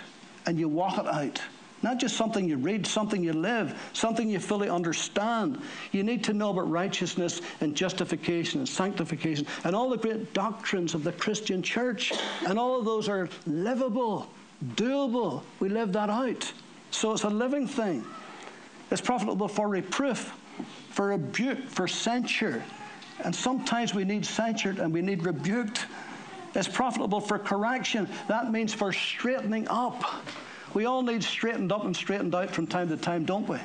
and 0.45 0.59
you 0.59 0.67
walk 0.67 0.97
it 0.97 1.07
out. 1.07 1.41
Not 1.83 1.99
just 1.99 2.15
something 2.15 2.47
you 2.47 2.55
read, 2.57 2.87
something 2.87 3.21
you 3.21 3.33
live, 3.33 3.77
something 3.91 4.29
you 4.29 4.39
fully 4.39 4.69
understand. 4.69 5.61
You 5.91 6.03
need 6.03 6.23
to 6.23 6.33
know 6.33 6.51
about 6.51 6.69
righteousness 6.69 7.41
and 7.59 7.75
justification 7.75 8.61
and 8.61 8.69
sanctification 8.69 9.45
and 9.65 9.75
all 9.75 9.89
the 9.89 9.97
great 9.97 10.33
doctrines 10.33 10.95
of 10.95 11.03
the 11.03 11.11
Christian 11.11 11.61
church. 11.61 12.13
And 12.47 12.57
all 12.57 12.79
of 12.79 12.85
those 12.85 13.09
are 13.09 13.27
livable, 13.45 14.29
doable. 14.75 15.43
We 15.59 15.67
live 15.67 15.91
that 15.93 16.09
out. 16.09 16.51
So 16.91 17.11
it's 17.11 17.23
a 17.23 17.29
living 17.29 17.67
thing. 17.67 18.05
It's 18.89 19.01
profitable 19.01 19.49
for 19.49 19.67
reproof, 19.67 20.33
for 20.91 21.07
rebuke, 21.07 21.67
for 21.67 21.87
censure. 21.87 22.63
And 23.25 23.35
sometimes 23.35 23.93
we 23.93 24.05
need 24.05 24.25
censured 24.25 24.79
and 24.79 24.93
we 24.93 25.01
need 25.01 25.25
rebuked. 25.25 25.85
It's 26.55 26.67
profitable 26.67 27.19
for 27.19 27.39
correction. 27.39 28.07
That 28.29 28.51
means 28.51 28.73
for 28.73 28.93
straightening 28.93 29.67
up. 29.67 30.03
We 30.73 30.85
all 30.85 31.01
need 31.03 31.23
straightened 31.23 31.71
up 31.71 31.85
and 31.85 31.95
straightened 31.95 32.33
out 32.33 32.49
from 32.49 32.67
time 32.67 32.89
to 32.89 32.97
time, 32.97 33.25
don't 33.25 33.47
we? 33.47 33.59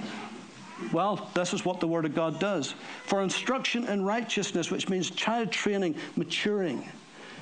Well, 0.92 1.30
this 1.34 1.52
is 1.52 1.64
what 1.64 1.80
the 1.80 1.86
Word 1.86 2.04
of 2.04 2.14
God 2.14 2.38
does. 2.38 2.74
For 3.04 3.22
instruction 3.22 3.86
in 3.88 4.04
righteousness, 4.04 4.70
which 4.70 4.88
means 4.88 5.10
child 5.10 5.50
training, 5.50 5.96
maturing. 6.16 6.88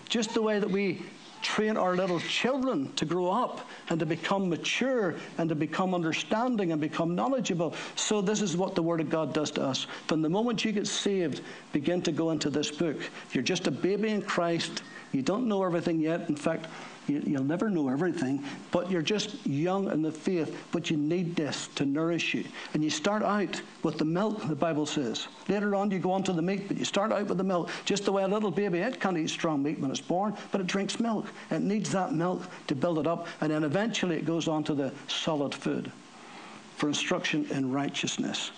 Just 0.08 0.34
the 0.34 0.42
way 0.42 0.58
that 0.58 0.70
we 0.70 1.02
train 1.42 1.76
our 1.76 1.94
little 1.94 2.18
children 2.20 2.92
to 2.94 3.04
grow 3.04 3.28
up 3.28 3.68
and 3.88 4.00
to 4.00 4.06
become 4.06 4.48
mature 4.48 5.14
and 5.38 5.48
to 5.48 5.54
become 5.54 5.94
understanding 5.94 6.72
and 6.72 6.80
become 6.80 7.14
knowledgeable. 7.14 7.74
So, 7.94 8.20
this 8.20 8.40
is 8.40 8.56
what 8.56 8.74
the 8.74 8.82
Word 8.82 9.00
of 9.00 9.10
God 9.10 9.34
does 9.34 9.50
to 9.52 9.62
us. 9.62 9.86
From 10.06 10.22
the 10.22 10.28
moment 10.28 10.64
you 10.64 10.72
get 10.72 10.86
saved, 10.86 11.42
begin 11.72 12.02
to 12.02 12.12
go 12.12 12.30
into 12.30 12.50
this 12.50 12.70
book. 12.70 12.96
You're 13.32 13.44
just 13.44 13.66
a 13.66 13.70
baby 13.70 14.08
in 14.08 14.22
Christ, 14.22 14.82
you 15.12 15.22
don't 15.22 15.46
know 15.46 15.62
everything 15.62 16.00
yet. 16.00 16.28
In 16.28 16.36
fact, 16.36 16.66
you, 17.08 17.22
will 17.26 17.44
never 17.44 17.70
know 17.70 17.88
everything, 17.88 18.42
but 18.70 18.90
you're 18.90 19.02
just 19.02 19.46
young 19.46 19.90
in 19.90 20.02
the 20.02 20.12
faith, 20.12 20.56
but 20.72 20.90
you 20.90 20.96
need 20.96 21.36
this 21.36 21.68
to 21.76 21.84
nourish 21.84 22.34
you. 22.34 22.44
And 22.74 22.82
you 22.82 22.90
start 22.90 23.22
out 23.22 23.60
with 23.82 23.98
the 23.98 24.04
milk, 24.04 24.46
the 24.48 24.54
Bible 24.56 24.86
says. 24.86 25.28
Later 25.48 25.74
on, 25.74 25.90
you 25.90 25.98
go 25.98 26.12
on 26.12 26.22
to 26.24 26.32
the 26.32 26.42
meat, 26.42 26.68
but 26.68 26.76
you 26.76 26.84
start 26.84 27.12
out 27.12 27.26
with 27.26 27.38
the 27.38 27.44
milk. 27.44 27.70
Just 27.84 28.04
the 28.04 28.12
way 28.12 28.22
a 28.22 28.28
little 28.28 28.50
baby, 28.50 28.78
it 28.78 29.00
can't 29.00 29.18
eat 29.18 29.30
strong 29.30 29.62
meat 29.62 29.78
when 29.78 29.90
it's 29.90 30.00
born, 30.00 30.34
but 30.52 30.60
it 30.60 30.66
drinks 30.66 31.00
milk. 31.00 31.26
It 31.50 31.62
needs 31.62 31.92
that 31.92 32.12
milk 32.12 32.42
to 32.66 32.74
build 32.74 32.98
it 32.98 33.06
up, 33.06 33.26
and 33.40 33.50
then 33.50 33.64
eventually 33.64 34.16
it 34.16 34.24
goes 34.24 34.48
on 34.48 34.64
to 34.64 34.74
the 34.74 34.92
solid 35.08 35.54
food 35.54 35.90
for 36.76 36.88
instruction 36.88 37.46
in 37.50 37.72
righteousness. 37.72 38.50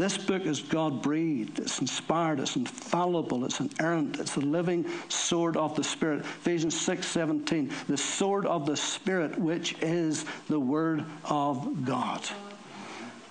This 0.00 0.16
book 0.16 0.46
is 0.46 0.60
God 0.60 1.02
breathed, 1.02 1.58
it's 1.58 1.78
inspired, 1.82 2.40
it's 2.40 2.56
infallible, 2.56 3.44
it's 3.44 3.60
inerrant, 3.60 4.18
it's 4.18 4.34
the 4.34 4.40
living 4.40 4.86
sword 5.10 5.58
of 5.58 5.76
the 5.76 5.84
Spirit. 5.84 6.20
Ephesians 6.20 6.80
6 6.80 7.06
17, 7.06 7.70
the 7.86 7.98
sword 7.98 8.46
of 8.46 8.64
the 8.64 8.78
Spirit, 8.78 9.38
which 9.38 9.76
is 9.82 10.24
the 10.48 10.58
Word 10.58 11.04
of 11.26 11.84
God. 11.84 12.22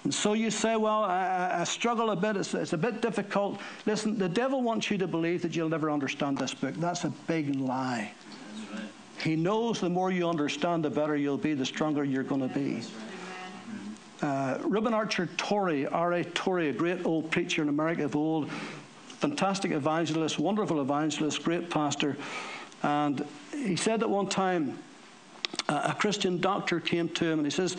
And 0.03 0.13
so 0.13 0.33
you 0.33 0.51
say, 0.51 0.75
Well, 0.75 1.05
I, 1.05 1.61
I 1.61 1.63
struggle 1.63 2.11
a 2.11 2.15
bit, 2.15 2.37
it's, 2.37 2.53
it's, 2.53 2.73
a 2.73 2.77
bit 2.77 3.01
difficult. 3.01 3.59
Listen, 3.87 4.19
the 4.19 4.29
devil 4.29 4.61
wants 4.61 4.91
you 4.91 4.99
to 4.99 5.07
believe 5.07 5.41
that 5.41 5.55
you'll 5.55 5.69
never 5.69 5.89
understand 5.89 6.37
this 6.37 6.53
book. 6.53 6.75
That's 6.75 7.03
a 7.03 7.09
big 7.25 7.55
lie. 7.55 8.11
Right. 8.71 8.83
He 9.23 9.35
knows 9.35 9.81
the 9.81 9.89
more 9.89 10.11
you 10.11 10.29
understand, 10.29 10.85
the 10.85 10.91
better 10.91 11.15
you'll 11.15 11.35
be, 11.35 11.55
the 11.55 11.65
stronger 11.65 12.03
you're 12.03 12.21
going 12.21 12.47
to 12.47 12.53
be. 12.53 12.83
Uh, 14.21 14.57
Reuben 14.63 14.93
Archer 14.93 15.27
Torrey, 15.37 15.87
R.A. 15.87 16.25
Torrey, 16.25 16.69
a 16.69 16.73
great 16.73 17.05
old 17.05 17.31
preacher 17.31 17.61
in 17.61 17.69
America 17.69 18.03
of 18.03 18.15
old, 18.15 18.51
fantastic 19.07 19.71
evangelist, 19.71 20.37
wonderful 20.37 20.81
evangelist, 20.81 21.43
great 21.43 21.69
pastor. 21.69 22.17
And 22.83 23.25
he 23.53 23.77
said 23.77 24.01
that 24.01 24.09
one 24.09 24.27
time, 24.27 24.77
uh, 25.67 25.81
a 25.85 25.93
Christian 25.93 26.39
doctor 26.41 26.79
came 26.79 27.09
to 27.09 27.25
him 27.25 27.39
and 27.39 27.45
he 27.45 27.51
says, 27.51 27.77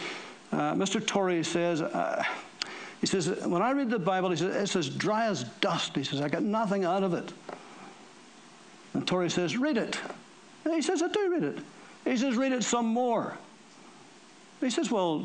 uh, 0.53 0.75
Mr. 0.75 1.05
Torrey 1.05 1.45
says, 1.45 1.83
uh, 1.83 2.25
he 3.01 3.07
says, 3.07 3.29
when 3.47 3.63
I 3.63 3.71
read 3.73 3.91
the 3.91 3.99
Bible, 3.99 4.31
he 4.31 4.37
says, 4.37 4.55
it's 4.55 4.77
as 4.77 4.89
dry 4.89 5.27
as 5.27 5.45
dust. 5.61 5.95
He 5.95 6.05
says, 6.05 6.21
I 6.21 6.29
get 6.29 6.43
nothing 6.43 6.85
out 6.85 7.03
of 7.03 7.15
it. 7.15 7.33
And 8.95 9.07
Torrey 9.07 9.31
says, 9.31 9.57
read 9.57 9.77
it. 9.77 9.99
And 10.65 10.75
he 10.75 10.83
says, 10.83 11.03
I 11.03 11.09
do 11.09 11.31
read 11.33 11.45
it. 11.45 11.59
He 12.05 12.17
says, 12.17 12.37
read 12.37 12.53
it 12.53 12.63
some 12.65 12.87
more. 12.87 13.37
He 14.61 14.71
says, 14.71 14.91
well, 14.91 15.21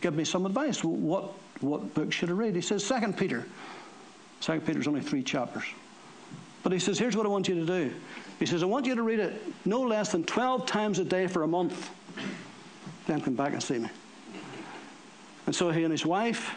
give 0.00 0.14
me 0.14 0.24
some 0.24 0.44
advice. 0.44 0.84
What, 0.84 1.32
what 1.60 1.94
book 1.94 2.12
should 2.12 2.28
I 2.28 2.32
read? 2.32 2.54
He 2.54 2.60
says, 2.60 2.84
Second 2.84 3.16
Peter. 3.16 3.46
Second 4.40 4.66
Peter's 4.66 4.86
only 4.86 5.00
three 5.00 5.22
chapters. 5.22 5.64
But 6.62 6.72
he 6.72 6.78
says, 6.78 6.98
here's 6.98 7.16
what 7.16 7.24
I 7.24 7.30
want 7.30 7.48
you 7.48 7.54
to 7.54 7.64
do. 7.64 7.92
He 8.38 8.46
says, 8.46 8.62
I 8.62 8.66
want 8.66 8.86
you 8.86 8.94
to 8.94 9.02
read 9.02 9.18
it 9.18 9.42
no 9.64 9.80
less 9.80 10.12
than 10.12 10.24
12 10.24 10.66
times 10.66 10.98
a 10.98 11.04
day 11.04 11.26
for 11.26 11.42
a 11.42 11.48
month. 11.48 11.90
Then 13.06 13.20
come 13.20 13.34
back 13.34 13.52
and 13.52 13.62
see 13.62 13.78
me. 13.78 13.88
And 15.46 15.54
so 15.54 15.70
he 15.70 15.84
and 15.84 15.92
his 15.92 16.04
wife, 16.04 16.54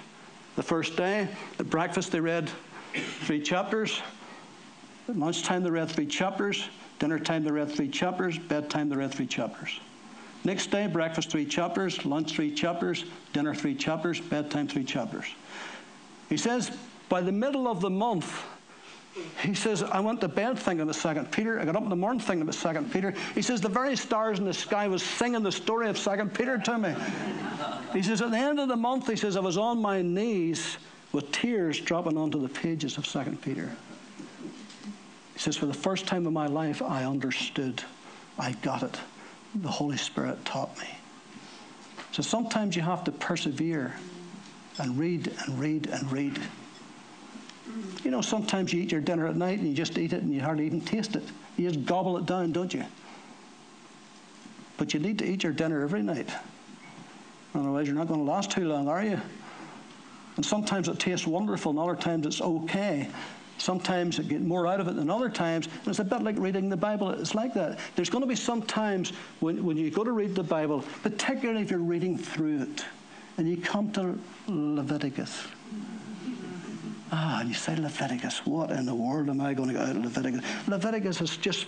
the 0.55 0.63
first 0.63 0.97
day, 0.97 1.27
at 1.59 1.69
breakfast 1.69 2.11
they 2.11 2.19
read 2.19 2.49
three 3.21 3.41
chapters. 3.41 4.01
At 5.07 5.17
lunchtime 5.17 5.63
they 5.63 5.69
read 5.69 5.89
three 5.89 6.05
chapters. 6.05 6.67
Dinner 6.99 7.19
time 7.19 7.43
they 7.43 7.51
read 7.51 7.71
three 7.71 7.89
chapters. 7.89 8.37
Bedtime 8.37 8.89
they 8.89 8.95
read 8.95 9.11
three 9.11 9.25
chapters. 9.25 9.79
Next 10.45 10.71
day, 10.71 10.87
breakfast 10.87 11.29
three 11.29 11.45
chapters, 11.45 12.05
lunch 12.05 12.33
three 12.33 12.53
chapters, 12.53 13.05
dinner 13.31 13.55
three 13.55 13.75
chapters, 13.75 14.19
bedtime 14.19 14.67
three 14.67 14.83
chapters. 14.83 15.25
He 16.29 16.37
says, 16.37 16.71
by 17.07 17.21
the 17.21 17.31
middle 17.31 17.67
of 17.67 17.79
the 17.79 17.89
month, 17.89 18.43
he 19.41 19.53
says, 19.53 19.83
I 19.83 19.99
went 19.99 20.21
to 20.21 20.27
bed 20.27 20.57
thinking 20.57 20.81
about 20.81 20.95
Second 20.95 21.31
Peter. 21.31 21.59
I 21.59 21.65
got 21.65 21.75
up 21.75 21.83
in 21.83 21.89
the 21.89 21.95
morning 21.95 22.19
thinking 22.19 22.41
about 22.41 22.55
Second 22.55 22.91
Peter. 22.91 23.13
He 23.35 23.41
says, 23.41 23.61
the 23.61 23.69
very 23.69 23.95
stars 23.95 24.39
in 24.39 24.45
the 24.45 24.53
sky 24.53 24.87
was 24.87 25.03
singing 25.03 25.43
the 25.43 25.51
story 25.51 25.87
of 25.87 25.97
Second 25.97 26.33
Peter 26.33 26.57
to 26.57 26.77
me. 26.77 26.95
he 27.93 28.01
says, 28.01 28.21
at 28.21 28.31
the 28.31 28.37
end 28.37 28.59
of 28.59 28.67
the 28.67 28.75
month, 28.75 29.07
he 29.07 29.15
says, 29.15 29.37
I 29.37 29.39
was 29.39 29.57
on 29.57 29.79
my 29.79 30.01
knees 30.01 30.77
with 31.11 31.31
tears 31.31 31.79
dropping 31.79 32.17
onto 32.17 32.41
the 32.41 32.49
pages 32.49 32.97
of 32.97 33.05
Second 33.05 33.41
Peter. 33.41 33.71
He 35.33 35.39
says, 35.39 35.55
for 35.55 35.67
the 35.67 35.73
first 35.73 36.07
time 36.07 36.25
in 36.25 36.33
my 36.33 36.47
life, 36.47 36.81
I 36.81 37.05
understood. 37.05 37.83
I 38.39 38.53
got 38.63 38.81
it. 38.81 38.99
The 39.55 39.69
Holy 39.69 39.97
Spirit 39.97 40.43
taught 40.45 40.77
me. 40.79 40.87
So 42.11 42.21
sometimes 42.21 42.75
you 42.75 42.81
have 42.81 43.03
to 43.05 43.11
persevere 43.11 43.95
and 44.79 44.97
read 44.97 45.31
and 45.45 45.59
read 45.59 45.87
and 45.87 46.11
read. 46.11 46.39
You 48.03 48.11
know, 48.11 48.21
sometimes 48.21 48.73
you 48.73 48.81
eat 48.81 48.91
your 48.91 49.01
dinner 49.01 49.27
at 49.27 49.35
night 49.35 49.59
and 49.59 49.67
you 49.67 49.73
just 49.73 49.97
eat 49.97 50.13
it 50.13 50.21
and 50.21 50.33
you 50.33 50.41
hardly 50.41 50.65
even 50.65 50.81
taste 50.81 51.15
it. 51.15 51.23
You 51.57 51.69
just 51.69 51.85
gobble 51.85 52.17
it 52.17 52.25
down, 52.25 52.51
don't 52.51 52.73
you? 52.73 52.83
But 54.77 54.93
you 54.93 54.99
need 54.99 55.19
to 55.19 55.25
eat 55.25 55.43
your 55.43 55.53
dinner 55.53 55.83
every 55.83 56.01
night. 56.01 56.29
Otherwise, 57.55 57.87
you're 57.87 57.95
not 57.95 58.07
going 58.07 58.19
to 58.19 58.31
last 58.31 58.51
too 58.51 58.67
long, 58.67 58.87
are 58.87 59.03
you? 59.03 59.19
And 60.35 60.45
sometimes 60.45 60.87
it 60.87 60.99
tastes 60.99 61.27
wonderful, 61.27 61.69
and 61.69 61.79
other 61.79 61.95
times 61.95 62.25
it's 62.25 62.41
okay. 62.41 63.07
Sometimes 63.57 64.17
you 64.17 64.23
get 64.23 64.41
more 64.41 64.67
out 64.67 64.79
of 64.79 64.87
it 64.87 64.95
than 64.95 65.09
other 65.09 65.29
times. 65.29 65.67
And 65.67 65.87
it's 65.87 65.99
a 65.99 66.03
bit 66.03 66.21
like 66.21 66.37
reading 66.37 66.69
the 66.69 66.77
Bible. 66.77 67.11
It's 67.11 67.35
like 67.35 67.53
that. 67.53 67.79
There's 67.95 68.09
going 68.09 68.23
to 68.23 68.27
be 68.27 68.35
some 68.35 68.61
times 68.61 69.13
when, 69.39 69.63
when 69.63 69.77
you 69.77 69.89
go 69.89 70.03
to 70.03 70.11
read 70.11 70.35
the 70.35 70.43
Bible, 70.43 70.83
particularly 71.01 71.61
if 71.61 71.71
you're 71.71 71.79
reading 71.79 72.17
through 72.17 72.63
it, 72.63 72.85
and 73.37 73.47
you 73.47 73.57
come 73.57 73.91
to 73.93 74.19
Leviticus. 74.47 75.43
Ah, 77.11 77.41
and 77.41 77.49
you 77.49 77.55
say 77.55 77.75
Leviticus. 77.75 78.45
What 78.45 78.71
in 78.71 78.85
the 78.85 78.95
world 78.95 79.29
am 79.29 79.39
I 79.39 79.53
going 79.53 79.69
to 79.69 79.75
get 79.75 79.83
out 79.83 79.95
of 79.95 80.03
Leviticus? 80.03 80.41
Leviticus 80.67 81.21
is 81.21 81.37
just 81.37 81.67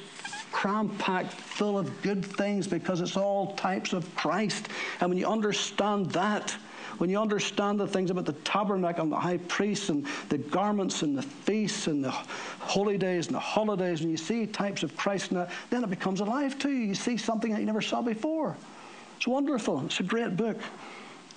cram 0.56 0.88
packed 0.98 1.34
full 1.34 1.78
of 1.78 2.02
good 2.02 2.24
things 2.24 2.66
because 2.66 3.02
it's 3.02 3.18
all 3.18 3.56
types 3.56 3.92
of 3.92 4.16
Christ. 4.16 4.70
And 5.02 5.10
when 5.10 5.18
you 5.18 5.28
understand 5.28 6.10
that, 6.12 6.52
when 6.98 7.10
you 7.10 7.20
understand 7.20 7.78
the 7.78 7.86
things 7.86 8.10
about 8.10 8.26
the 8.26 8.32
tabernacle 8.32 9.04
and 9.04 9.12
the 9.12 9.20
high 9.20 9.36
priest 9.36 9.90
and 9.90 10.08
the 10.30 10.38
garments 10.38 11.02
and 11.02 11.18
the 11.18 11.22
feasts 11.24 11.88
and 11.88 12.02
the 12.02 12.12
holy 12.12 12.98
days 12.98 13.28
and 13.28 13.36
the 13.36 13.40
holidays, 13.40 14.00
and 14.00 14.10
you 14.10 14.16
see 14.16 14.48
types 14.48 14.82
of 14.82 14.96
Christ 14.96 15.32
in 15.32 15.38
that, 15.38 15.52
then 15.72 15.84
it 15.84 15.90
becomes 15.90 16.22
alive 16.22 16.58
to 16.60 16.70
you. 16.70 16.86
You 16.86 16.96
see 16.96 17.18
something 17.18 17.52
that 17.52 17.60
you 17.60 17.66
never 17.66 17.82
saw 17.82 18.02
before. 18.02 18.56
It's 19.18 19.28
wonderful. 19.28 19.84
It's 19.86 20.00
a 20.00 20.04
great 20.04 20.38
book. 20.38 20.58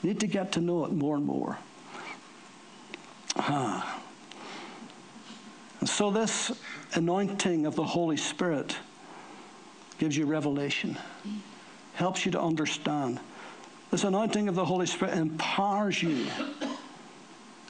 You 0.02 0.11
need 0.11 0.20
to 0.20 0.28
get 0.28 0.52
to 0.52 0.61
know 0.61 0.85
it 0.85 0.92
more 0.92 1.16
and 1.16 1.26
more. 1.26 1.59
Ah. 3.37 4.00
And 5.81 5.88
so, 5.88 6.12
this 6.12 6.52
anointing 6.94 7.66
of 7.66 7.74
the 7.74 7.85
Holy 7.85 8.16
Spirit 8.16 8.76
gives 9.99 10.17
you 10.17 10.27
revelation, 10.27 10.97
helps 11.95 12.25
you 12.25 12.33
to 12.33 12.41
understand. 12.41 13.21
This 13.91 14.05
anointing 14.05 14.49
of 14.49 14.55
the 14.55 14.65
Holy 14.65 14.87
Spirit 14.87 15.17
empowers 15.17 16.03
you. 16.03 16.27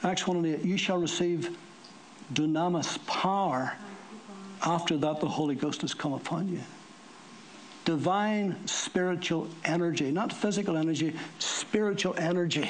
Acts 0.03 0.27
1 0.27 0.37
and 0.37 0.45
8, 0.45 0.65
you 0.65 0.77
shall 0.77 0.97
receive 0.97 1.57
dunamis, 2.33 3.05
power. 3.05 3.73
After 4.63 4.97
that, 4.97 5.19
the 5.19 5.27
Holy 5.27 5.55
Ghost 5.55 5.81
has 5.81 5.93
come 5.93 6.13
upon 6.13 6.47
you. 6.47 6.59
Divine 7.85 8.55
spiritual 8.67 9.47
energy, 9.65 10.11
not 10.11 10.31
physical 10.31 10.77
energy, 10.77 11.15
spiritual 11.39 12.13
energy. 12.17 12.69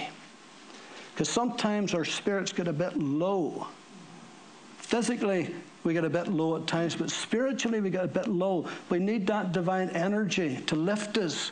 Because 1.13 1.29
sometimes 1.29 1.93
our 1.93 2.05
spirits 2.05 2.53
get 2.53 2.67
a 2.67 2.73
bit 2.73 2.95
low. 2.97 3.67
Physically, 4.77 5.53
we 5.83 5.93
get 5.93 6.03
a 6.03 6.09
bit 6.09 6.27
low 6.27 6.57
at 6.57 6.67
times, 6.67 6.95
but 6.95 7.09
spiritually, 7.09 7.79
we 7.79 7.89
get 7.89 8.03
a 8.03 8.07
bit 8.07 8.27
low. 8.27 8.67
We 8.89 8.99
need 8.99 9.27
that 9.27 9.51
divine 9.51 9.89
energy 9.89 10.57
to 10.67 10.75
lift 10.75 11.17
us 11.17 11.51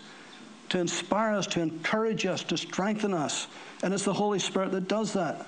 to 0.69 0.79
inspire 0.79 1.33
us, 1.33 1.47
to 1.47 1.61
encourage 1.61 2.25
us, 2.25 2.43
to 2.43 2.57
strengthen 2.57 3.13
us. 3.13 3.47
And 3.83 3.93
it's 3.93 4.03
the 4.03 4.13
Holy 4.13 4.39
Spirit 4.39 4.71
that 4.71 4.87
does 4.87 5.13
that. 5.13 5.47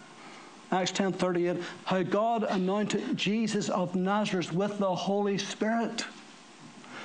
Acts 0.71 0.91
10:38, 0.91 1.61
how 1.85 2.03
God 2.03 2.43
anointed 2.43 3.17
Jesus 3.17 3.69
of 3.69 3.95
Nazareth 3.95 4.53
with 4.53 4.77
the 4.77 4.95
Holy 4.95 5.37
Spirit, 5.37 6.05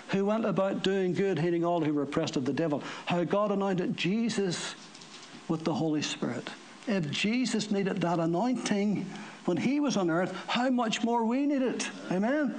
who 0.09 0.27
went 0.27 0.45
about 0.45 0.83
doing 0.83 1.15
good, 1.15 1.39
healing 1.39 1.65
all 1.65 1.83
who 1.83 1.95
were 1.95 2.03
oppressed 2.03 2.37
of 2.37 2.45
the 2.45 2.53
devil. 2.53 2.83
How 3.07 3.25
God 3.25 3.51
anointed 3.51 3.97
Jesus 3.97 4.75
with 5.49 5.65
the 5.65 5.75
Holy 5.75 6.03
Spirit. 6.03 6.51
If 6.87 7.11
Jesus 7.11 7.71
needed 7.71 8.03
that 8.03 8.21
anointing 8.21 9.11
when 9.45 9.57
he 9.57 9.81
was 9.81 9.97
on 9.97 10.11
earth, 10.11 10.35
how 10.47 10.71
much 10.71 11.03
more 11.03 11.25
we 11.25 11.47
need 11.47 11.63
it? 11.63 11.89
Amen. 12.11 12.55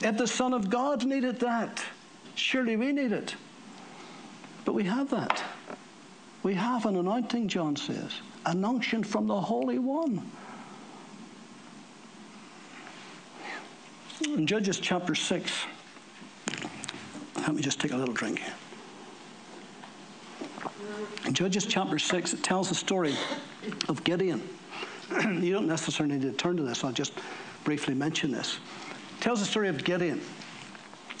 If 0.00 0.18
the 0.18 0.26
Son 0.26 0.52
of 0.52 0.68
God 0.68 1.04
needed 1.04 1.40
that, 1.40 1.82
surely 2.34 2.76
we 2.76 2.92
need 2.92 3.12
it. 3.12 3.34
But 4.64 4.72
we 4.72 4.84
have 4.84 5.10
that. 5.10 5.42
We 6.42 6.54
have 6.54 6.84
an 6.86 6.96
anointing, 6.96 7.48
John 7.48 7.76
says, 7.76 8.12
an 8.44 8.64
unction 8.64 9.02
from 9.02 9.26
the 9.26 9.40
Holy 9.40 9.78
One. 9.78 10.30
In 14.26 14.46
Judges 14.46 14.78
chapter 14.78 15.14
6, 15.14 15.64
let 17.36 17.54
me 17.54 17.62
just 17.62 17.80
take 17.80 17.92
a 17.92 17.96
little 17.96 18.14
drink 18.14 18.40
here. 18.40 18.54
In 21.26 21.34
Judges 21.34 21.66
chapter 21.66 21.98
6, 21.98 22.34
it 22.34 22.42
tells 22.42 22.68
the 22.68 22.74
story 22.74 23.14
of 23.88 24.02
Gideon. 24.04 24.42
you 25.40 25.52
don't 25.52 25.66
necessarily 25.66 26.16
need 26.16 26.22
to 26.22 26.32
turn 26.32 26.56
to 26.56 26.62
this, 26.62 26.84
I'll 26.84 26.92
just 26.92 27.12
briefly 27.64 27.94
mention 27.94 28.30
this. 28.30 28.58
It 29.18 29.22
tells 29.22 29.40
the 29.40 29.46
story 29.46 29.68
of 29.68 29.82
Gideon 29.84 30.20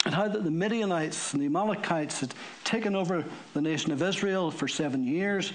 and 0.04 0.14
how 0.14 0.28
that 0.28 0.44
the 0.44 0.50
Midianites 0.50 1.32
and 1.32 1.42
the 1.42 1.46
Amalekites 1.46 2.20
had 2.20 2.34
taken 2.62 2.94
over 2.94 3.24
the 3.54 3.60
nation 3.60 3.92
of 3.92 4.02
Israel 4.02 4.50
for 4.50 4.68
seven 4.68 5.04
years. 5.04 5.52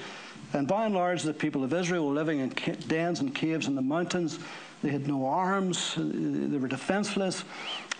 And 0.54 0.68
by 0.68 0.86
and 0.86 0.96
large, 0.96 1.22
the 1.22 1.34
people 1.34 1.64
of 1.64 1.74
Israel 1.74 2.08
were 2.08 2.14
living 2.14 2.40
in 2.40 2.50
dens 2.88 3.20
and 3.20 3.34
caves 3.34 3.68
in 3.68 3.76
the 3.76 3.82
mountains. 3.82 4.40
They 4.82 4.90
had 4.90 5.08
no 5.08 5.26
arms, 5.26 5.94
they 5.98 6.58
were 6.58 6.68
defenseless. 6.68 7.44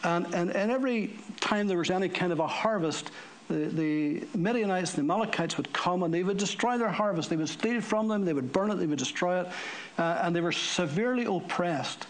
And, 0.04 0.34
and, 0.34 0.50
and 0.56 0.72
every 0.72 1.18
time 1.40 1.68
there 1.68 1.78
was 1.78 1.92
any 1.92 2.10
kind 2.10 2.32
of 2.32 2.40
a 2.40 2.48
harvest, 2.48 3.12
the, 3.50 3.66
the 3.66 4.28
Midianites 4.38 4.96
and 4.96 5.10
the 5.10 5.14
Amalekites 5.14 5.58
would 5.58 5.74
come 5.74 6.04
and 6.04 6.14
they 6.14 6.24
would 6.24 6.38
destroy 6.38 6.78
their 6.78 6.90
harvest. 6.90 7.30
They 7.30 7.36
would 7.36 7.50
steal 7.50 7.82
from 7.82 8.08
them, 8.08 8.24
they 8.24 8.34
would 8.34 8.54
burn 8.54 8.72
it, 8.72 8.76
they 8.76 8.86
would 8.86 9.00
destroy 9.00 9.42
it. 9.42 9.48
Uh, 9.98 10.22
and 10.24 10.36
they 10.36 10.42
were 10.42 10.52
severely 10.52 11.26
oppressed. 11.26 12.08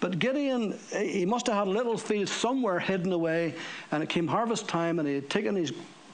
But 0.00 0.20
Gideon, 0.20 0.78
he 0.96 1.26
must 1.26 1.48
have 1.48 1.56
had 1.56 1.66
a 1.66 1.70
little 1.70 1.98
field 1.98 2.28
somewhere 2.28 2.78
hidden 2.78 3.12
away, 3.12 3.56
and 3.90 4.00
it 4.00 4.08
came 4.08 4.28
harvest 4.28 4.68
time, 4.68 5.00
and 5.00 5.08
he 5.08 5.16
had 5.16 5.28
taken 5.28 5.56
his 5.56 5.72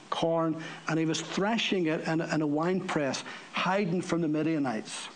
corn 0.09 0.55
and 0.87 0.97
he 0.97 1.05
was 1.05 1.21
threshing 1.21 1.87
it 1.87 2.07
in 2.07 2.21
a, 2.21 2.35
in 2.35 2.41
a 2.41 2.47
wine 2.47 2.79
press, 2.79 3.23
hiding 3.53 4.01
from 4.01 4.21
the 4.21 4.27
Midianites, 4.27 5.09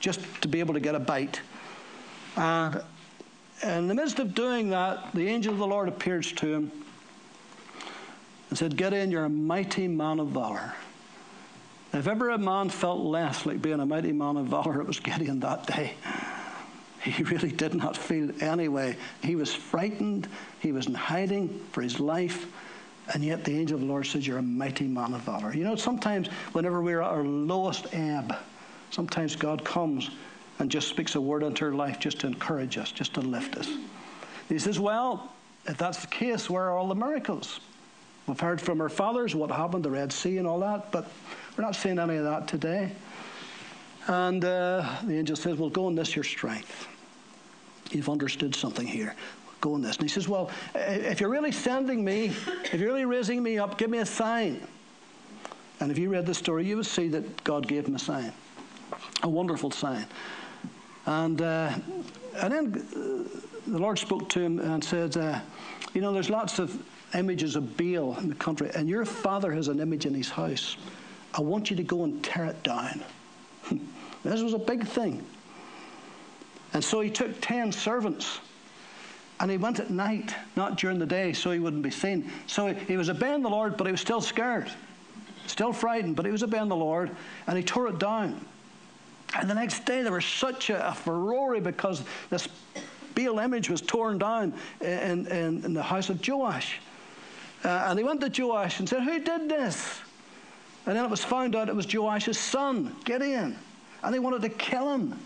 just 0.00 0.20
to 0.40 0.48
be 0.48 0.58
able 0.58 0.74
to 0.74 0.80
get 0.80 0.94
a 0.94 0.98
bite. 0.98 1.40
And 2.36 2.82
in 3.62 3.88
the 3.88 3.94
midst 3.94 4.18
of 4.18 4.34
doing 4.34 4.70
that, 4.70 5.12
the 5.14 5.28
angel 5.28 5.52
of 5.52 5.58
the 5.58 5.66
Lord 5.66 5.88
appears 5.88 6.32
to 6.32 6.54
him 6.54 6.72
and 8.48 8.58
said, 8.58 8.76
Gideon, 8.76 9.10
you're 9.10 9.24
a 9.24 9.28
mighty 9.28 9.88
man 9.88 10.20
of 10.20 10.28
valor. 10.28 10.74
If 11.92 12.06
ever 12.06 12.30
a 12.30 12.38
man 12.38 12.68
felt 12.68 13.00
less 13.00 13.46
like 13.46 13.62
being 13.62 13.80
a 13.80 13.86
mighty 13.86 14.12
man 14.12 14.36
of 14.36 14.46
valor, 14.46 14.80
it 14.80 14.86
was 14.86 15.00
Gideon 15.00 15.40
that 15.40 15.66
day. 15.66 15.94
He 17.02 17.22
really 17.22 17.52
did 17.52 17.74
not 17.74 17.96
feel 17.96 18.30
anyway. 18.42 18.96
He 19.22 19.36
was 19.36 19.54
frightened. 19.54 20.28
He 20.58 20.72
was 20.72 20.86
in 20.86 20.94
hiding 20.94 21.64
for 21.70 21.80
his 21.80 22.00
life. 22.00 22.46
And 23.14 23.24
yet 23.24 23.44
the 23.44 23.56
angel 23.56 23.76
of 23.76 23.82
the 23.82 23.86
Lord 23.86 24.06
says, 24.06 24.26
You're 24.26 24.38
a 24.38 24.42
mighty 24.42 24.88
man 24.88 25.14
of 25.14 25.20
valor. 25.20 25.54
You 25.54 25.62
know, 25.62 25.76
sometimes 25.76 26.26
whenever 26.52 26.82
we're 26.82 27.02
at 27.02 27.10
our 27.10 27.22
lowest 27.22 27.86
ebb, 27.94 28.36
sometimes 28.90 29.36
God 29.36 29.64
comes 29.64 30.10
and 30.58 30.70
just 30.70 30.88
speaks 30.88 31.14
a 31.14 31.20
word 31.20 31.44
into 31.44 31.66
our 31.66 31.72
life 31.72 32.00
just 32.00 32.18
to 32.20 32.26
encourage 32.26 32.76
us, 32.76 32.90
just 32.90 33.14
to 33.14 33.20
lift 33.20 33.56
us. 33.56 33.70
He 34.48 34.58
says, 34.58 34.80
Well, 34.80 35.32
if 35.66 35.76
that's 35.76 36.00
the 36.00 36.08
case, 36.08 36.50
where 36.50 36.64
are 36.64 36.76
all 36.76 36.88
the 36.88 36.94
miracles? 36.94 37.60
We've 38.26 38.40
heard 38.40 38.60
from 38.60 38.80
our 38.80 38.88
fathers 38.88 39.34
what 39.34 39.50
happened, 39.50 39.84
the 39.84 39.90
Red 39.90 40.12
Sea 40.12 40.38
and 40.38 40.46
all 40.46 40.58
that, 40.60 40.90
but 40.90 41.08
we're 41.56 41.64
not 41.64 41.76
seeing 41.76 41.98
any 41.98 42.16
of 42.16 42.24
that 42.24 42.48
today. 42.48 42.90
And 44.08 44.44
uh, 44.44 44.98
the 45.04 45.16
angel 45.16 45.36
says, 45.36 45.56
Well, 45.58 45.70
go 45.70 45.88
in 45.88 45.94
this, 45.94 46.16
your 46.16 46.24
strength. 46.24 46.88
You've 47.90 48.08
understood 48.08 48.54
something 48.54 48.86
here. 48.86 49.14
Go 49.60 49.76
in 49.76 49.82
this. 49.82 49.96
And 49.96 50.04
he 50.04 50.08
says, 50.08 50.28
Well, 50.28 50.50
if 50.74 51.20
you're 51.20 51.30
really 51.30 51.52
sending 51.52 52.04
me, 52.04 52.32
if 52.64 52.74
you're 52.74 52.88
really 52.88 53.04
raising 53.04 53.42
me 53.42 53.58
up, 53.58 53.78
give 53.78 53.90
me 53.90 53.98
a 53.98 54.06
sign. 54.06 54.60
And 55.78 55.90
if 55.90 55.98
you 55.98 56.08
read 56.08 56.26
the 56.26 56.34
story, 56.34 56.66
you 56.66 56.76
would 56.76 56.86
see 56.86 57.08
that 57.08 57.44
God 57.44 57.68
gave 57.68 57.86
him 57.86 57.94
a 57.94 57.98
sign, 57.98 58.32
a 59.22 59.28
wonderful 59.28 59.70
sign. 59.70 60.06
And, 61.06 61.40
uh, 61.42 61.72
and 62.36 62.52
then 62.52 62.74
uh, 62.74 63.70
the 63.70 63.78
Lord 63.78 63.98
spoke 63.98 64.28
to 64.30 64.40
him 64.40 64.58
and 64.58 64.82
said, 64.82 65.16
uh, 65.16 65.38
You 65.94 66.00
know, 66.00 66.12
there's 66.12 66.30
lots 66.30 66.58
of 66.58 66.82
images 67.16 67.56
of 67.56 67.76
Baal 67.76 68.16
in 68.18 68.28
the 68.28 68.34
country, 68.34 68.70
and 68.74 68.88
your 68.88 69.04
father 69.04 69.52
has 69.52 69.68
an 69.68 69.80
image 69.80 70.06
in 70.06 70.14
his 70.14 70.28
house. 70.28 70.76
I 71.34 71.40
want 71.40 71.70
you 71.70 71.76
to 71.76 71.82
go 71.82 72.04
and 72.04 72.22
tear 72.22 72.46
it 72.46 72.62
down. 72.62 73.02
this 74.24 74.42
was 74.42 74.54
a 74.54 74.58
big 74.58 74.86
thing. 74.86 75.24
And 76.72 76.82
so 76.82 77.00
he 77.00 77.10
took 77.10 77.40
10 77.40 77.72
servants 77.72 78.40
and 79.38 79.50
he 79.50 79.56
went 79.58 79.80
at 79.80 79.90
night, 79.90 80.34
not 80.56 80.78
during 80.78 80.98
the 80.98 81.06
day, 81.06 81.32
so 81.32 81.50
he 81.50 81.58
wouldn't 81.58 81.82
be 81.82 81.90
seen. 81.90 82.30
So 82.46 82.68
he, 82.68 82.74
he 82.84 82.96
was 82.96 83.10
obeying 83.10 83.42
the 83.42 83.50
Lord, 83.50 83.76
but 83.76 83.86
he 83.86 83.90
was 83.90 84.00
still 84.00 84.22
scared, 84.22 84.70
still 85.46 85.72
frightened, 85.72 86.16
but 86.16 86.24
he 86.24 86.32
was 86.32 86.42
obeying 86.42 86.68
the 86.68 86.76
Lord, 86.76 87.10
and 87.46 87.56
he 87.56 87.62
tore 87.62 87.88
it 87.88 87.98
down. 87.98 88.44
And 89.34 89.50
the 89.50 89.54
next 89.54 89.84
day 89.84 90.02
there 90.02 90.12
was 90.12 90.24
such 90.24 90.70
a, 90.70 90.88
a 90.88 90.94
furore 90.94 91.60
because 91.60 92.02
this 92.30 92.48
Baal 93.14 93.38
image 93.38 93.68
was 93.68 93.80
torn 93.80 94.18
down 94.18 94.54
in, 94.80 95.26
in, 95.26 95.64
in 95.64 95.74
the 95.74 95.82
house 95.82 96.08
of 96.08 96.26
Joash. 96.26 96.78
Uh, 97.66 97.86
and 97.88 97.98
they 97.98 98.04
went 98.04 98.20
to 98.20 98.42
Joash 98.42 98.78
and 98.78 98.88
said, 98.88 99.02
Who 99.02 99.18
did 99.18 99.48
this? 99.48 99.98
And 100.86 100.96
then 100.96 101.04
it 101.04 101.10
was 101.10 101.24
found 101.24 101.56
out 101.56 101.68
it 101.68 101.74
was 101.74 101.92
Joash's 101.92 102.38
son, 102.38 102.94
Gideon. 103.04 103.58
And 104.04 104.14
they 104.14 104.20
wanted 104.20 104.42
to 104.42 104.48
kill 104.50 104.92
him. 104.92 105.18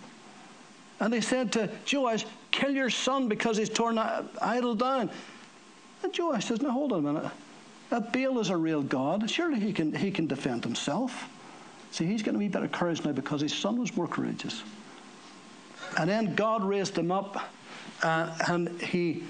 And 1.01 1.13
they 1.13 1.21
said 1.21 1.53
to 1.53 1.69
Joash, 1.93 2.25
Kill 2.51 2.71
your 2.71 2.89
son 2.89 3.29
because 3.29 3.59
he's 3.59 3.69
torn 3.69 3.97
that 3.97 4.25
idol 4.41 4.75
down. 4.75 5.11
And 6.03 6.19
Joash 6.19 6.47
says, 6.47 6.63
Now 6.63 6.71
hold 6.71 6.93
on 6.93 7.01
a 7.01 7.13
minute. 7.13 7.31
That 7.91 8.11
Baal 8.11 8.39
is 8.39 8.49
a 8.49 8.57
real 8.57 8.83
God. 8.83 9.29
Surely 9.29 9.61
he 9.61 9.75
can, 9.75 9.93
he 9.93 10.11
can 10.11 10.27
defend 10.27 10.65
himself. 10.65 11.29
See, 11.91 12.07
he's 12.07 12.23
going 12.23 12.35
to 12.35 12.39
be 12.39 12.49
better 12.49 12.69
courage 12.69 13.05
now 13.05 13.13
because 13.13 13.43
his 13.43 13.53
son 13.53 13.79
was 13.79 13.95
more 13.95 14.09
courageous. 14.09 14.63
And 15.99 16.09
then 16.09 16.35
God 16.37 16.65
raised 16.65 16.97
him 16.97 17.13
up 17.13 17.51
uh, 18.03 18.35
and 18.49 18.81
he, 18.81 19.25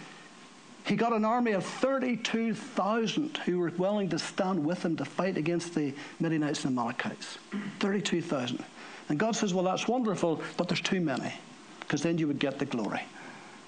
he 0.84 0.96
got 0.96 1.12
an 1.12 1.24
army 1.24 1.52
of 1.52 1.64
32,000 1.64 3.36
who 3.38 3.58
were 3.58 3.70
willing 3.76 4.08
to 4.08 4.18
stand 4.18 4.64
with 4.64 4.84
him 4.84 4.96
to 4.96 5.04
fight 5.04 5.36
against 5.36 5.74
the 5.74 5.94
Midianites 6.18 6.64
and 6.64 6.72
Amalekites. 6.72 7.38
32,000. 7.80 8.64
And 9.08 9.18
God 9.18 9.36
says, 9.36 9.52
Well, 9.52 9.64
that's 9.64 9.88
wonderful, 9.88 10.40
but 10.56 10.68
there's 10.68 10.80
too 10.80 11.00
many 11.00 11.32
because 11.80 12.02
then 12.02 12.18
you 12.18 12.26
would 12.26 12.38
get 12.38 12.58
the 12.58 12.64
glory. 12.64 13.02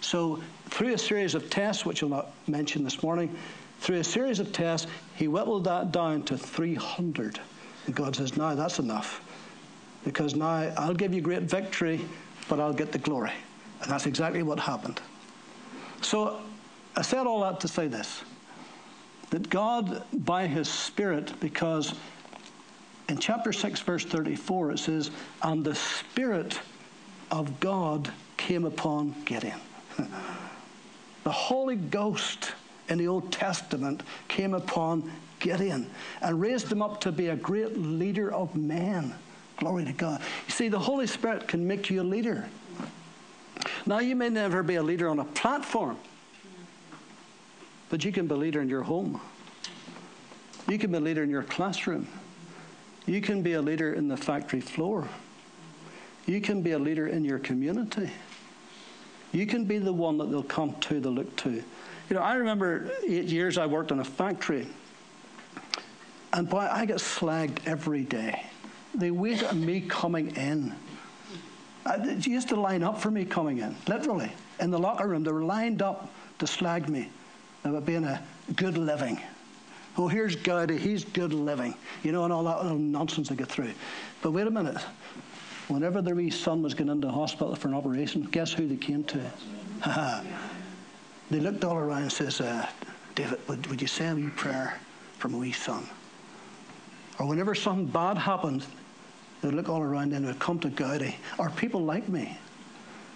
So, 0.01 0.41
through 0.67 0.95
a 0.95 0.99
series 0.99 1.35
of 1.35 1.51
tests, 1.51 1.85
which 1.85 2.03
I'll 2.03 2.09
not 2.09 2.31
mention 2.47 2.85
this 2.85 3.03
morning, 3.03 3.35
through 3.81 3.99
a 3.99 4.05
series 4.05 4.39
of 4.39 4.53
tests, 4.53 4.87
he 5.17 5.29
whittled 5.29 5.65
that 5.65 5.93
down 5.93 6.23
to 6.25 6.39
300. 6.39 7.41
And 7.87 7.95
God 7.95 8.17
says, 8.17 8.37
Now 8.37 8.55
that's 8.55 8.79
enough. 8.79 9.21
Because 10.05 10.35
now 10.35 10.73
I'll 10.77 10.95
give 10.95 11.13
you 11.15 11.21
great 11.21 11.43
victory, 11.43 12.01
but 12.49 12.59
I'll 12.59 12.73
get 12.73 12.93
the 12.93 12.99
glory. 12.99 13.33
And 13.83 13.91
that's 13.91 14.07
exactly 14.07 14.43
what 14.43 14.59
happened. 14.59 15.01
So, 16.01 16.41
I 16.97 17.03
said 17.03 17.27
all 17.27 17.41
that 17.41 17.61
to 17.61 17.69
say 17.69 17.89
this 17.89 18.23
that 19.31 19.49
God, 19.49 20.05
by 20.13 20.47
His 20.47 20.69
Spirit, 20.69 21.33
because 21.41 21.95
in 23.09 23.19
chapter 23.19 23.53
6, 23.53 23.81
verse 23.81 24.05
34, 24.05 24.73
it 24.73 24.79
says, 24.79 25.11
And 25.43 25.65
the 25.65 25.75
Spirit 25.75 26.61
of 27.31 27.61
God 27.61 28.13
came 28.37 28.65
upon 28.65 29.15
Gideon. 29.25 29.59
the 31.25 31.33
Holy 31.33 31.77
Ghost 31.77 32.53
in 32.89 32.99
the 32.99 33.09
Old 33.09 33.33
Testament 33.33 34.03
came 34.29 34.53
upon 34.53 35.11
Gideon 35.41 35.91
and 36.21 36.41
raised 36.41 36.71
him 36.71 36.83
up 36.83 37.01
to 37.03 37.13
be 37.13 37.29
a 37.29 37.37
great 37.37 37.79
leader 37.79 38.33
of 38.33 38.55
men. 38.55 39.15
Glory 39.57 39.85
to 39.85 39.93
God. 39.93 40.21
You 40.47 40.53
see, 40.53 40.69
the 40.69 40.79
Holy 40.79 41.07
Spirit 41.07 41.49
can 41.49 41.67
make 41.67 41.91
you 41.91 42.03
a 42.03 42.05
leader. 42.05 42.49
Now, 43.87 43.99
you 43.99 44.15
may 44.15 44.29
never 44.29 44.63
be 44.63 44.77
a 44.77 44.83
leader 44.83 45.09
on 45.09 45.19
a 45.19 45.25
platform, 45.25 45.99
but 47.93 48.07
you 48.07 48.11
can 48.11 48.27
be 48.27 48.33
a 48.33 48.39
leader 48.39 48.63
in 48.63 48.71
your 48.71 48.83
home. 48.83 49.21
You 50.67 50.79
can 50.79 50.91
be 50.91 50.97
a 50.97 51.01
leader 51.01 51.23
in 51.25 51.29
your 51.29 51.43
classroom. 51.43 52.09
You 53.05 53.21
can 53.21 53.43
be 53.43 53.53
a 53.53 53.61
leader 53.61 53.93
in 53.93 54.09
the 54.09 54.17
factory 54.17 54.63
floor. 54.63 55.07
You 56.25 56.41
can 56.41 56.63
be 56.63 56.71
a 56.71 56.79
leader 56.79 57.09
in 57.09 57.23
your 57.23 57.39
community. 57.39 58.11
You 59.33 59.47
can 59.47 59.67
be 59.67 59.77
the 59.77 59.93
one 59.93 60.17
that 60.17 60.31
they'll 60.31 60.43
come 60.43 60.75
to, 60.81 61.01
they'll 61.01 61.13
look 61.13 61.37
to. 61.37 61.51
You 61.51 61.63
know, 62.17 62.23
I 62.23 62.37
remember 62.37 62.91
eight 63.07 63.27
years 63.27 63.59
I 63.59 63.67
worked 63.67 63.91
in 63.91 64.01
a 64.01 64.05
factory, 64.05 64.67
and 66.33 66.49
boy, 66.49 66.67
I 66.73 66.87
get 66.87 66.97
slagged 66.97 67.59
every 67.67 68.05
day. 68.05 68.43
They 68.95 69.11
wait 69.11 69.45
on 69.45 69.67
me 69.67 69.83
coming 69.83 70.35
in. 70.37 70.75
They 71.99 72.15
used 72.15 72.49
to 72.49 72.57
line 72.57 72.83
up 72.83 72.99
for 72.99 73.11
me 73.11 73.27
coming 73.27 73.59
in, 73.59 73.77
literally. 73.87 74.33
In 74.61 74.71
the 74.71 74.79
locker 74.79 75.07
room, 75.07 75.25
they 75.25 75.33
were 75.33 75.45
lined 75.45 75.83
up 75.83 76.11
to 76.39 76.47
slag 76.47 76.89
me 76.89 77.11
about 77.65 77.87
being 77.87 78.05
a 78.05 78.23
good 78.57 78.77
living. 78.77 79.21
Oh, 79.97 80.09
here's 80.09 80.37
Gowdy, 80.37 80.79
he's 80.79 81.05
good 81.05 81.35
living, 81.35 81.75
you 82.03 82.13
know, 82.13 82.25
and 82.25 82.33
all 82.33 82.45
that 82.45 82.65
nonsense 82.75 83.29
they 83.29 83.37
get 83.37 83.49
through. 83.49 83.73
But 84.23 84.31
wait 84.31 84.47
a 84.47 84.51
minute, 84.51 84.83
Whenever 85.69 86.03
their 86.03 86.15
wee 86.15 86.31
son 86.31 86.63
was 86.63 86.75
going 86.75 86.91
into 86.91 87.09
hospital 87.09 87.55
for 87.55 87.69
an 87.69 87.75
operation, 87.75 88.23
guess 88.25 88.53
who 88.53 88.67
they 88.67 88.77
came 88.77 89.05
to? 89.05 89.21
they 91.31 91.41
looked 91.41 91.65
all 91.65 91.77
around 91.77 92.03
and 92.03 92.13
says, 92.13 92.41
uh, 92.41 92.69
David, 93.15 93.39
would, 93.49 93.67
would 93.69 93.81
you 93.81 93.87
say 93.87 94.09
a 94.09 94.15
wee 94.15 94.29
prayer 94.29 94.79
for 95.19 95.29
my 95.29 95.39
wee 95.39 95.53
son? 95.53 95.87
Or 97.19 97.27
whenever 97.27 97.55
something 97.55 97.87
bad 97.87 98.19
happened, 98.19 98.67
they'd 99.41 99.55
look 99.55 99.69
all 99.69 99.81
around 99.81 100.13
and 100.13 100.27
they'd 100.27 100.39
come 100.39 100.59
to 100.61 100.69
Gowdy, 100.69 101.17
or 101.39 101.51
people 101.51 101.83
like 101.83 102.09
me. 102.09 102.37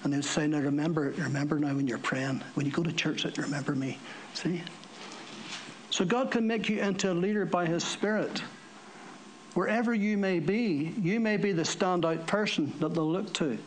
And 0.06 0.14
they'd 0.14 0.24
say, 0.24 0.46
Now 0.46 0.60
remember, 0.60 1.12
remember 1.18 1.58
now 1.58 1.74
when 1.74 1.88
you're 1.88 1.98
praying, 1.98 2.40
when 2.54 2.64
you 2.64 2.70
go 2.70 2.84
to 2.84 2.92
church, 2.92 3.24
that 3.24 3.36
remember 3.38 3.74
me. 3.74 3.98
See? 4.34 4.62
So 5.90 6.04
God 6.04 6.30
can 6.30 6.46
make 6.46 6.68
you 6.68 6.78
into 6.78 7.10
a 7.10 7.12
leader 7.12 7.44
by 7.44 7.66
His 7.66 7.82
Spirit. 7.82 8.40
Wherever 9.54 9.92
you 9.92 10.16
may 10.16 10.38
be, 10.38 10.94
you 11.02 11.18
may 11.18 11.36
be 11.36 11.50
the 11.50 11.64
standout 11.64 12.24
person 12.28 12.72
that 12.78 12.94
they'll 12.94 13.10
look 13.10 13.34
to. 13.34 13.58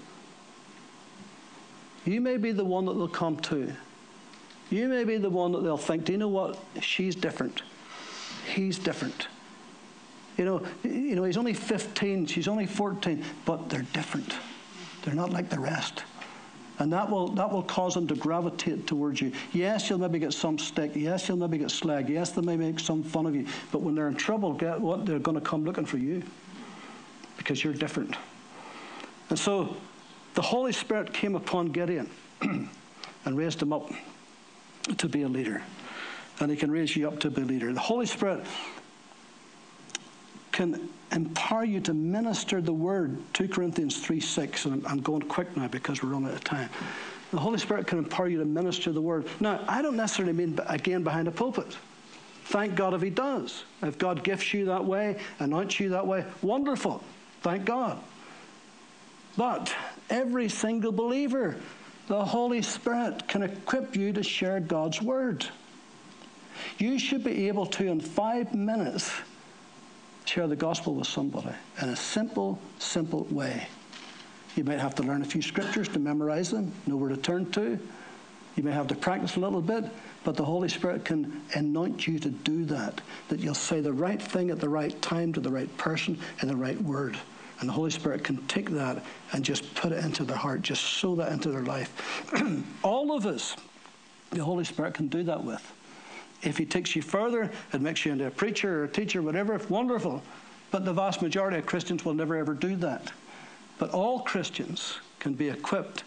You 2.06 2.22
may 2.22 2.38
be 2.38 2.54
the 2.54 2.64
one 2.64 2.86
that 2.86 2.94
they'll 2.94 3.10
come 3.10 3.36
to. 3.42 3.74
You 4.70 4.88
may 4.88 5.04
be 5.04 5.18
the 5.18 5.30
one 5.30 5.52
that 5.52 5.62
they'll 5.62 5.76
think, 5.76 6.06
do 6.06 6.14
you 6.14 6.20
know 6.20 6.30
what? 6.30 6.58
She's 6.80 7.16
different. 7.16 7.64
He's 8.56 8.80
different. 8.80 9.28
You 10.38 10.46
know, 10.46 10.62
you 10.86 11.18
know, 11.18 11.26
he's 11.26 11.36
only 11.36 11.54
15, 11.54 12.28
she's 12.28 12.48
only 12.48 12.66
14, 12.66 13.26
but 13.44 13.68
they're 13.68 13.86
different. 13.92 14.38
They're 15.04 15.16
not 15.16 15.32
like 15.32 15.50
the 15.50 15.60
rest. 15.60 16.04
And 16.80 16.94
that 16.94 17.10
will, 17.10 17.28
that 17.30 17.52
will 17.52 17.62
cause 17.62 17.94
them 17.94 18.08
to 18.08 18.16
gravitate 18.16 18.88
towards 18.88 19.20
you. 19.20 19.34
Yes, 19.52 19.90
you'll 19.90 20.00
maybe 20.00 20.18
get 20.18 20.32
some 20.34 20.58
stick. 20.58 20.92
Yes, 20.96 21.28
you'll 21.28 21.38
maybe 21.38 21.58
get 21.58 21.72
slag. 21.72 22.10
Yes, 22.10 22.32
they 22.32 22.42
may 22.42 22.56
make 22.56 22.80
some 22.80 23.04
fun 23.04 23.26
of 23.26 23.36
you. 23.36 23.46
But 23.74 23.82
when 23.82 23.96
they're 23.96 24.08
in 24.08 24.16
trouble, 24.16 24.54
get 24.54 24.80
what? 24.80 25.06
They're 25.06 25.20
going 25.20 25.36
to 25.36 25.44
come 25.44 25.66
looking 25.66 25.86
for 25.86 25.98
you 25.98 26.24
because 27.38 27.62
you're 27.64 27.74
different. 27.74 28.16
And 29.30 29.38
so 29.38 29.76
the 30.36 30.42
Holy 30.42 30.72
Spirit 30.72 31.14
came 31.14 31.36
upon 31.36 31.68
Gideon 31.68 32.10
and 32.42 32.70
raised 33.26 33.62
him 33.62 33.74
up 33.74 33.92
to 34.98 35.10
be 35.10 35.24
a 35.24 35.28
leader. 35.28 35.62
And 36.40 36.50
he 36.50 36.56
can 36.56 36.72
raise 36.72 36.96
you 36.96 37.10
up 37.10 37.20
to 37.20 37.30
be 37.30 37.42
a 37.42 37.46
leader. 37.46 37.74
The 37.74 37.80
Holy 37.82 38.06
Spirit 38.06 38.46
can 40.54 40.90
empower 41.12 41.64
you 41.64 41.80
to 41.82 41.94
minister 41.94 42.62
the 42.62 42.74
word. 42.74 43.18
2 43.34 43.48
Corinthians 43.48 44.00
3 44.00 44.20
6, 44.20 44.66
and 44.66 44.86
I'm 44.88 45.02
going 45.02 45.24
quick 45.24 45.56
now 45.56 45.68
because 45.68 46.04
we're 46.04 46.10
running 46.10 46.30
out 46.30 46.36
of 46.36 46.44
time. 46.44 46.70
The 47.32 47.40
Holy 47.40 47.60
Spirit 47.60 47.88
can 47.88 48.00
empower 48.00 48.28
you 48.28 48.40
to 48.40 48.46
minister 48.46 48.92
the 48.92 49.02
word. 49.02 49.28
Now, 49.40 49.64
I 49.68 49.82
don't 49.82 49.96
necessarily 49.96 50.34
mean, 50.34 50.60
again, 50.68 51.04
behind 51.04 51.28
a 51.28 51.32
pulpit. 51.32 51.78
Thank 52.46 52.76
God 52.76 52.96
if 52.96 53.02
He 53.02 53.12
does. 53.12 53.64
If 53.84 53.98
God 54.00 54.24
gifts 54.24 54.54
you 54.54 54.66
that 54.66 54.84
way, 54.84 55.20
anoints 55.38 55.80
you 55.80 55.90
that 55.90 56.08
way, 56.08 56.26
wonderful. 56.42 57.04
Thank 57.42 57.66
God. 57.66 58.00
But 59.38 59.74
every 60.10 60.50
single 60.50 60.92
believer, 60.92 61.56
the 62.08 62.26
Holy 62.26 62.64
Spirit 62.64 63.28
can 63.28 63.44
equip 63.44 63.96
you 63.96 64.12
to 64.14 64.24
share 64.24 64.60
God's 64.60 65.02
word. 65.02 65.46
You 66.80 66.98
should 66.98 67.24
be 67.24 67.48
able 67.48 67.68
to, 67.68 67.86
in 67.86 68.02
five 68.02 68.54
minutes, 68.54 69.12
share 70.30 70.48
the 70.48 70.56
gospel 70.56 70.94
with 70.94 71.08
somebody 71.08 71.50
in 71.82 71.90
a 71.90 71.96
simple, 71.96 72.60
simple 72.78 73.26
way. 73.32 73.68
You 74.56 74.64
might 74.64 74.78
have 74.78 74.94
to 74.96 75.04
learn 75.04 75.24
a 75.24 75.26
few 75.26 75.42
scriptures 75.42 75.88
to 75.90 76.00
memorize 76.00 76.52
them, 76.52 76.72
know 76.86 76.98
where 76.98 77.10
to 77.10 77.18
turn 77.18 77.50
to. 77.52 77.80
You 78.56 78.64
may 78.64 78.72
have 78.72 78.88
to 78.88 78.96
practice 78.96 79.38
a 79.38 79.40
little 79.40 79.62
bit, 79.62 79.86
but 80.24 80.36
the 80.36 80.46
Holy 80.46 80.70
Spirit 80.70 81.04
can 81.04 81.42
anoint 81.56 82.06
you 82.06 82.20
to 82.20 82.30
do 82.30 82.64
that, 82.66 83.02
that 83.30 83.40
you'll 83.40 83.56
say 83.56 83.82
the 83.82 83.92
right 83.92 84.22
thing 84.22 84.52
at 84.52 84.60
the 84.60 84.70
right 84.70 85.02
time 85.02 85.34
to 85.34 85.40
the 85.40 85.50
right 85.50 85.76
person 85.78 86.20
in 86.44 86.48
the 86.48 86.56
right 86.56 86.80
word. 86.80 87.18
And 87.60 87.68
the 87.68 87.74
Holy 87.74 87.92
Spirit 87.92 88.24
can 88.24 88.38
take 88.48 88.70
that 88.70 89.04
and 89.32 89.44
just 89.44 89.74
put 89.74 89.92
it 89.92 90.04
into 90.06 90.24
their 90.24 90.38
heart, 90.38 90.62
just 90.62 90.84
sow 90.84 91.16
that 91.16 91.32
into 91.32 91.50
their 91.50 91.64
life. 91.64 92.24
All 92.84 93.16
of 93.16 93.26
us, 93.26 93.56
the 94.30 94.44
Holy 94.44 94.64
Spirit 94.64 94.94
can 94.94 95.08
do 95.08 95.24
that 95.24 95.44
with. 95.44 95.74
If 96.44 96.58
He 96.58 96.66
takes 96.66 96.96
you 96.96 97.02
further 97.02 97.52
and 97.74 97.82
makes 97.82 98.06
you 98.06 98.12
into 98.12 98.28
a 98.28 98.32
preacher 98.32 98.82
or 98.82 98.84
a 98.86 98.90
teacher, 98.90 99.22
whatever, 99.22 99.60
wonderful. 99.70 100.22
But 100.72 100.86
the 100.86 100.94
vast 100.94 101.22
majority 101.22 101.58
of 101.58 101.66
Christians 101.66 102.06
will 102.06 102.14
never 102.14 102.36
ever 102.36 102.54
do 102.54 102.76
that. 102.78 103.12
But 103.78 103.92
all 103.92 104.20
Christians 104.22 105.00
can 105.20 105.34
be 105.34 105.50
equipped 105.50 106.04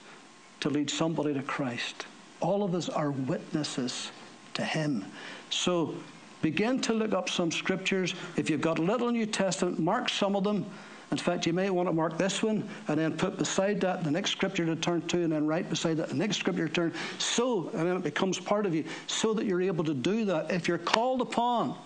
to 0.60 0.70
lead 0.70 0.90
somebody 0.90 1.34
to 1.34 1.42
Christ. 1.42 2.06
All 2.40 2.62
of 2.62 2.74
us 2.74 2.88
are 2.88 3.10
witnesses 3.10 4.12
to 4.54 4.64
Him. 4.64 5.04
So 5.50 5.94
begin 6.42 6.80
to 6.82 6.92
look 6.92 7.12
up 7.12 7.28
some 7.28 7.50
scriptures. 7.50 8.14
If 8.36 8.50
you've 8.50 8.60
got 8.60 8.78
a 8.78 8.82
little 8.82 9.10
New 9.10 9.26
Testament, 9.26 9.78
mark 9.78 10.08
some 10.08 10.36
of 10.36 10.44
them 10.44 10.66
in 11.12 11.18
fact, 11.18 11.46
you 11.46 11.52
may 11.52 11.68
want 11.68 11.88
to 11.88 11.92
mark 11.92 12.16
this 12.16 12.42
one 12.42 12.66
and 12.88 12.98
then 12.98 13.16
put 13.16 13.36
beside 13.36 13.82
that 13.82 14.02
the 14.02 14.10
next 14.10 14.30
scripture 14.30 14.64
to 14.64 14.74
turn 14.74 15.02
to, 15.08 15.22
and 15.22 15.30
then 15.30 15.46
right 15.46 15.68
beside 15.68 15.98
that 15.98 16.08
the 16.08 16.14
next 16.14 16.38
scripture 16.38 16.66
to 16.66 16.72
turn. 16.72 16.94
So, 17.18 17.68
and 17.74 17.86
then 17.86 17.96
it 17.96 18.02
becomes 18.02 18.40
part 18.40 18.64
of 18.64 18.74
you, 18.74 18.84
so 19.06 19.34
that 19.34 19.44
you're 19.44 19.60
able 19.60 19.84
to 19.84 19.94
do 19.94 20.24
that. 20.24 20.50
If 20.50 20.68
you're 20.68 20.78
called 20.78 21.20
upon, 21.20 21.76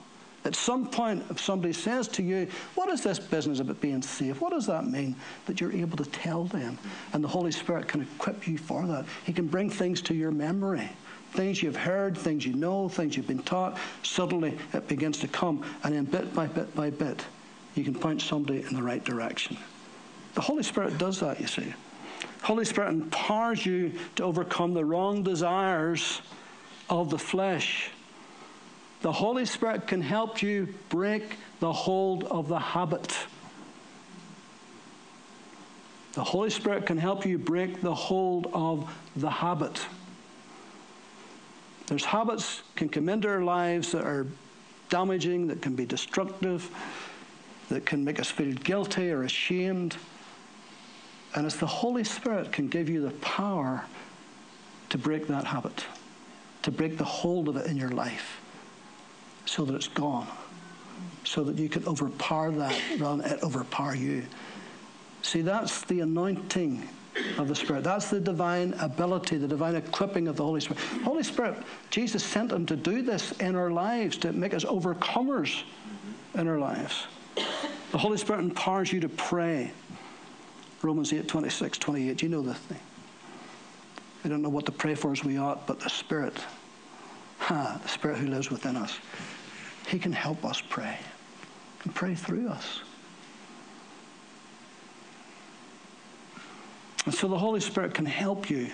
at 0.44 0.54
some 0.54 0.86
point, 0.86 1.24
if 1.28 1.40
somebody 1.40 1.72
says 1.72 2.06
to 2.08 2.22
you, 2.22 2.46
What 2.76 2.88
is 2.88 3.02
this 3.02 3.18
business 3.18 3.58
about 3.58 3.80
being 3.80 4.00
saved? 4.00 4.40
What 4.40 4.52
does 4.52 4.66
that 4.66 4.86
mean? 4.86 5.16
That 5.46 5.60
you're 5.60 5.72
able 5.72 5.96
to 5.96 6.04
tell 6.04 6.44
them. 6.44 6.78
And 7.12 7.22
the 7.22 7.28
Holy 7.28 7.50
Spirit 7.50 7.88
can 7.88 8.02
equip 8.02 8.46
you 8.46 8.56
for 8.56 8.86
that. 8.86 9.06
He 9.24 9.32
can 9.32 9.48
bring 9.48 9.68
things 9.68 10.00
to 10.02 10.14
your 10.14 10.30
memory. 10.30 10.88
Things 11.32 11.64
you've 11.64 11.76
heard, 11.76 12.16
things 12.16 12.46
you 12.46 12.54
know, 12.54 12.88
things 12.88 13.16
you've 13.16 13.26
been 13.26 13.42
taught. 13.42 13.76
Suddenly 14.04 14.56
it 14.72 14.86
begins 14.86 15.18
to 15.18 15.28
come. 15.28 15.64
And 15.82 15.92
then 15.92 16.04
bit 16.04 16.32
by 16.32 16.46
bit 16.46 16.72
by 16.76 16.90
bit, 16.90 17.24
you 17.76 17.84
can 17.84 17.94
point 17.94 18.22
somebody 18.22 18.62
in 18.62 18.74
the 18.74 18.82
right 18.82 19.04
direction. 19.04 19.56
The 20.34 20.40
Holy 20.40 20.62
Spirit 20.62 20.98
does 20.98 21.20
that, 21.20 21.40
you 21.40 21.46
see. 21.46 21.74
Holy 22.42 22.64
Spirit 22.64 22.90
empowers 22.90 23.66
you 23.66 23.92
to 24.16 24.24
overcome 24.24 24.72
the 24.72 24.84
wrong 24.84 25.22
desires 25.22 26.20
of 26.88 27.10
the 27.10 27.18
flesh. 27.18 27.90
The 29.02 29.12
Holy 29.12 29.44
Spirit 29.44 29.86
can 29.86 30.00
help 30.00 30.42
you 30.42 30.74
break 30.88 31.36
the 31.60 31.72
hold 31.72 32.24
of 32.24 32.48
the 32.48 32.58
habit. 32.58 33.16
The 36.14 36.24
Holy 36.24 36.50
Spirit 36.50 36.86
can 36.86 36.96
help 36.96 37.26
you 37.26 37.36
break 37.36 37.82
the 37.82 37.94
hold 37.94 38.46
of 38.54 38.90
the 39.16 39.30
habit. 39.30 39.84
There's 41.88 42.04
habits 42.04 42.62
can 42.74 42.88
come 42.88 43.08
into 43.08 43.28
our 43.28 43.42
lives 43.42 43.92
that 43.92 44.04
are 44.04 44.26
damaging, 44.88 45.48
that 45.48 45.60
can 45.62 45.74
be 45.74 45.84
destructive 45.84 46.70
that 47.68 47.84
can 47.84 48.04
make 48.04 48.20
us 48.20 48.30
feel 48.30 48.52
guilty 48.52 49.10
or 49.10 49.24
ashamed. 49.24 49.96
And 51.34 51.46
it's 51.46 51.56
the 51.56 51.66
Holy 51.66 52.04
Spirit 52.04 52.52
can 52.52 52.68
give 52.68 52.88
you 52.88 53.02
the 53.02 53.10
power 53.16 53.84
to 54.90 54.98
break 54.98 55.26
that 55.28 55.44
habit, 55.44 55.84
to 56.62 56.70
break 56.70 56.96
the 56.96 57.04
hold 57.04 57.48
of 57.48 57.56
it 57.56 57.66
in 57.66 57.76
your 57.76 57.90
life 57.90 58.40
so 59.44 59.64
that 59.64 59.74
it's 59.74 59.88
gone, 59.88 60.26
so 61.24 61.44
that 61.44 61.56
you 61.56 61.68
can 61.68 61.86
overpower 61.86 62.50
that 62.52 62.80
rather 62.98 63.22
than 63.22 63.32
it 63.32 63.42
overpower 63.42 63.94
you. 63.94 64.24
See, 65.22 65.40
that's 65.40 65.82
the 65.82 66.00
anointing 66.00 66.88
of 67.38 67.48
the 67.48 67.54
Spirit. 67.54 67.82
That's 67.82 68.10
the 68.10 68.20
divine 68.20 68.74
ability, 68.74 69.38
the 69.38 69.48
divine 69.48 69.74
equipping 69.74 70.28
of 70.28 70.36
the 70.36 70.44
Holy 70.44 70.60
Spirit. 70.60 70.80
Holy 71.02 71.22
Spirit, 71.22 71.56
Jesus 71.90 72.22
sent 72.22 72.52
him 72.52 72.66
to 72.66 72.76
do 72.76 73.02
this 73.02 73.32
in 73.32 73.56
our 73.56 73.70
lives, 73.70 74.16
to 74.18 74.32
make 74.32 74.54
us 74.54 74.64
overcomers 74.64 75.62
in 76.34 76.46
our 76.46 76.58
lives. 76.58 77.06
The 77.36 77.98
Holy 77.98 78.18
Spirit 78.18 78.40
empowers 78.40 78.92
you 78.92 79.00
to 79.00 79.08
pray. 79.08 79.72
Romans 80.82 81.12
8, 81.12 81.26
26, 81.26 81.78
28. 81.78 82.22
You 82.22 82.28
know 82.28 82.42
this 82.42 82.58
thing. 82.58 82.80
We 84.22 84.30
don't 84.30 84.42
know 84.42 84.48
what 84.48 84.66
to 84.66 84.72
pray 84.72 84.94
for 84.94 85.12
as 85.12 85.24
we 85.24 85.38
ought, 85.38 85.66
but 85.66 85.80
the 85.80 85.88
Spirit, 85.88 86.34
the 87.48 87.88
Spirit 87.88 88.18
who 88.18 88.26
lives 88.26 88.50
within 88.50 88.76
us, 88.76 88.98
He 89.88 89.98
can 89.98 90.12
help 90.12 90.44
us 90.44 90.60
pray 90.60 90.98
and 91.84 91.94
pray 91.94 92.14
through 92.14 92.48
us. 92.48 92.80
And 97.04 97.14
so 97.14 97.28
the 97.28 97.38
Holy 97.38 97.60
Spirit 97.60 97.94
can 97.94 98.04
help 98.04 98.50
you 98.50 98.68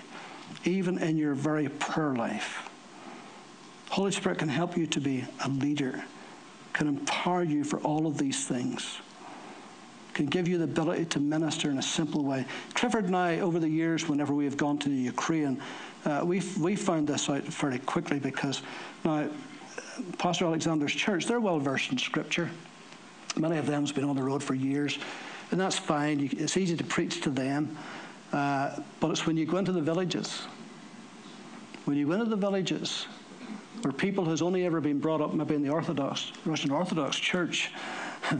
even 0.65 0.97
in 0.97 1.17
your 1.17 1.35
very 1.35 1.69
prayer 1.69 2.15
life. 2.15 2.69
Holy 3.89 4.11
Spirit 4.11 4.39
can 4.39 4.49
help 4.49 4.75
you 4.75 4.87
to 4.87 4.99
be 4.99 5.23
a 5.45 5.49
leader 5.49 6.03
can 6.73 6.87
empower 6.87 7.43
you 7.43 7.63
for 7.63 7.79
all 7.81 8.07
of 8.07 8.17
these 8.17 8.45
things, 8.45 8.99
can 10.13 10.25
give 10.25 10.47
you 10.47 10.57
the 10.57 10.65
ability 10.65 11.05
to 11.05 11.19
minister 11.19 11.69
in 11.69 11.77
a 11.77 11.83
simple 11.83 12.23
way. 12.23 12.45
Clifford 12.73 13.05
and 13.05 13.15
I, 13.15 13.39
over 13.39 13.59
the 13.59 13.69
years, 13.69 14.07
whenever 14.09 14.33
we 14.33 14.45
have 14.45 14.57
gone 14.57 14.77
to 14.79 14.89
the 14.89 14.95
Ukraine, 14.95 15.61
uh, 16.05 16.21
we 16.23 16.41
we 16.59 16.75
found 16.75 17.07
this 17.07 17.29
out 17.29 17.43
fairly 17.43 17.79
quickly 17.79 18.19
because 18.19 18.61
now 19.05 19.29
Pastor 20.17 20.45
Alexander's 20.45 20.93
church, 20.93 21.25
they're 21.25 21.39
well 21.39 21.59
versed 21.59 21.91
in 21.91 21.97
Scripture. 21.97 22.49
Many 23.35 23.57
of 23.57 23.65
them 23.65 23.85
have 23.85 23.95
been 23.95 24.03
on 24.03 24.15
the 24.15 24.23
road 24.23 24.43
for 24.43 24.53
years, 24.53 24.97
and 25.51 25.59
that's 25.59 25.77
fine. 25.77 26.19
You, 26.19 26.29
it's 26.33 26.57
easy 26.57 26.75
to 26.77 26.83
preach 26.83 27.21
to 27.21 27.29
them, 27.29 27.75
uh, 28.31 28.79
but 28.99 29.11
it's 29.11 29.25
when 29.25 29.37
you 29.37 29.45
go 29.45 29.57
into 29.57 29.71
the 29.71 29.81
villages. 29.81 30.47
When 31.85 31.97
you 31.97 32.07
go 32.07 32.13
into 32.13 32.25
the 32.25 32.35
villages, 32.35 33.07
where 33.83 33.91
people 33.91 34.23
who's 34.23 34.41
only 34.41 34.65
ever 34.65 34.79
been 34.79 34.99
brought 34.99 35.21
up 35.21 35.33
maybe 35.33 35.55
in 35.55 35.61
the 35.61 35.69
Orthodox, 35.69 36.31
Russian 36.45 36.71
Orthodox 36.71 37.17
Church, 37.17 37.71
uh, 38.31 38.37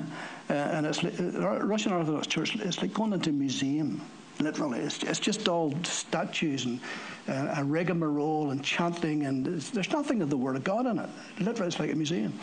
and 0.50 0.86
it's 0.86 1.04
like, 1.04 1.20
uh, 1.20 1.60
Russian 1.60 1.92
Orthodox 1.92 2.28
Church, 2.28 2.56
it's 2.56 2.82
like 2.82 2.94
going 2.94 3.14
into 3.14 3.30
a 3.30 3.34
museum, 3.34 4.02
literally. 4.40 4.80
It's, 4.80 5.04
it's 5.04 5.20
just 5.20 5.50
all 5.50 5.74
statues 5.84 6.66
and 6.66 6.80
uh, 7.28 7.56
a 7.58 7.64
rigmarole 7.64 8.52
and 8.52 8.64
chanting, 8.64 9.26
and 9.26 9.46
there's 9.46 9.92
nothing 9.92 10.22
of 10.22 10.30
the 10.30 10.38
Word 10.38 10.56
of 10.56 10.64
God 10.64 10.86
in 10.86 11.00
it. 11.00 11.10
Literally, 11.40 11.68
it's 11.68 11.80
like 11.80 11.92
a 11.92 11.96
museum. 11.96 12.34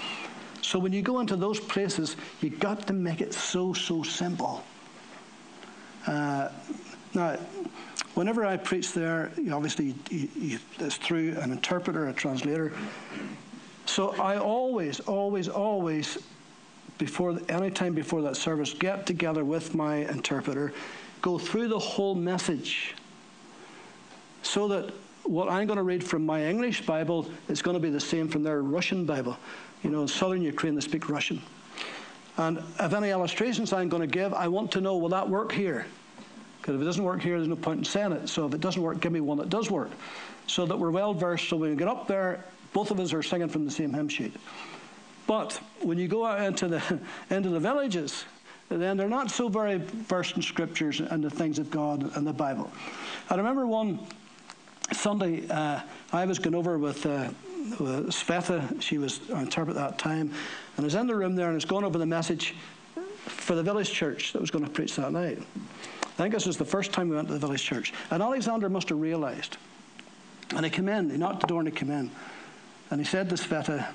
So 0.62 0.78
when 0.78 0.92
you 0.92 1.00
go 1.00 1.20
into 1.20 1.36
those 1.36 1.58
places, 1.58 2.16
you 2.42 2.50
got 2.50 2.86
to 2.86 2.92
make 2.92 3.22
it 3.22 3.32
so, 3.32 3.72
so 3.72 4.02
simple. 4.02 4.62
Uh, 6.06 6.50
now, 7.14 7.38
whenever 8.14 8.44
I 8.44 8.56
preach 8.56 8.92
there, 8.92 9.32
obviously 9.52 9.94
it's 10.10 10.96
through 10.96 11.36
an 11.38 11.50
interpreter, 11.52 12.08
a 12.08 12.12
translator. 12.12 12.72
So 13.86 14.14
I 14.20 14.36
always, 14.38 15.00
always, 15.00 15.48
always, 15.48 16.18
before 16.98 17.38
any 17.48 17.70
time 17.70 17.94
before 17.94 18.22
that 18.22 18.36
service, 18.36 18.72
get 18.74 19.06
together 19.06 19.44
with 19.44 19.74
my 19.74 19.96
interpreter, 19.96 20.72
go 21.22 21.38
through 21.38 21.68
the 21.68 21.78
whole 21.78 22.14
message, 22.14 22.94
so 24.42 24.68
that 24.68 24.92
what 25.24 25.48
I'm 25.48 25.66
going 25.66 25.76
to 25.76 25.82
read 25.82 26.02
from 26.02 26.24
my 26.24 26.44
English 26.44 26.86
Bible 26.86 27.30
is 27.48 27.62
going 27.62 27.74
to 27.74 27.80
be 27.80 27.90
the 27.90 28.00
same 28.00 28.28
from 28.28 28.42
their 28.42 28.62
Russian 28.62 29.04
Bible. 29.04 29.36
You 29.82 29.90
know, 29.90 30.02
in 30.02 30.08
southern 30.08 30.42
Ukraine 30.42 30.74
they 30.74 30.80
speak 30.80 31.08
Russian. 31.08 31.42
And 32.36 32.58
if 32.78 32.92
any 32.92 33.10
illustrations 33.10 33.72
I'm 33.72 33.88
going 33.88 34.02
to 34.02 34.06
give, 34.06 34.32
I 34.32 34.48
want 34.48 34.72
to 34.72 34.80
know 34.80 34.96
will 34.96 35.08
that 35.10 35.28
work 35.28 35.52
here? 35.52 35.86
Because 36.60 36.74
if 36.74 36.82
it 36.82 36.84
doesn't 36.84 37.04
work 37.04 37.22
here, 37.22 37.36
there's 37.36 37.48
no 37.48 37.56
point 37.56 37.78
in 37.78 37.84
saying 37.84 38.12
it. 38.12 38.28
So 38.28 38.46
if 38.46 38.54
it 38.54 38.60
doesn't 38.60 38.82
work, 38.82 39.00
give 39.00 39.12
me 39.12 39.20
one 39.20 39.38
that 39.38 39.48
does 39.48 39.70
work. 39.70 39.90
So 40.46 40.66
that 40.66 40.78
we're 40.78 40.90
well 40.90 41.14
versed, 41.14 41.48
so 41.48 41.56
when 41.56 41.70
we 41.70 41.76
get 41.76 41.88
up 41.88 42.06
there, 42.06 42.44
both 42.72 42.90
of 42.90 43.00
us 43.00 43.12
are 43.12 43.22
singing 43.22 43.48
from 43.48 43.64
the 43.64 43.70
same 43.70 43.92
hymn 43.92 44.08
sheet. 44.08 44.34
But 45.26 45.60
when 45.80 45.98
you 45.98 46.08
go 46.08 46.26
out 46.26 46.42
into 46.42 46.68
the, 46.68 47.00
into 47.30 47.48
the 47.50 47.60
villages, 47.60 48.24
then 48.68 48.96
they're 48.96 49.08
not 49.08 49.30
so 49.30 49.48
very 49.48 49.78
versed 49.78 50.36
in 50.36 50.42
scriptures 50.42 51.00
and 51.00 51.24
the 51.24 51.30
things 51.30 51.58
of 51.58 51.70
God 51.70 52.16
and 52.16 52.26
the 52.26 52.32
Bible. 52.32 52.70
I 53.28 53.36
remember 53.36 53.66
one 53.66 54.00
Sunday, 54.92 55.48
uh, 55.48 55.80
I 56.12 56.24
was 56.24 56.38
going 56.38 56.54
over 56.54 56.78
with, 56.78 57.06
uh, 57.06 57.30
with 57.78 58.12
she 58.80 58.98
was 58.98 59.20
our 59.30 59.42
interpret 59.42 59.76
at 59.76 59.90
that 59.90 59.98
time, 59.98 60.32
and 60.76 60.78
I 60.78 60.82
was 60.82 60.94
in 60.94 61.06
the 61.06 61.14
room 61.14 61.36
there 61.36 61.46
and 61.46 61.52
I 61.52 61.54
was 61.54 61.64
going 61.64 61.84
over 61.84 61.98
the 61.98 62.06
message 62.06 62.54
for 63.26 63.54
the 63.54 63.62
village 63.62 63.90
church 63.90 64.32
that 64.32 64.40
was 64.40 64.50
going 64.50 64.64
to 64.64 64.70
preach 64.70 64.96
that 64.96 65.12
night. 65.12 65.38
I 66.20 66.22
think 66.22 66.34
this 66.34 66.46
was 66.46 66.56
the 66.56 66.64
first 66.64 66.92
time 66.92 67.08
we 67.08 67.16
went 67.16 67.28
to 67.28 67.34
the 67.34 67.40
village 67.40 67.62
church. 67.62 67.92
And 68.10 68.22
Alexander 68.22 68.68
must 68.68 68.88
have 68.90 69.00
realized. 69.00 69.56
And 70.54 70.64
he 70.64 70.70
came 70.70 70.88
in, 70.88 71.10
he 71.10 71.16
knocked 71.16 71.40
the 71.40 71.46
door 71.46 71.60
and 71.60 71.68
he 71.68 71.74
came 71.74 71.90
in. 71.90 72.10
And 72.90 73.00
he 73.00 73.06
said 73.06 73.28
to 73.30 73.36
Sveta, 73.36 73.86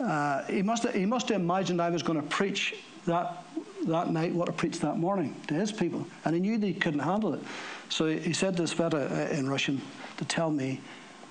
uh, 0.00 0.44
he, 0.44 0.62
must 0.62 0.82
have, 0.82 0.94
he 0.94 1.06
must 1.06 1.28
have 1.28 1.40
imagined 1.40 1.80
I 1.80 1.90
was 1.90 2.02
going 2.02 2.20
to 2.20 2.26
preach 2.26 2.74
that, 3.06 3.44
that 3.86 4.10
night 4.10 4.34
what 4.34 4.48
I 4.48 4.52
preached 4.52 4.80
that 4.82 4.98
morning 4.98 5.40
to 5.48 5.54
his 5.54 5.70
people. 5.70 6.06
And 6.24 6.34
he 6.34 6.40
knew 6.40 6.58
that 6.58 6.66
he 6.66 6.74
couldn't 6.74 7.00
handle 7.00 7.34
it. 7.34 7.42
So 7.88 8.06
he, 8.06 8.32
said 8.32 8.56
to 8.56 8.64
Sveta 8.64 9.30
uh, 9.30 9.34
in 9.34 9.48
Russian 9.48 9.80
to 10.16 10.24
tell 10.24 10.50
me, 10.50 10.80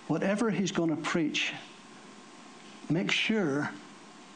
whatever 0.08 0.50
he's 0.50 0.72
going 0.72 0.90
to 0.90 1.02
preach, 1.02 1.54
make 2.90 3.12
sure 3.12 3.70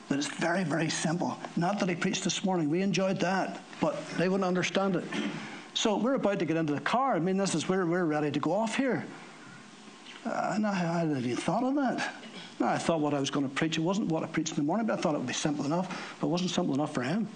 that 0.09 0.17
it's 0.17 0.27
very, 0.27 0.63
very 0.63 0.89
simple. 0.89 1.37
Not 1.55 1.79
that 1.79 1.89
he 1.89 1.95
preached 1.95 2.23
this 2.23 2.43
morning. 2.43 2.69
We 2.69 2.81
enjoyed 2.81 3.19
that, 3.19 3.61
but 3.81 3.97
they 4.17 4.29
wouldn't 4.29 4.47
understand 4.47 4.95
it. 4.95 5.03
So 5.73 5.97
we're 5.97 6.15
about 6.15 6.39
to 6.39 6.45
get 6.45 6.57
into 6.57 6.73
the 6.73 6.81
car. 6.81 7.15
I 7.15 7.19
mean, 7.19 7.37
this 7.37 7.53
is 7.53 7.69
where 7.69 7.85
we're 7.85 8.05
ready 8.05 8.31
to 8.31 8.39
go 8.39 8.53
off 8.53 8.75
here. 8.75 9.05
Uh, 10.25 10.53
and 10.55 10.65
I, 10.65 10.71
I 10.71 10.99
hadn't 10.99 11.17
even 11.17 11.35
thought 11.37 11.63
of 11.63 11.75
that. 11.75 12.13
I 12.59 12.77
thought 12.77 12.99
what 12.99 13.13
I 13.13 13.19
was 13.19 13.29
going 13.29 13.47
to 13.47 13.53
preach, 13.53 13.77
it 13.77 13.81
wasn't 13.81 14.07
what 14.07 14.23
I 14.23 14.27
preached 14.27 14.51
in 14.51 14.55
the 14.55 14.63
morning, 14.63 14.87
but 14.87 14.97
I 14.97 15.01
thought 15.01 15.13
it 15.13 15.19
would 15.19 15.27
be 15.27 15.33
simple 15.33 15.65
enough, 15.65 16.15
but 16.19 16.27
it 16.27 16.29
wasn't 16.29 16.49
simple 16.49 16.73
enough 16.73 16.93
for 16.93 17.03
him. 17.03 17.27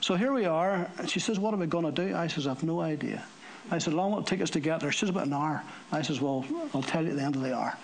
So 0.00 0.14
here 0.14 0.32
we 0.32 0.46
are, 0.46 0.90
and 0.98 1.10
she 1.10 1.20
says, 1.20 1.38
What 1.38 1.52
are 1.52 1.58
we 1.58 1.66
going 1.66 1.84
to 1.84 1.92
do? 1.92 2.16
I 2.16 2.28
says, 2.28 2.46
I've 2.46 2.62
no 2.62 2.80
idea. 2.80 3.22
I 3.70 3.76
said, 3.76 3.92
long 3.92 4.12
will 4.12 4.20
it 4.20 4.26
take 4.26 4.40
us 4.40 4.48
to 4.50 4.60
get 4.60 4.80
there? 4.80 4.90
She 4.90 5.00
says, 5.00 5.10
About 5.10 5.26
an 5.26 5.34
hour. 5.34 5.62
I 5.92 6.02
says, 6.02 6.20
Well, 6.20 6.46
I'll 6.72 6.82
tell 6.82 7.04
you 7.04 7.10
at 7.10 7.16
the 7.16 7.22
end 7.22 7.36
of 7.36 7.42
the 7.42 7.54
hour. 7.54 7.76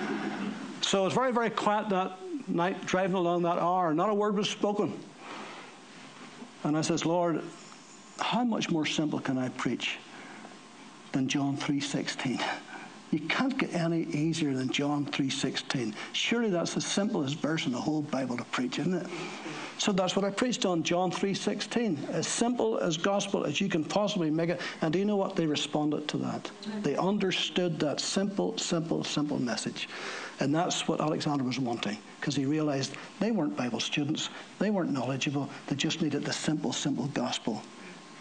so 0.80 1.04
it's 1.04 1.14
very, 1.14 1.32
very 1.32 1.50
quiet 1.50 1.90
that 1.90 2.16
night, 2.54 2.84
driving 2.86 3.16
along 3.16 3.42
that 3.42 3.58
hour. 3.58 3.92
Not 3.94 4.10
a 4.10 4.14
word 4.14 4.36
was 4.36 4.48
spoken. 4.48 4.98
And 6.64 6.76
I 6.76 6.82
says, 6.82 7.06
Lord, 7.06 7.42
how 8.18 8.44
much 8.44 8.70
more 8.70 8.86
simple 8.86 9.18
can 9.18 9.38
I 9.38 9.48
preach 9.50 9.98
than 11.12 11.28
John 11.28 11.56
3.16? 11.56 12.42
You 13.10 13.20
can't 13.20 13.58
get 13.58 13.74
any 13.74 14.02
easier 14.02 14.54
than 14.54 14.68
John 14.68 15.04
3.16. 15.06 15.94
Surely 16.12 16.48
that's 16.48 16.74
the 16.74 16.80
simplest 16.80 17.38
verse 17.38 17.66
in 17.66 17.72
the 17.72 17.80
whole 17.80 18.02
Bible 18.02 18.36
to 18.36 18.44
preach, 18.44 18.78
isn't 18.78 18.94
it? 18.94 19.06
So 19.78 19.90
that's 19.90 20.14
what 20.14 20.24
I 20.24 20.30
preached 20.30 20.64
on 20.64 20.82
John 20.84 21.10
3.16. 21.10 22.10
As 22.10 22.28
simple 22.28 22.78
as 22.78 22.96
gospel 22.96 23.44
as 23.44 23.60
you 23.60 23.68
can 23.68 23.82
possibly 23.82 24.30
make 24.30 24.50
it. 24.50 24.60
And 24.82 24.92
do 24.92 24.98
you 24.98 25.04
know 25.04 25.16
what? 25.16 25.34
They 25.34 25.46
responded 25.46 26.06
to 26.08 26.18
that. 26.18 26.50
They 26.82 26.96
understood 26.96 27.80
that 27.80 27.98
simple, 27.98 28.56
simple, 28.58 29.02
simple 29.02 29.40
message. 29.40 29.88
And 30.38 30.54
that's 30.54 30.86
what 30.86 31.00
Alexander 31.00 31.42
was 31.42 31.58
wanting 31.58 31.98
because 32.20 32.36
he 32.36 32.44
realized 32.44 32.94
they 33.18 33.30
weren't 33.30 33.56
Bible 33.56 33.80
students. 33.80 34.28
They 34.58 34.70
weren't 34.70 34.92
knowledgeable. 34.92 35.48
They 35.66 35.76
just 35.76 36.02
needed 36.02 36.24
the 36.24 36.32
simple, 36.32 36.72
simple 36.72 37.06
gospel. 37.08 37.62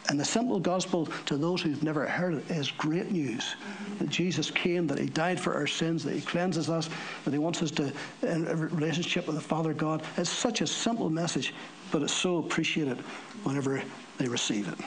And 0.07 0.19
the 0.19 0.25
simple 0.25 0.59
gospel 0.59 1.07
to 1.25 1.37
those 1.37 1.61
who've 1.61 1.83
never 1.83 2.07
heard 2.07 2.33
it 2.33 2.49
is 2.49 2.71
great 2.71 3.11
news 3.11 3.55
that 3.99 4.09
Jesus 4.09 4.49
came, 4.49 4.87
that 4.87 4.97
He 4.97 5.05
died 5.05 5.39
for 5.39 5.53
our 5.53 5.67
sins, 5.67 6.03
that 6.03 6.15
He 6.15 6.21
cleanses 6.21 6.67
us, 6.69 6.89
that 7.25 7.31
He 7.31 7.37
wants 7.37 7.61
us 7.61 7.69
to 7.71 7.93
in 8.23 8.47
a 8.47 8.55
relationship 8.55 9.27
with 9.27 9.35
the 9.35 9.41
Father 9.41 9.73
God. 9.73 10.01
It's 10.17 10.29
such 10.29 10.61
a 10.61 10.67
simple 10.67 11.11
message, 11.11 11.53
but 11.91 12.01
it's 12.01 12.13
so 12.13 12.37
appreciated 12.37 12.97
whenever 13.43 13.83
they 14.17 14.27
receive 14.27 14.67
it. 14.67 14.79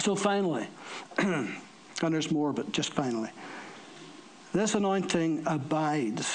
So 0.00 0.16
finally, 0.16 0.66
and 1.18 1.54
there's 2.00 2.32
more, 2.32 2.52
but 2.52 2.72
just 2.72 2.92
finally, 2.94 3.30
this 4.52 4.74
anointing 4.74 5.44
abides. 5.46 6.34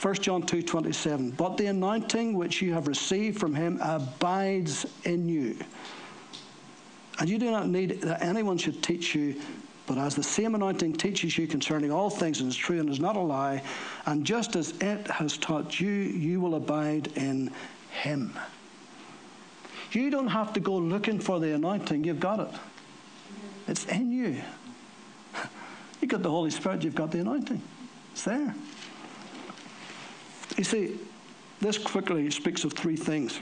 1 0.00 0.14
John 0.14 0.42
2:27 0.42 1.36
But 1.36 1.56
the 1.56 1.66
anointing 1.66 2.34
which 2.34 2.60
you 2.60 2.72
have 2.74 2.88
received 2.88 3.38
from 3.38 3.54
him 3.54 3.78
abides 3.80 4.86
in 5.04 5.28
you 5.28 5.56
and 7.18 7.28
you 7.28 7.38
do 7.38 7.50
not 7.50 7.68
need 7.68 8.02
that 8.02 8.22
anyone 8.22 8.58
should 8.58 8.82
teach 8.82 9.14
you, 9.14 9.40
but 9.86 9.98
as 9.98 10.14
the 10.14 10.22
same 10.22 10.54
anointing 10.54 10.94
teaches 10.94 11.38
you 11.38 11.46
concerning 11.46 11.90
all 11.90 12.10
things 12.10 12.40
and 12.40 12.50
is 12.50 12.56
true 12.56 12.80
and 12.80 12.90
is 12.90 13.00
not 13.00 13.16
a 13.16 13.20
lie, 13.20 13.62
and 14.06 14.24
just 14.24 14.56
as 14.56 14.74
it 14.80 15.06
has 15.08 15.38
taught 15.38 15.80
you, 15.80 15.90
you 15.90 16.40
will 16.40 16.56
abide 16.56 17.08
in 17.16 17.50
him. 17.90 18.36
You 19.92 20.10
don't 20.10 20.28
have 20.28 20.52
to 20.54 20.60
go 20.60 20.76
looking 20.76 21.18
for 21.18 21.40
the 21.40 21.54
anointing, 21.54 22.04
you've 22.04 22.20
got 22.20 22.40
it. 22.40 22.48
It's 23.68 23.86
in 23.86 24.12
you. 24.12 24.40
You've 26.00 26.10
got 26.10 26.22
the 26.22 26.30
Holy 26.30 26.50
Spirit, 26.50 26.84
you've 26.84 26.94
got 26.94 27.10
the 27.10 27.18
anointing. 27.18 27.60
It's 28.12 28.22
there. 28.22 28.54
You 30.56 30.64
see, 30.64 30.98
this 31.60 31.78
quickly 31.78 32.30
speaks 32.30 32.64
of 32.64 32.72
three 32.72 32.96
things. 32.96 33.40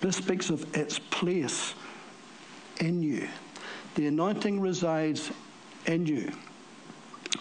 This 0.00 0.16
speaks 0.16 0.50
of 0.50 0.76
its 0.76 0.98
place 0.98 1.74
in 2.80 3.02
you. 3.02 3.28
The 3.94 4.06
anointing 4.06 4.60
resides 4.60 5.30
in 5.86 6.06
you. 6.06 6.32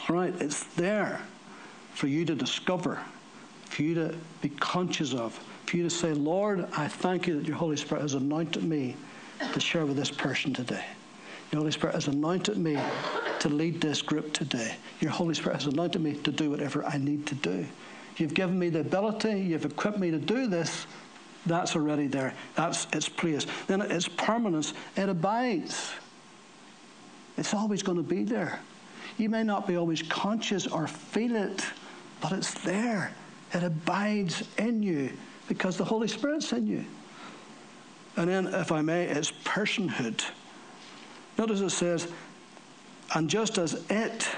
All 0.08 0.16
right, 0.16 0.34
it's 0.40 0.64
there 0.76 1.22
for 1.94 2.08
you 2.08 2.26
to 2.26 2.36
discover, 2.36 3.00
for 3.66 3.82
you 3.82 3.96
to 3.96 4.16
be 4.42 4.50
conscious 4.50 5.14
of, 5.14 5.34
for 5.66 5.78
you 5.78 5.84
to 5.84 5.90
say, 5.90 6.14
Lord, 6.14 6.68
I 6.76 6.88
thank 6.88 7.28
you 7.28 7.38
that 7.38 7.48
your 7.48 7.58
Holy 7.58 7.78
Spirit 7.78 8.02
has 8.02 8.14
anointed 8.14 8.64
me 8.64 8.96
to 9.54 9.60
share 9.60 9.86
with 9.86 9.98
this 9.98 10.12
person 10.12 10.54
today. 10.54 10.86
Your 11.52 11.60
Holy 11.60 11.72
Spirit 11.72 11.96
has 11.96 12.08
anointed 12.08 12.58
me 12.58 12.80
to 13.40 13.50
lead 13.50 13.82
this 13.82 14.02
group 14.02 14.34
today. 14.34 14.76
Your 15.00 15.12
Holy 15.12 15.34
Spirit 15.34 15.56
has 15.56 15.66
anointed 15.66 16.02
me 16.02 16.14
to 16.14 16.32
do 16.32 16.50
whatever 16.50 16.86
I 16.86 16.98
need 16.98 17.26
to 17.28 17.36
do. 17.36 17.66
You've 18.22 18.36
given 18.36 18.60
me 18.60 18.70
the 18.70 18.82
ability, 18.82 19.40
you've 19.40 19.66
equipped 19.66 19.98
me 19.98 20.12
to 20.12 20.20
do 20.20 20.46
this. 20.46 20.86
That's 21.48 21.76
already 21.76 22.06
there. 22.06 22.36
That's 22.54 22.86
its 22.94 23.10
place. 23.10 23.48
Then 23.66 23.82
its 23.82 24.08
permanence, 24.08 24.76
it 24.96 25.10
abides. 25.10 25.92
It's 27.36 27.56
always 27.56 27.82
going 27.82 27.98
to 27.98 28.04
be 28.04 28.24
there. 28.24 28.60
You 29.18 29.28
may 29.28 29.42
not 29.42 29.66
be 29.66 29.76
always 29.76 30.04
conscious 30.04 30.68
or 30.68 30.86
feel 30.86 31.36
it, 31.36 31.66
but 32.22 32.32
it's 32.32 32.54
there. 32.62 33.12
It 33.56 33.64
abides 33.64 34.44
in 34.60 34.84
you 34.84 35.12
because 35.48 35.76
the 35.76 35.86
Holy 35.86 36.08
Spirit's 36.08 36.54
in 36.54 36.68
you. 36.68 36.86
And 38.18 38.30
then, 38.30 38.54
if 38.54 38.72
I 38.72 38.84
may, 38.84 39.06
it's 39.06 39.32
personhood. 39.32 40.24
Notice 41.40 41.62
it 41.62 41.72
says, 41.72 42.08
and 43.16 43.28
just 43.28 43.58
as 43.58 43.84
it, 43.90 44.30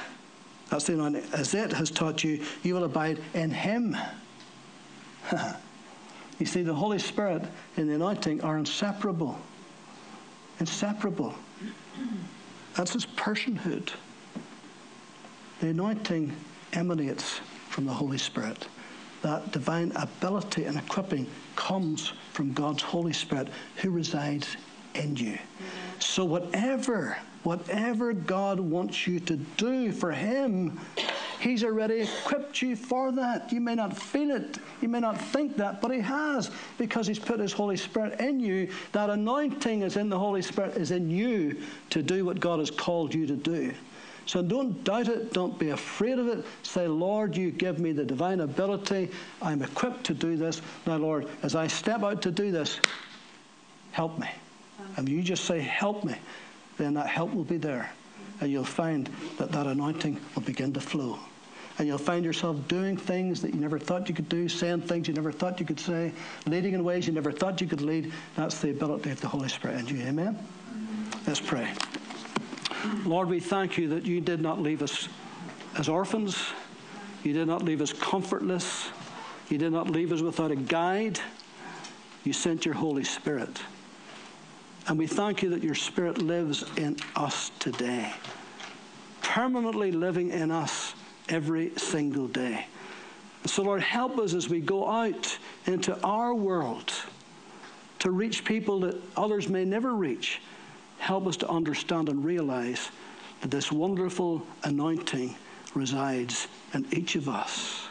that's 0.73 0.85
the 0.85 0.93
anointing, 0.93 1.23
as 1.33 1.53
it 1.53 1.71
has 1.71 1.91
taught 1.91 2.23
you, 2.23 2.43
you 2.63 2.73
will 2.73 2.85
abide 2.85 3.19
in 3.35 3.51
Him. 3.51 3.95
You 6.39 6.47
see, 6.47 6.63
the 6.63 6.73
Holy 6.73 6.97
Spirit 6.97 7.43
and 7.77 7.87
the 7.87 7.93
anointing 7.93 8.41
are 8.41 8.57
inseparable. 8.57 9.37
Inseparable. 10.59 11.35
That's 12.75 12.93
his 12.93 13.05
personhood. 13.05 13.91
The 15.61 15.69
anointing 15.69 16.35
emanates 16.73 17.39
from 17.69 17.85
the 17.85 17.93
Holy 17.93 18.17
Spirit. 18.17 18.67
That 19.21 19.51
divine 19.51 19.91
ability 19.95 20.65
and 20.65 20.75
equipping 20.75 21.27
comes 21.55 22.13
from 22.33 22.51
God's 22.51 22.81
Holy 22.81 23.13
Spirit 23.13 23.49
who 23.77 23.91
resides 23.91 24.57
in 24.95 25.15
you. 25.15 25.37
So, 25.99 26.25
whatever, 26.25 27.19
whatever 27.43 28.13
God 28.13 28.59
wants 28.59 29.05
you 29.07 29.19
to 29.21 29.35
do 29.35 29.91
for 29.91 30.11
Him, 30.11 30.79
He's 31.39 31.63
already 31.63 32.01
equipped 32.01 32.61
you 32.61 32.75
for 32.75 33.11
that. 33.11 33.51
You 33.51 33.59
may 33.59 33.75
not 33.75 33.97
feel 33.97 34.31
it, 34.31 34.59
you 34.81 34.87
may 34.87 34.99
not 34.99 35.19
think 35.19 35.57
that, 35.57 35.81
but 35.81 35.91
He 35.91 35.99
has 35.99 36.51
because 36.77 37.07
He's 37.07 37.19
put 37.19 37.39
His 37.39 37.53
Holy 37.53 37.77
Spirit 37.77 38.19
in 38.19 38.39
you. 38.39 38.69
That 38.93 39.09
anointing 39.09 39.81
is 39.81 39.97
in 39.97 40.09
the 40.09 40.19
Holy 40.19 40.41
Spirit, 40.41 40.77
is 40.77 40.91
in 40.91 41.09
you 41.09 41.61
to 41.89 42.01
do 42.01 42.25
what 42.25 42.39
God 42.39 42.59
has 42.59 42.71
called 42.71 43.13
you 43.13 43.27
to 43.27 43.35
do. 43.35 43.73
So 44.25 44.41
don't 44.41 44.83
doubt 44.83 45.09
it, 45.09 45.33
don't 45.33 45.59
be 45.59 45.71
afraid 45.71 46.17
of 46.17 46.27
it. 46.27 46.45
Say, 46.63 46.87
Lord, 46.87 47.35
you 47.35 47.51
give 47.51 47.79
me 47.79 47.91
the 47.91 48.05
divine 48.05 48.39
ability. 48.39 49.09
I'm 49.41 49.61
equipped 49.61 50.05
to 50.05 50.13
do 50.13 50.37
this. 50.37 50.61
Now, 50.87 50.97
Lord, 50.97 51.27
as 51.43 51.55
I 51.55 51.67
step 51.67 52.03
out 52.03 52.21
to 52.21 52.31
do 52.31 52.51
this, 52.51 52.79
help 53.91 54.17
me. 54.17 54.29
And 54.95 55.09
you 55.09 55.21
just 55.21 55.45
say, 55.45 55.59
help 55.59 56.03
me, 56.03 56.15
then 56.77 56.93
that 56.95 57.07
help 57.07 57.33
will 57.33 57.43
be 57.43 57.57
there. 57.57 57.91
And 58.41 58.51
you'll 58.51 58.63
find 58.63 59.09
that 59.37 59.51
that 59.51 59.67
anointing 59.67 60.19
will 60.35 60.41
begin 60.41 60.73
to 60.73 60.81
flow 60.81 61.19
and 61.77 61.87
you'll 61.87 61.97
find 61.97 62.23
yourself 62.23 62.67
doing 62.67 62.95
things 62.95 63.41
that 63.41 63.53
you 63.53 63.59
never 63.59 63.79
thought 63.79 64.07
you 64.07 64.13
could 64.13 64.29
do, 64.29 64.47
saying 64.47 64.81
things 64.81 65.07
you 65.07 65.13
never 65.13 65.31
thought 65.31 65.59
you 65.59 65.65
could 65.65 65.79
say, 65.79 66.11
leading 66.45 66.73
in 66.73 66.83
ways 66.83 67.07
you 67.07 67.13
never 67.13 67.31
thought 67.31 67.59
you 67.61 67.67
could 67.67 67.81
lead. 67.81 68.11
That's 68.35 68.59
the 68.59 68.69
ability 68.69 69.09
of 69.09 69.19
the 69.21 69.27
Holy 69.27 69.49
Spirit 69.49 69.79
in 69.79 69.87
you. 69.87 70.03
Amen? 70.03 70.37
Let's 71.25 71.39
pray. 71.39 71.71
Lord, 73.05 73.27
we 73.27 73.39
thank 73.39 73.77
you 73.77 73.87
that 73.89 74.05
you 74.05 74.21
did 74.21 74.39
not 74.39 74.61
leave 74.61 74.83
us 74.83 75.07
as 75.77 75.89
orphans. 75.89 76.37
You 77.23 77.33
did 77.33 77.47
not 77.47 77.63
leave 77.63 77.81
us 77.81 77.91
comfortless. 77.91 78.89
You 79.49 79.57
did 79.57 79.71
not 79.71 79.89
leave 79.89 80.11
us 80.11 80.21
without 80.21 80.51
a 80.51 80.55
guide. 80.55 81.19
You 82.23 82.33
sent 82.33 82.65
your 82.65 82.75
Holy 82.75 83.03
Spirit. 83.03 83.61
And 84.87 84.97
we 84.97 85.07
thank 85.07 85.41
you 85.41 85.49
that 85.49 85.63
your 85.63 85.75
Spirit 85.75 86.17
lives 86.17 86.65
in 86.77 86.97
us 87.15 87.51
today, 87.59 88.13
permanently 89.21 89.91
living 89.91 90.29
in 90.29 90.51
us 90.51 90.93
every 91.29 91.71
single 91.77 92.27
day. 92.27 92.67
So, 93.45 93.63
Lord, 93.63 93.81
help 93.81 94.17
us 94.17 94.33
as 94.33 94.49
we 94.49 94.59
go 94.59 94.89
out 94.89 95.37
into 95.65 95.99
our 96.01 96.33
world 96.33 96.91
to 97.99 98.11
reach 98.11 98.43
people 98.43 98.81
that 98.81 99.01
others 99.15 99.47
may 99.47 99.63
never 99.63 99.93
reach. 99.93 100.41
Help 100.99 101.27
us 101.27 101.37
to 101.37 101.49
understand 101.49 102.09
and 102.09 102.23
realize 102.23 102.89
that 103.41 103.51
this 103.51 103.71
wonderful 103.71 104.45
anointing 104.63 105.35
resides 105.75 106.47
in 106.73 106.85
each 106.91 107.15
of 107.15 107.27
us. 107.27 107.87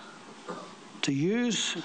To 1.03 1.13
use, 1.13 1.77